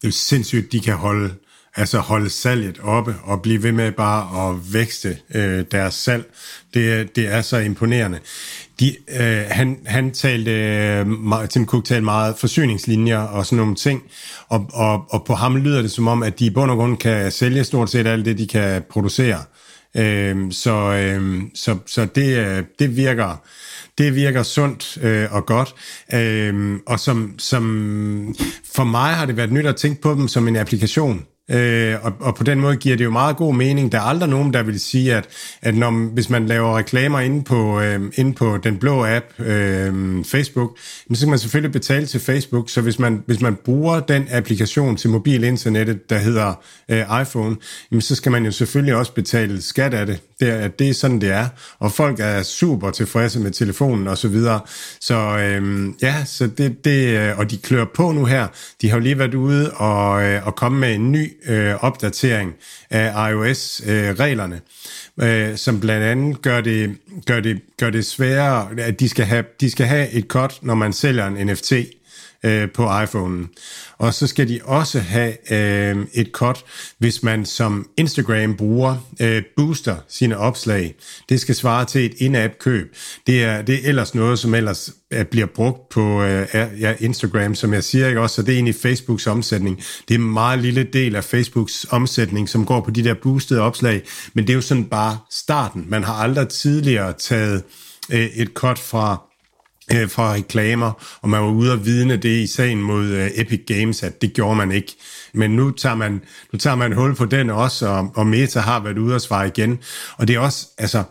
[0.01, 1.35] det er jo sindssygt, de kan holde,
[1.77, 6.25] altså holde salget oppe og blive ved med bare at vækste øh, deres salg.
[6.75, 8.19] Det, det er så imponerende.
[8.81, 14.03] De, øh, han, han talte, øh, Tim Cook talte meget forsyningslinjer og sådan nogle ting,
[14.49, 16.97] og, og, og på ham lyder det som om, at de i bund og grund
[16.97, 19.43] kan sælge stort set alt det, de kan producere.
[19.97, 23.43] Øh, så, øh, så, så det, øh, det virker
[23.99, 25.75] det virker sundt øh, og godt.
[26.15, 28.35] Øh, og som, som
[28.65, 31.27] for mig har det været nyt at tænke på dem som en applikation.
[31.51, 33.93] Øh, og, og på den måde giver det jo meget god mening.
[33.93, 35.27] Der er aldrig nogen, der vil sige, at,
[35.63, 40.25] at når, hvis man laver reklamer inde på, øh, inde på den blå app, øh,
[40.25, 40.79] Facebook,
[41.15, 42.71] så kan man selvfølgelig betale til Facebook.
[42.71, 46.55] Så hvis man, hvis man bruger den applikation til mobilinternettet, der hedder
[46.89, 47.57] øh, iPhone,
[47.91, 50.21] jamen, så skal man jo selvfølgelig også betale skat af det.
[50.41, 51.47] Det er, det er sådan, det er.
[51.79, 54.61] Og folk er super tilfredse med telefonen og så videre.
[55.01, 58.47] Så øh, ja, så det, det, øh, og de klør på nu her.
[58.83, 62.55] De har jo lige været ude og, øh, og komme med en ny øh, opdatering
[62.91, 64.61] af iOS-reglerne,
[65.21, 66.97] øh, øh, som blandt andet gør det,
[67.27, 70.75] gør, det, gør det sværere, at de skal, have, de skal have et cut, når
[70.75, 71.73] man sælger en NFT
[72.45, 73.47] øh, på iPhone'en.
[73.99, 76.65] Og så skal de også have øh, et cut,
[76.99, 80.95] hvis man som Instagram-bruger øh, booster sine opslag.
[81.29, 82.97] Det skal svare til et in-app køb.
[83.27, 87.55] Det er, det er ellers noget, som ellers øh, bliver brugt på øh, ja, Instagram,
[87.55, 89.83] som jeg siger ikke også, så det er egentlig Facebooks omsætning.
[90.09, 93.61] Det er en meget lille del af Facebooks omsætning, som går på de der boostede
[93.61, 94.03] opslag,
[94.35, 95.85] men det er jo sådan bare starten.
[95.89, 97.63] Man har aldrig tidligere taget
[98.13, 99.28] øh, et cut fra
[99.95, 103.61] øh, fra reklamer, og man var ude og vidne det i sagen mod øh, Epic
[103.67, 104.97] Games, at det gjorde man ikke.
[105.35, 106.21] Men nu tager man,
[106.53, 109.47] nu tager man hul på den også, og, og Meta har været ude og svare
[109.47, 109.79] igen.
[110.17, 111.03] Og det er også, altså,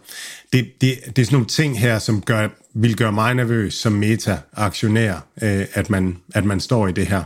[0.53, 3.91] det, det, det er sådan nogle ting her, som gør, vil gøre mig nervøs som
[3.91, 7.23] Meta-aktionær, øh, at, man, at man står i det her.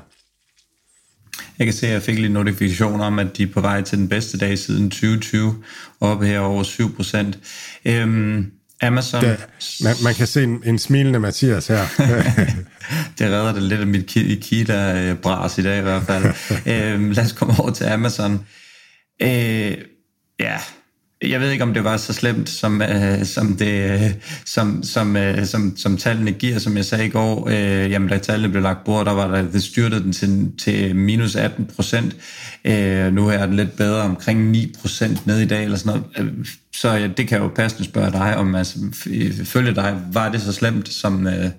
[1.60, 3.98] Jeg kan se, at jeg fik lidt notifikationer om, at de er på vej til
[3.98, 5.64] den bedste dag siden 2020,
[6.00, 7.40] oppe her over 7 procent.
[7.86, 8.52] Øhm,
[8.82, 9.24] Amazon...
[9.24, 9.46] Det,
[9.84, 11.86] man, man kan se en, en smilende Mathias her.
[13.20, 14.06] det redder det lidt af mit
[14.42, 16.26] Kida-bras i dag i hvert fald.
[16.94, 18.46] øhm, lad os komme over til Amazon.
[19.22, 19.78] Øh,
[20.40, 20.58] ja,
[21.22, 24.12] jeg ved ikke, om det var så slemt, som, øh, som, det, øh,
[24.46, 27.50] som, som, øh, som, som tallene giver, som jeg sagde i går.
[27.50, 30.96] Øh, jamen, da tallene blev lagt bord, der var der, det styrtede den til, til
[30.96, 32.16] minus 18 procent.
[32.66, 36.32] Øh, nu er det lidt bedre, omkring 9 procent ned i dag, eller sådan noget.
[36.38, 40.32] Øh, så ja, det kan jo passende spørge dig, om altså, øh, følge dig, var
[40.32, 41.50] det så slemt, som, øh,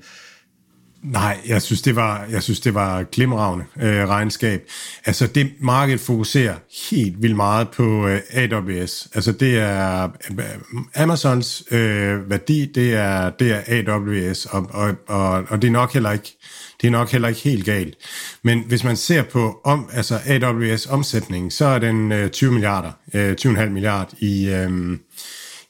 [1.02, 4.62] Nej, jeg synes, det var, jeg synes, det var glimragende øh, regnskab.
[5.04, 6.54] Altså, det marked fokuserer
[6.90, 9.08] helt vildt meget på øh, AWS.
[9.14, 10.08] Altså, det er
[10.38, 15.72] øh, Amazons øh, værdi, det er, det er AWS, og, og, og, og det er
[15.72, 16.36] nok heller ikke
[16.82, 17.94] det er nok heller ikke helt galt.
[18.42, 22.92] Men hvis man ser på om, altså AWS omsætning, så er den øh, 20 milliarder,
[23.14, 24.98] øh, 20,5 milliard i, øh,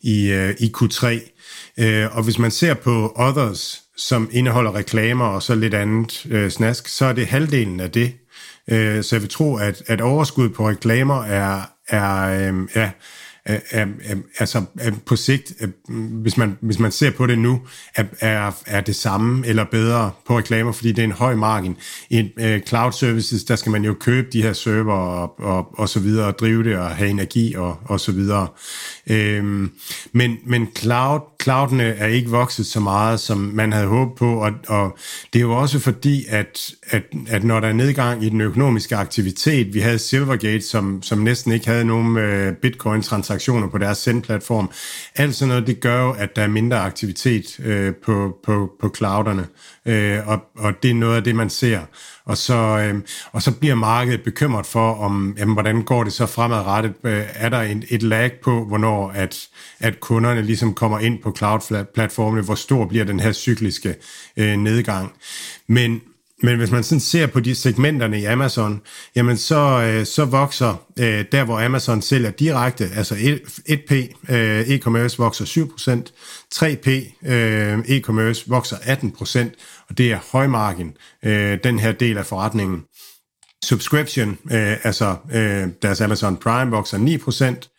[0.01, 1.07] i, øh, i Q3.
[1.79, 6.51] Øh, og hvis man ser på others, som indeholder reklamer og så lidt andet øh,
[6.51, 8.15] snask, så er det halvdelen af det.
[8.71, 12.91] Øh, så jeg vil tro, at, at overskud på reklamer er, er øh, ja,
[13.45, 13.87] er, er,
[14.39, 15.67] altså er på sigt, er,
[16.23, 17.61] hvis, man, hvis man ser på det nu,
[17.95, 21.77] er, er, er det samme eller bedre på reklamer, fordi det er en høj margin.
[22.11, 25.89] I uh, cloud services, der skal man jo købe de her server og, og, og
[25.89, 28.49] så videre, og drive det og have energi og, og så videre.
[29.11, 29.71] Øhm,
[30.13, 34.53] men, men cloud, cloudene er ikke vokset så meget, som man havde håbet på, og,
[34.69, 34.99] og
[35.33, 38.97] det er jo også fordi, at, at, at når der er nedgang i den økonomiske
[38.97, 43.99] aktivitet, vi havde Silvergate, som, som næsten ikke havde nogen øh, bitcoin-transaktioner, transaktioner på deres
[43.99, 44.71] sendplatform.
[45.17, 48.95] Alt sådan noget, det gør jo, at der er mindre aktivitet øh, på, på, på
[48.97, 49.47] clouderne,
[49.87, 51.81] øh, og, og det er noget af det, man ser.
[52.25, 53.01] Og så, øh,
[53.33, 56.95] og så bliver markedet bekymret for, om jamen, hvordan går det så fremadrettet?
[57.05, 59.49] Øh, er der en, et lag på, hvornår at,
[59.81, 62.43] at kunderne ligesom kommer ind på cloud-platformene?
[62.43, 63.95] Hvor stor bliver den her cykliske
[64.37, 65.13] øh, nedgang?
[65.67, 66.01] Men
[66.43, 68.81] men hvis man sådan ser på de segmenterne i Amazon,
[69.17, 73.15] jamen så, øh, så vokser øh, der, hvor Amazon sælger direkte, altså
[73.69, 73.95] 1P
[74.35, 76.13] øh, e-commerce vokser 7%,
[76.55, 76.91] 3P
[77.33, 79.39] øh, e-commerce vokser 18%,
[79.89, 80.93] og det er højmargin,
[81.25, 82.83] øh, den her del af forretningen.
[83.65, 87.72] Subscription, øh, altså øh, deres Amazon Prime vokser 9%,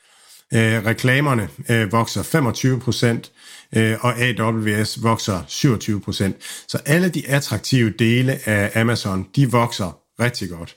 [0.54, 2.24] øh, reklamerne øh, vokser
[3.74, 6.36] 25%, øh, og AWS vokser 27 procent.
[6.68, 10.76] Så alle de attraktive dele af Amazon, de vokser rigtig godt.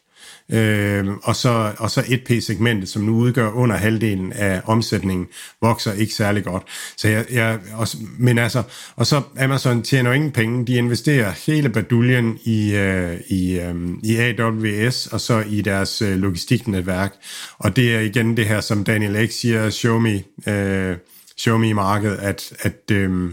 [0.52, 5.27] Øh, og så, og så 1P-segmentet, som nu udgør under halvdelen af omsætningen,
[5.62, 6.62] vokser ikke særlig godt.
[6.97, 8.62] Så jeg, jeg, også, men altså,
[8.97, 14.16] og så Amazon tjener ingen penge, de investerer hele baduljen i, øh, i, øh, i
[14.16, 17.14] AWS, og så i deres øh, logistiknetværk.
[17.59, 20.23] Og det er igen det her, som Daniel Ek siger, show me...
[20.48, 20.97] Øh,
[21.39, 23.31] show me market, at, at, øh,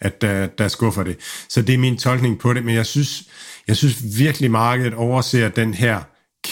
[0.00, 1.16] at der, der skuffer det.
[1.48, 3.22] Så det er min tolkning på det, men jeg synes,
[3.68, 6.00] jeg synes virkelig, markedet overser den her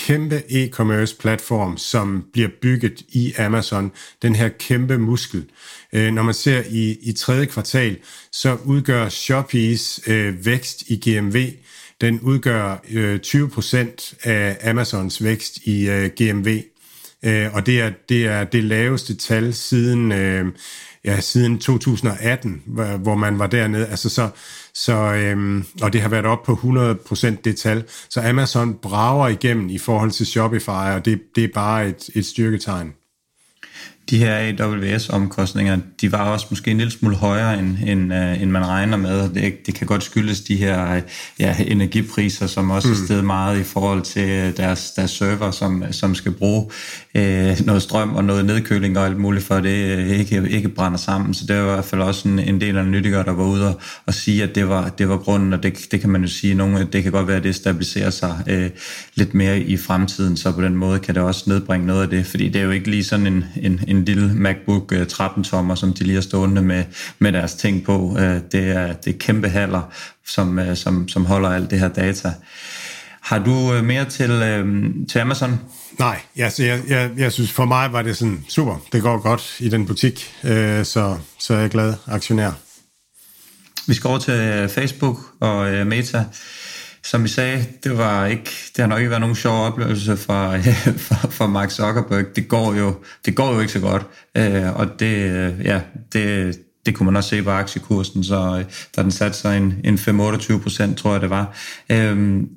[0.06, 3.92] kæmpe e-commerce platform, som bliver bygget i Amazon,
[4.22, 5.44] den her kæmpe muskel.
[5.92, 7.96] Øh, når man ser i, i tredje kvartal,
[8.32, 11.52] så udgør Shopees øh, vækst i GMV,
[12.00, 16.62] den udgør øh, 20% af Amazons vækst i øh, GMV.
[17.22, 20.46] Øh, og det er, det er det laveste tal siden øh,
[21.04, 22.62] ja, siden 2018,
[22.98, 23.86] hvor man var dernede.
[23.86, 24.28] Altså så,
[24.74, 27.84] så, øhm, og det har været op på 100% det tal.
[28.10, 32.26] Så Amazon brager igennem i forhold til Shopify, og det, det er bare et, et
[32.26, 32.92] styrketegn
[34.10, 38.50] de her AWS-omkostninger, de var også måske en lille smule højere, end, end, uh, end
[38.50, 39.28] man regner med.
[39.28, 41.00] Det, det kan godt skyldes de her
[41.38, 42.94] ja, energipriser, som også mm.
[42.94, 46.62] er steget meget i forhold til deres, deres server, som, som skal bruge
[47.14, 50.98] uh, noget strøm og noget nedkøling og alt muligt, for det uh, ikke, ikke brænder
[50.98, 51.34] sammen.
[51.34, 53.68] Så det var i hvert fald også en, en del af nyttigere, der var ude
[53.68, 56.28] og, og sige, at det var, det var grunden, og det, det kan man jo
[56.28, 58.78] sige, nogle, det kan godt være, at det stabiliserer sig uh,
[59.14, 62.26] lidt mere i fremtiden, så på den måde kan det også nedbringe noget af det,
[62.26, 65.92] fordi det er jo ikke lige sådan en, en, en lille MacBook 13-tommer, øh, som
[65.92, 66.84] de lige har stående med,
[67.18, 68.16] med deres ting på.
[68.18, 69.82] Øh, det er, det er kæmpe haller,
[70.26, 72.32] som, øh, som, som holder alt det her data.
[73.20, 74.30] Har du mere til,
[75.08, 75.60] til Amazon?
[75.98, 78.76] Nej, altså jeg, jeg, jeg synes for mig var det sådan super.
[78.92, 80.34] Det går godt i den butik,
[80.82, 82.50] så, så er jeg glad aktionær.
[83.86, 86.24] Vi skal over til Facebook og Meta
[87.04, 90.56] som vi sagde, det var ikke, det har nok ikke været nogen sjov oplevelse for,
[91.06, 92.24] for, for Mark Zuckerberg.
[92.36, 92.94] Det går jo,
[93.26, 94.06] det går jo ikke så godt,
[94.36, 95.80] øh, og det, øh, ja,
[96.12, 98.64] det, det kunne man også se på aktiekursen, så øh,
[98.96, 101.56] da den satte sig en, en 5-28 procent, tror jeg det var.
[101.90, 102.48] Øhm,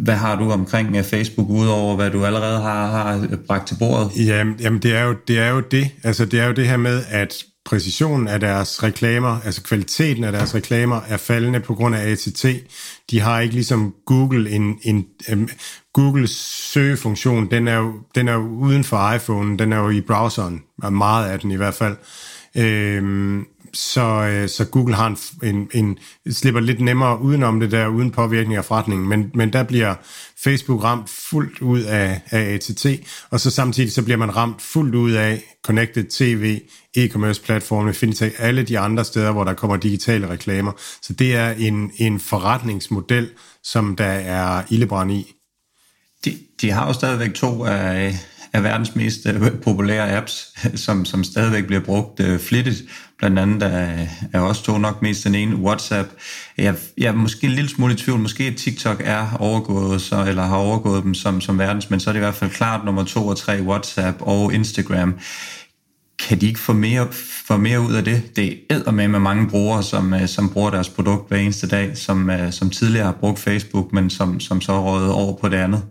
[0.00, 4.26] hvad har du omkring øh, Facebook, udover hvad du allerede har, har bragt til bordet?
[4.26, 5.90] Jamen, jamen det, er jo, det er jo det.
[6.02, 10.32] Altså, det er jo det her med, at præcisionen af deres reklamer, altså kvaliteten af
[10.32, 12.46] deres reklamer, er faldende på grund af ATT.
[13.10, 15.48] De har ikke ligesom Google en, en um,
[15.92, 16.30] Googles
[16.72, 20.62] søgefunktion, den er, jo, den er jo uden for iPhone, den er jo i browseren,
[20.90, 21.96] meget af den i hvert fald.
[22.56, 25.18] Øhm, så, øh, så Google har en,
[25.54, 25.98] en, en,
[26.32, 29.94] slipper lidt nemmere udenom det der, uden påvirkning af forretningen, men, men der bliver
[30.44, 32.86] Facebook ramt fuldt ud af, af ATT,
[33.30, 36.60] og så samtidig så bliver man ramt fuldt ud af Connected TV,
[36.98, 40.72] e-commerce platforme, fintech, alle de andre steder, hvor der kommer digitale reklamer.
[41.02, 43.30] Så det er en, en forretningsmodel,
[43.62, 45.34] som der er ildebrand i.
[46.24, 48.18] De, de har jo stadigvæk to af,
[48.54, 50.48] af verdens mest øh, populære apps,
[50.84, 52.82] som, som stadigvæk bliver brugt øh, flittigt.
[53.18, 56.08] Blandt andet er, er også to nok mest den ene, WhatsApp.
[56.58, 58.20] Jeg, jeg er måske en lille smule i tvivl.
[58.20, 62.12] Måske TikTok er overgået, så, eller har overgået dem som, som verdens, men så er
[62.12, 65.18] det i hvert fald klart nummer to og tre, WhatsApp og Instagram.
[66.18, 67.08] Kan de ikke få mere,
[67.46, 68.36] få mere ud af det?
[68.36, 71.96] Det er med med mange brugere, som, øh, som bruger deres produkt hver eneste dag,
[71.96, 75.56] som, øh, som tidligere har brugt Facebook, men som, som så er over på det
[75.56, 75.82] andet.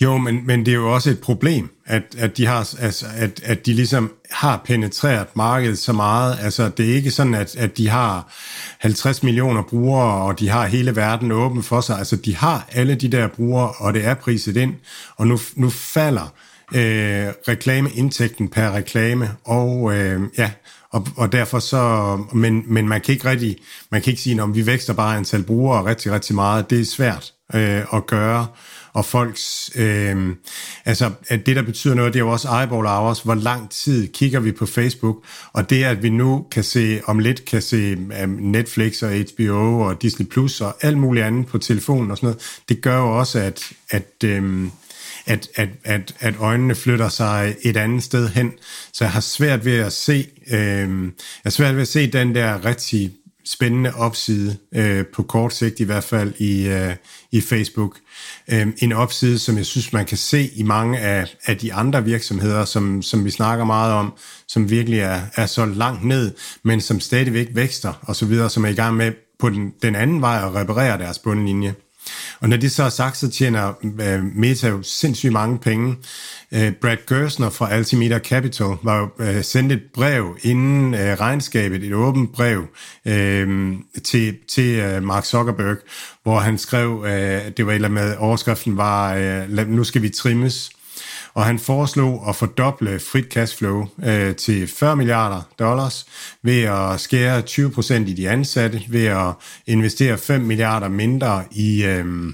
[0.00, 3.40] Jo, men, men det er jo også et problem, at, at, de har, altså, at,
[3.44, 6.38] at de ligesom har penetreret markedet så meget.
[6.42, 8.32] Altså, det er ikke sådan, at, at de har
[8.78, 11.98] 50 millioner brugere, og de har hele verden åben for sig.
[11.98, 14.74] Altså, de har alle de der brugere, og det er priset ind,
[15.16, 16.32] og nu, nu falder
[16.74, 20.50] øh, reklameindtægten per reklame, og øh, ja,
[20.90, 23.56] og, og derfor så, men, men man kan ikke rigtig,
[23.90, 26.70] man kan ikke sige, om vi vækster bare antal brugere rigtig, rigtig meget.
[26.70, 28.46] Det er svært øh, at gøre
[28.92, 30.36] og folks, øh,
[30.84, 34.08] altså at det der betyder noget, det er jo også eyeball hours, hvor lang tid
[34.08, 37.96] kigger vi på Facebook, og det at vi nu kan se, om lidt kan se
[38.22, 42.26] øhm, Netflix og HBO og Disney Plus og alt muligt andet på telefonen og sådan
[42.26, 44.68] noget, det gør jo også, at, at øh,
[45.28, 48.52] at, at, at, at øjnene flytter sig et andet sted hen.
[48.92, 51.10] Så jeg har svært ved at se, øh, jeg
[51.42, 53.12] har svært ved at se den der rigtig
[53.50, 56.94] spændende opside, øh, på kort sigt i hvert fald i, øh,
[57.32, 57.96] i Facebook.
[58.48, 62.04] Øh, en opside, som jeg synes, man kan se i mange af, af de andre
[62.04, 64.12] virksomheder, som, som vi snakker meget om,
[64.48, 68.64] som virkelig er, er så langt ned, men som stadigvæk vækster og så videre, som
[68.64, 71.74] er i gang med på den, den anden vej at reparere deres bundlinje.
[72.40, 75.96] Og når det så er sagt, så tjener øh, Meta jo sindssygt mange penge.
[76.52, 81.94] Øh, Brad Gersner fra Altimeter Capital var jo øh, sendt et brev inden regnskabet, et
[81.94, 82.58] åbent brev
[83.06, 83.74] uh,
[84.04, 85.76] til, til Mark Zuckerberg,
[86.22, 87.08] hvor han skrev, uh,
[87.56, 89.16] det var eller med overskriften var,
[89.48, 90.70] uh, nu skal vi trimmes
[91.34, 96.06] og han foreslog at fordoble frit cashflow øh, til 40 milliarder dollars
[96.42, 99.32] ved at skære 20 procent i de ansatte, ved at
[99.66, 102.32] investere 5 milliarder mindre i, øh,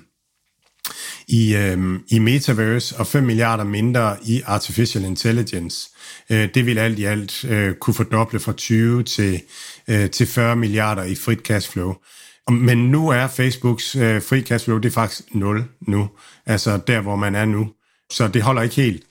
[1.29, 5.91] i, øh, i metaverse og 5 milliarder mindre i artificial intelligence.
[6.31, 9.41] Øh, det vil alt i alt øh, kunne fordoble fra 20 til,
[9.89, 11.95] øh, til 40 milliarder i frit cashflow.
[12.51, 16.09] Men nu er Facebooks øh, free cashflow, det er faktisk 0 nu.
[16.47, 17.69] Altså der, hvor man er nu
[18.13, 19.03] så det holder ikke helt.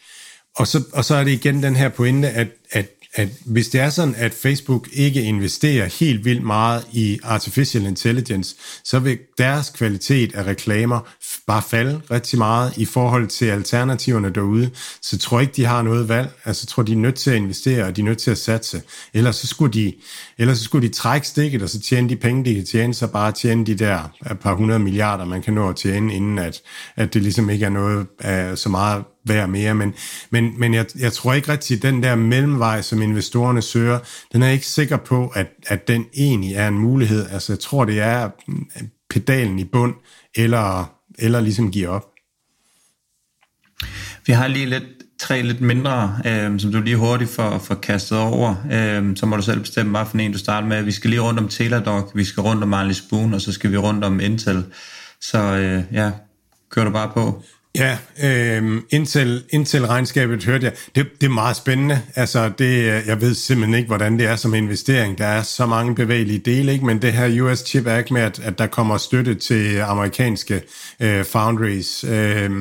[0.56, 3.82] Og så, og så er det igen den her pointe, at, at, at hvis det
[3.82, 9.70] er sådan, at Facebook ikke investerer helt vildt meget i artificial intelligence, så vil deres
[9.70, 11.00] kvalitet af reklamer
[11.48, 14.70] bare falde rigtig meget i forhold til alternativerne derude.
[15.02, 16.30] Så tror jeg ikke, de har noget valg.
[16.46, 18.82] Altså, tror, de er nødt til at investere, og de er nødt til at satse.
[19.14, 19.94] Ellers så skulle de,
[20.38, 23.08] ellers så skulle de trække stikket, og så tjene de penge, de kan tjene, så
[23.08, 26.62] bare tjene de der par hundrede milliarder, man kan nå at tjene, inden at,
[26.96, 29.76] at det ligesom ikke er noget uh, så meget værd mere.
[29.76, 29.94] Men,
[30.30, 34.00] men, men jeg, jeg tror ikke rigtig, at den der mellemvej, som investorerne søger,
[34.34, 37.26] den er jeg ikke sikker på, at, at den egentlig er en mulighed.
[37.30, 38.68] Altså, jeg tror, det er mm,
[39.10, 39.94] pedalen i bund,
[40.36, 42.10] eller eller ligesom give op.
[44.26, 44.84] Vi har lige lidt
[45.20, 48.56] tre lidt mindre, øh, som du lige hurtigt får, får kastet over.
[48.72, 50.84] Øh, så må du selv bestemme, hvad for en du starter med.
[50.84, 53.72] Vi skal lige rundt om Teladoc, vi skal rundt om Marley Spoon, og så skal
[53.72, 54.66] vi rundt om Intel.
[55.22, 56.12] Så øh, ja,
[56.70, 57.44] kør du bare på.
[57.78, 60.74] Ja, øh, Intel, Intel-regnskabet hørte jeg.
[60.96, 62.02] Det, det er meget spændende.
[62.16, 65.18] Altså, det, øh, jeg ved simpelthen ikke, hvordan det er som investering.
[65.18, 66.86] Der er så mange bevægelige dele, ikke?
[66.86, 70.62] men det her US Chip Act med, at, at der kommer støtte til amerikanske
[71.00, 72.52] øh, foundries øh,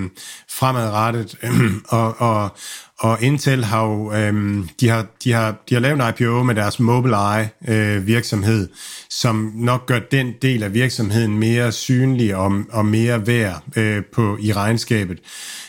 [0.50, 1.50] fremadrettet, øh,
[1.98, 2.56] og, og,
[3.02, 6.54] og Intel har jo, øhm, de, har, de, har, de har lavet en IPO med
[6.54, 8.68] deres Mobileye øh, virksomhed,
[9.10, 14.38] som nok gør den del af virksomheden mere synlig og, og mere værd øh, på,
[14.40, 15.18] i regnskabet.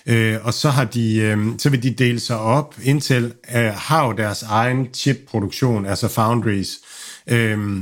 [0.05, 2.75] Øh, og så, har de, øh, så vil de dele sig op.
[2.83, 6.77] Intel øh, har jo deres egen chipproduktion, altså foundries,
[7.27, 7.81] øh,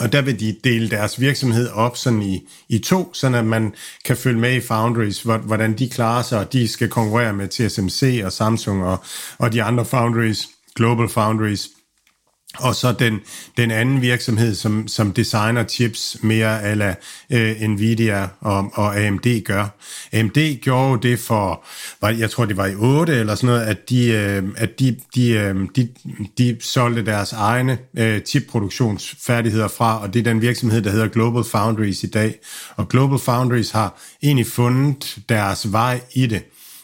[0.00, 3.74] og der vil de dele deres virksomhed op sådan i, i to, så at man
[4.04, 8.22] kan følge med i Foundries, hvordan de klarer sig, og de skal konkurrere med TSMC
[8.24, 9.04] og Samsung og,
[9.38, 11.68] og de andre Foundries, Global Foundries
[12.56, 13.20] og så den,
[13.56, 16.94] den anden virksomhed, som, som designer chips mere ala
[17.30, 19.78] øh, Nvidia og, og AMD gør.
[20.12, 21.64] AMD gjorde det for,
[22.00, 24.96] var, jeg tror det var i 8 eller sådan noget, at de, øh, at de,
[25.14, 25.88] de, øh, de,
[26.38, 31.44] de solgte deres egne øh, chipproduktionsfærdigheder fra, og det er den virksomhed, der hedder Global
[31.44, 32.34] Foundries i dag.
[32.76, 36.42] Og Global Foundries har egentlig fundet deres vej i det.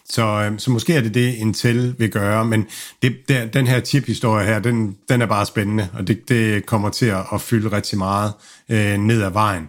[0.09, 2.67] Så, øhm, så måske er det det, Intel vil gøre, men
[3.03, 6.91] det, der, den her chip-historie her, den, den er bare spændende, og det, det kommer
[6.91, 8.33] til at, at fylde rigtig meget
[8.69, 9.69] øh, ned ad vejen.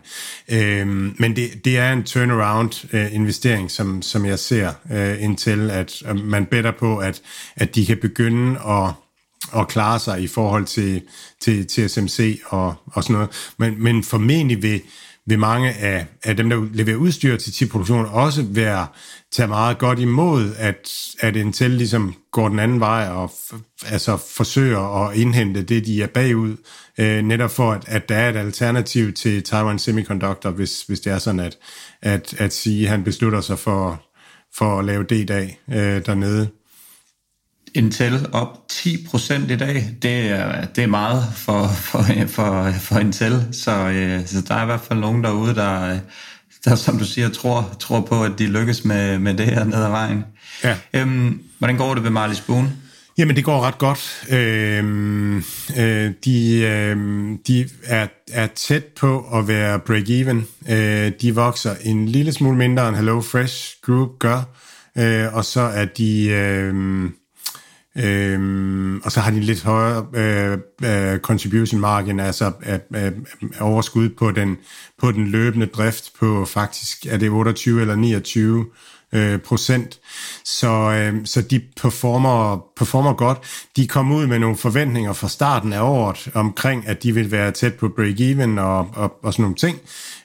[0.49, 0.87] Øh,
[1.19, 6.15] men det, det er en turnaround-investering, øh, som, som jeg ser øh, Intel, at, at
[6.15, 7.21] man bedre på, at,
[7.55, 8.93] at de kan begynde at
[9.55, 11.01] at klare sig i forhold til,
[11.39, 13.29] til, til SMC og, og sådan noget.
[13.57, 14.81] Men, men formentlig vil,
[15.27, 18.87] vil mange af, af dem, der leverer udstyr til chip-produktion, også være
[19.31, 23.31] tage meget godt imod, at, at Intel ligesom går den anden vej og
[23.85, 26.55] altså forsøger at indhente det, de er bagud,
[26.97, 31.13] øh, netop for, at, at der er et alternativ til Taiwan Semiconductor, hvis, hvis det
[31.13, 31.57] er sådan, at,
[32.01, 34.03] at, at sige, at han beslutter sig for,
[34.57, 36.47] for at lave D-dag øh, dernede.
[37.75, 43.47] Intel op 10% i dag, det er, det er meget for, for, for, for Intel,
[43.51, 45.99] så, øh, så der er i hvert fald nogen derude, der,
[46.65, 49.83] der som du siger, tror, tror på, at de lykkes med, med det her ned
[49.83, 50.25] ad vejen.
[50.63, 50.77] Ja.
[50.93, 52.71] Øhm, hvordan går det ved Marley Spoon?
[53.17, 54.25] Jamen, det går ret godt.
[54.29, 55.37] Øhm,
[55.77, 56.97] øh, de øh,
[57.47, 60.71] de er, er tæt på at være break-even.
[60.73, 64.41] Øh, de vokser en lille smule mindre end Hello Fresh Group gør,
[64.97, 66.27] øh, og så er de...
[66.27, 67.09] Øh,
[67.97, 73.11] Øhm, og så har de lidt højere øh, øh, contribution margin, altså øh, øh, øh
[73.59, 74.57] overskud på den,
[75.01, 78.65] på den løbende drift på faktisk, er det 28 eller 29
[79.13, 79.99] øh, procent.
[80.45, 83.67] Så, øh, så de performer, performer godt.
[83.75, 87.51] De kom ud med nogle forventninger fra starten af året omkring, at de vil være
[87.51, 89.79] tæt på break-even og, og, og sådan nogle ting.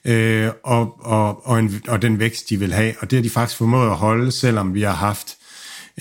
[0.05, 2.95] Øh, og, og, og, en, og den vækst, de vil have.
[3.01, 5.37] Og det har de faktisk formået at holde, selvom vi har haft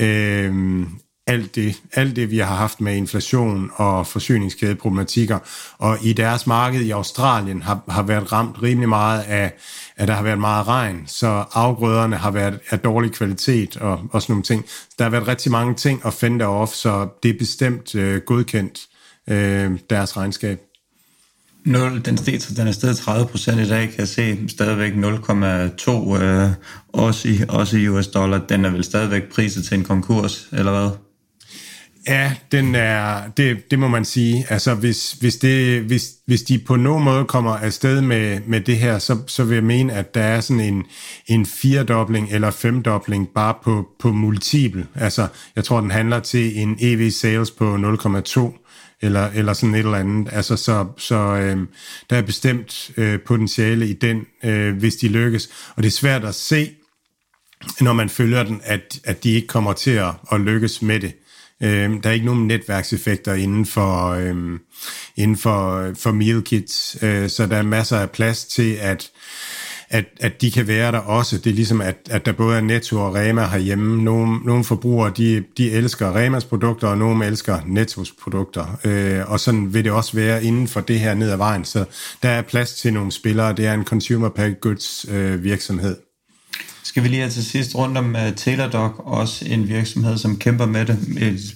[0.02, 0.84] øh,
[1.30, 5.40] alt det, alt det, vi har haft med inflation og forsyningskædeproblematikker.
[5.78, 9.54] Og i deres marked i Australien har, har været ramt rimelig meget af,
[9.98, 14.22] at der har været meget regn, så afgrøderne har været af dårlig kvalitet og, og
[14.22, 14.66] sådan nogle ting.
[14.98, 18.80] Der har været rigtig mange ting at fende off, så det er bestemt øh, godkendt
[19.28, 20.60] øh, deres regnskab.
[21.66, 24.50] 0, den, steg, den er stedet 30 procent i dag, kan jeg se.
[24.50, 26.50] Stadigvæk 0,2 øh,
[26.88, 28.38] også, i, også i US dollar.
[28.38, 31.09] Den er vel stadigvæk priset til en konkurs, eller hvad?
[32.08, 34.46] Ja, den er, det, det må man sige.
[34.50, 38.78] Altså, hvis, hvis, det, hvis, hvis de på nogen måde kommer afsted med, med det
[38.78, 40.86] her, så, så vil jeg mene, at der er sådan en,
[41.28, 44.88] en firedobling eller femdobling bare på, på multiple.
[44.96, 48.66] Altså, jeg tror, den handler til en EV sales på 0,2
[49.02, 50.30] eller, eller sådan et eller andet.
[50.32, 51.58] Altså, så, så øh,
[52.10, 55.50] der er bestemt øh, potentiale i den, øh, hvis de lykkes.
[55.76, 56.72] Og det er svært at se,
[57.82, 61.14] når man følger den, at, at de ikke kommer til at, at lykkes med det.
[61.64, 64.60] Øh, der er ikke nogen netværkseffekter inden for, øh,
[65.16, 69.12] inden for, for meal kits, øh, så der er masser af plads til, at,
[69.90, 71.38] at, at de kan være der også.
[71.38, 74.04] Det er ligesom, at, at der både er Netto og Rema herhjemme.
[74.04, 78.80] Nogle, nogle forbrugere, de, de elsker Remas produkter, og nogle elsker Nettos produkter.
[78.84, 81.66] Øh, og sådan vil det også være inden for det her ned ad vejen.
[81.66, 81.86] Så
[82.24, 83.54] der er plads til nogle spillere.
[83.54, 86.09] Det er en consumer packaged goods øh, virksomhed.
[87.00, 90.66] Skal vi lige have til sidst rundt om uh, Teladoc, også en virksomhed, som kæmper
[90.66, 90.98] med det.
[91.18, 91.56] Et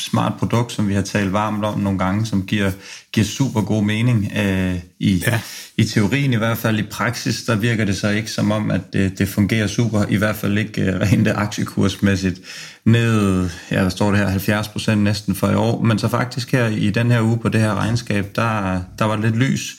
[0.00, 2.70] smart produkt, som vi har talt varmt om nogle gange, som giver,
[3.12, 5.40] giver super god mening uh, i, ja.
[5.76, 6.78] i teorien i hvert fald.
[6.78, 10.16] I praksis, der virker det så ikke som om, at det, det fungerer super, i
[10.16, 12.40] hvert fald ikke uh, rent aktiekursmæssigt
[12.84, 16.52] ned, ja, hvad står det her, 70 procent næsten for i år, men så faktisk
[16.52, 19.76] her i den her uge på det her regnskab, der, der var lidt lys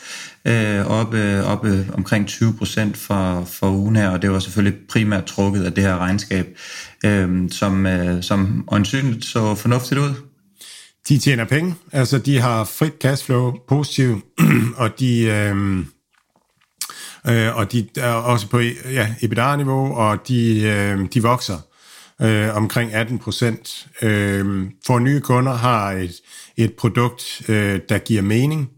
[0.47, 1.13] øh, op
[1.45, 5.73] op omkring 20 procent for, for ugen her, og det var selvfølgelig primært trukket af
[5.73, 6.47] det her regnskab,
[7.05, 10.13] øh, som, øh, som øjensynligt så fornuftigt ud.
[11.09, 14.21] De tjener penge, altså de har frit cashflow positiv,
[14.77, 15.21] og de...
[15.25, 15.85] Øh
[17.27, 18.59] Øh, og de er også på
[18.91, 21.57] ja, EBITDA-niveau, og de, øh, de vokser
[22.21, 23.87] øh, omkring 18 procent.
[24.01, 26.13] Øh, for nye kunder har et,
[26.57, 28.69] et produkt, øh, der giver mening,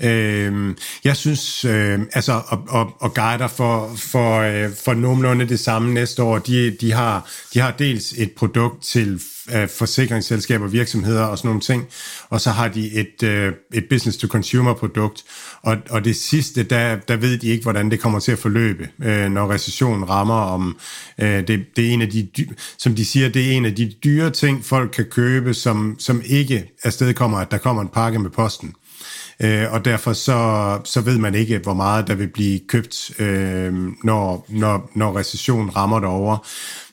[0.00, 0.74] Øh,
[1.04, 5.94] jeg synes, øh, altså, og, og, og guider for, for, øh, for nogenlunde det samme
[5.94, 9.20] næste år, de, de, har, de har dels et produkt til
[9.54, 11.84] øh, forsikringsselskaber, virksomheder og sådan nogle ting,
[12.28, 15.24] og så har de et, øh, et business-to-consumer produkt,
[15.62, 18.88] og, og det sidste, der, der ved de ikke, hvordan det kommer til at forløbe,
[19.04, 20.78] øh, når recessionen rammer om,
[21.20, 22.28] øh, det, det er en af de,
[22.78, 26.22] som de siger, det er en af de dyre ting, folk kan købe, som, som
[26.24, 28.74] ikke afsted kommer, at der kommer en pakke med posten
[29.42, 33.74] øh, og derfor så, så ved man ikke, hvor meget der vil blive købt, øh,
[34.04, 36.38] når, når, når recessionen rammer derovre.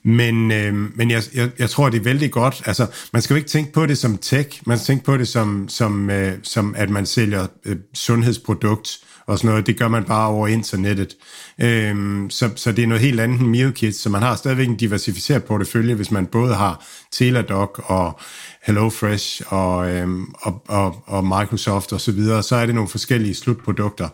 [0.03, 2.61] Men, øh, men jeg, jeg, jeg tror, det er vældig godt.
[2.65, 5.27] Altså, man skal jo ikke tænke på det som tech, man skal tænke på det
[5.27, 8.99] som, som, øh, som at man sælger øh, sundhedsprodukt
[9.30, 9.68] og sådan noget.
[9.68, 11.15] Det gør man bare over internettet.
[11.61, 14.76] Øhm, så, så det er noget helt andet end MealKit, så man har stadigvæk en
[14.76, 18.19] diversificeret portefølje, hvis man både har Teladoc og
[18.64, 23.35] HelloFresh og, øhm, og, og, og Microsoft og så videre, så er det nogle forskellige
[23.35, 24.10] slutprodukter.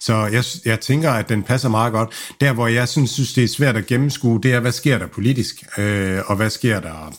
[0.00, 2.34] Så jeg, jeg tænker, at den passer meget godt.
[2.40, 5.06] Der, hvor jeg synes, synes det er svært at gennemskue, det er, hvad sker der
[5.06, 7.12] politisk, øh, og hvad sker der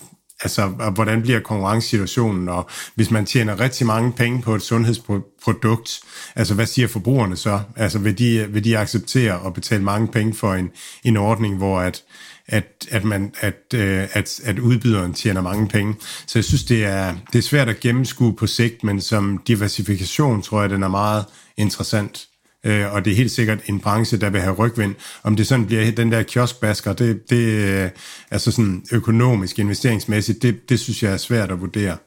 [0.43, 5.99] Altså, hvordan bliver konkurrencesituationen, og hvis man tjener rigtig mange penge på et sundhedsprodukt,
[6.35, 7.59] altså hvad siger forbrugerne så?
[7.75, 10.69] Altså vil de, vil de acceptere at betale mange penge for en,
[11.03, 12.03] en ordning, hvor at,
[12.47, 15.95] at, at, man, at, øh, at, at udbyderen tjener mange penge.
[16.27, 20.41] Så jeg synes, det er, det er svært at gennemskue på sigt, men som diversifikation
[20.41, 21.25] tror jeg, den er meget
[21.57, 22.28] interessant.
[22.65, 24.95] Øh, og det er helt sikkert en branche, der vil have rygvind.
[25.23, 27.89] Om det sådan bliver den der kioskbasker, det, det er
[28.31, 31.97] altså sådan økonomisk, investeringsmæssigt, det, det synes jeg er svært at vurdere.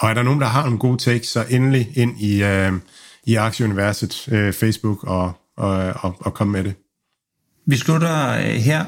[0.00, 2.72] Og er der nogen, der har en god take, så endelig ind i, øh,
[3.26, 6.74] i Aktieuniverset, øh, Facebook og, og, og, og kom med det.
[7.66, 8.84] Vi slutter øh, her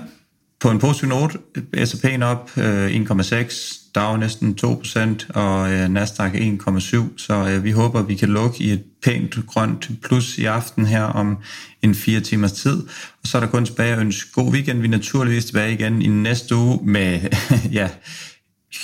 [0.61, 1.39] på en positiv note,
[1.77, 8.02] S&P'en op øh, 1,6, Dow næsten 2%, og øh, Nasdaq 1,7, så øh, vi håber,
[8.02, 11.39] vi kan lukke i et pænt grønt plus i aften her om
[11.82, 12.82] en fire timers tid.
[13.23, 14.78] Og så er der kun tilbage at ønske god weekend.
[14.78, 17.20] Vi er naturligvis tilbage igen i næste uge med
[17.78, 17.89] ja,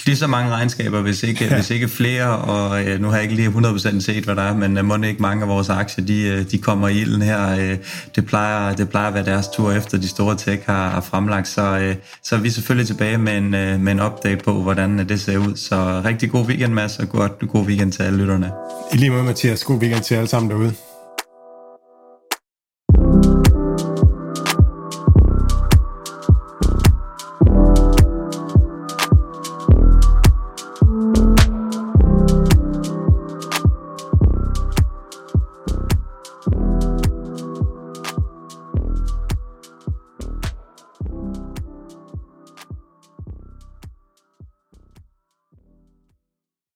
[0.07, 1.55] lige så mange regnskaber, hvis ikke, ja.
[1.55, 4.55] hvis ikke flere, og øh, nu har jeg ikke lige 100% set, hvad der er,
[4.55, 7.57] men øh, må ikke mange af vores aktier, de, øh, de kommer i ilden her.
[7.59, 7.77] Øh,
[8.17, 11.49] det, plejer, det plejer at være deres tur efter de store tech har, har fremlagt,
[11.49, 15.01] så, øh, så er vi selvfølgelig tilbage med en, øh, med en update på, hvordan
[15.01, 15.57] øh, det ser ud.
[15.57, 18.51] Så rigtig god weekend, Mads, og god, god weekend til alle lytterne.
[18.93, 19.65] I lige måde, Mathias.
[19.65, 20.88] God weekend til alle sammen derude.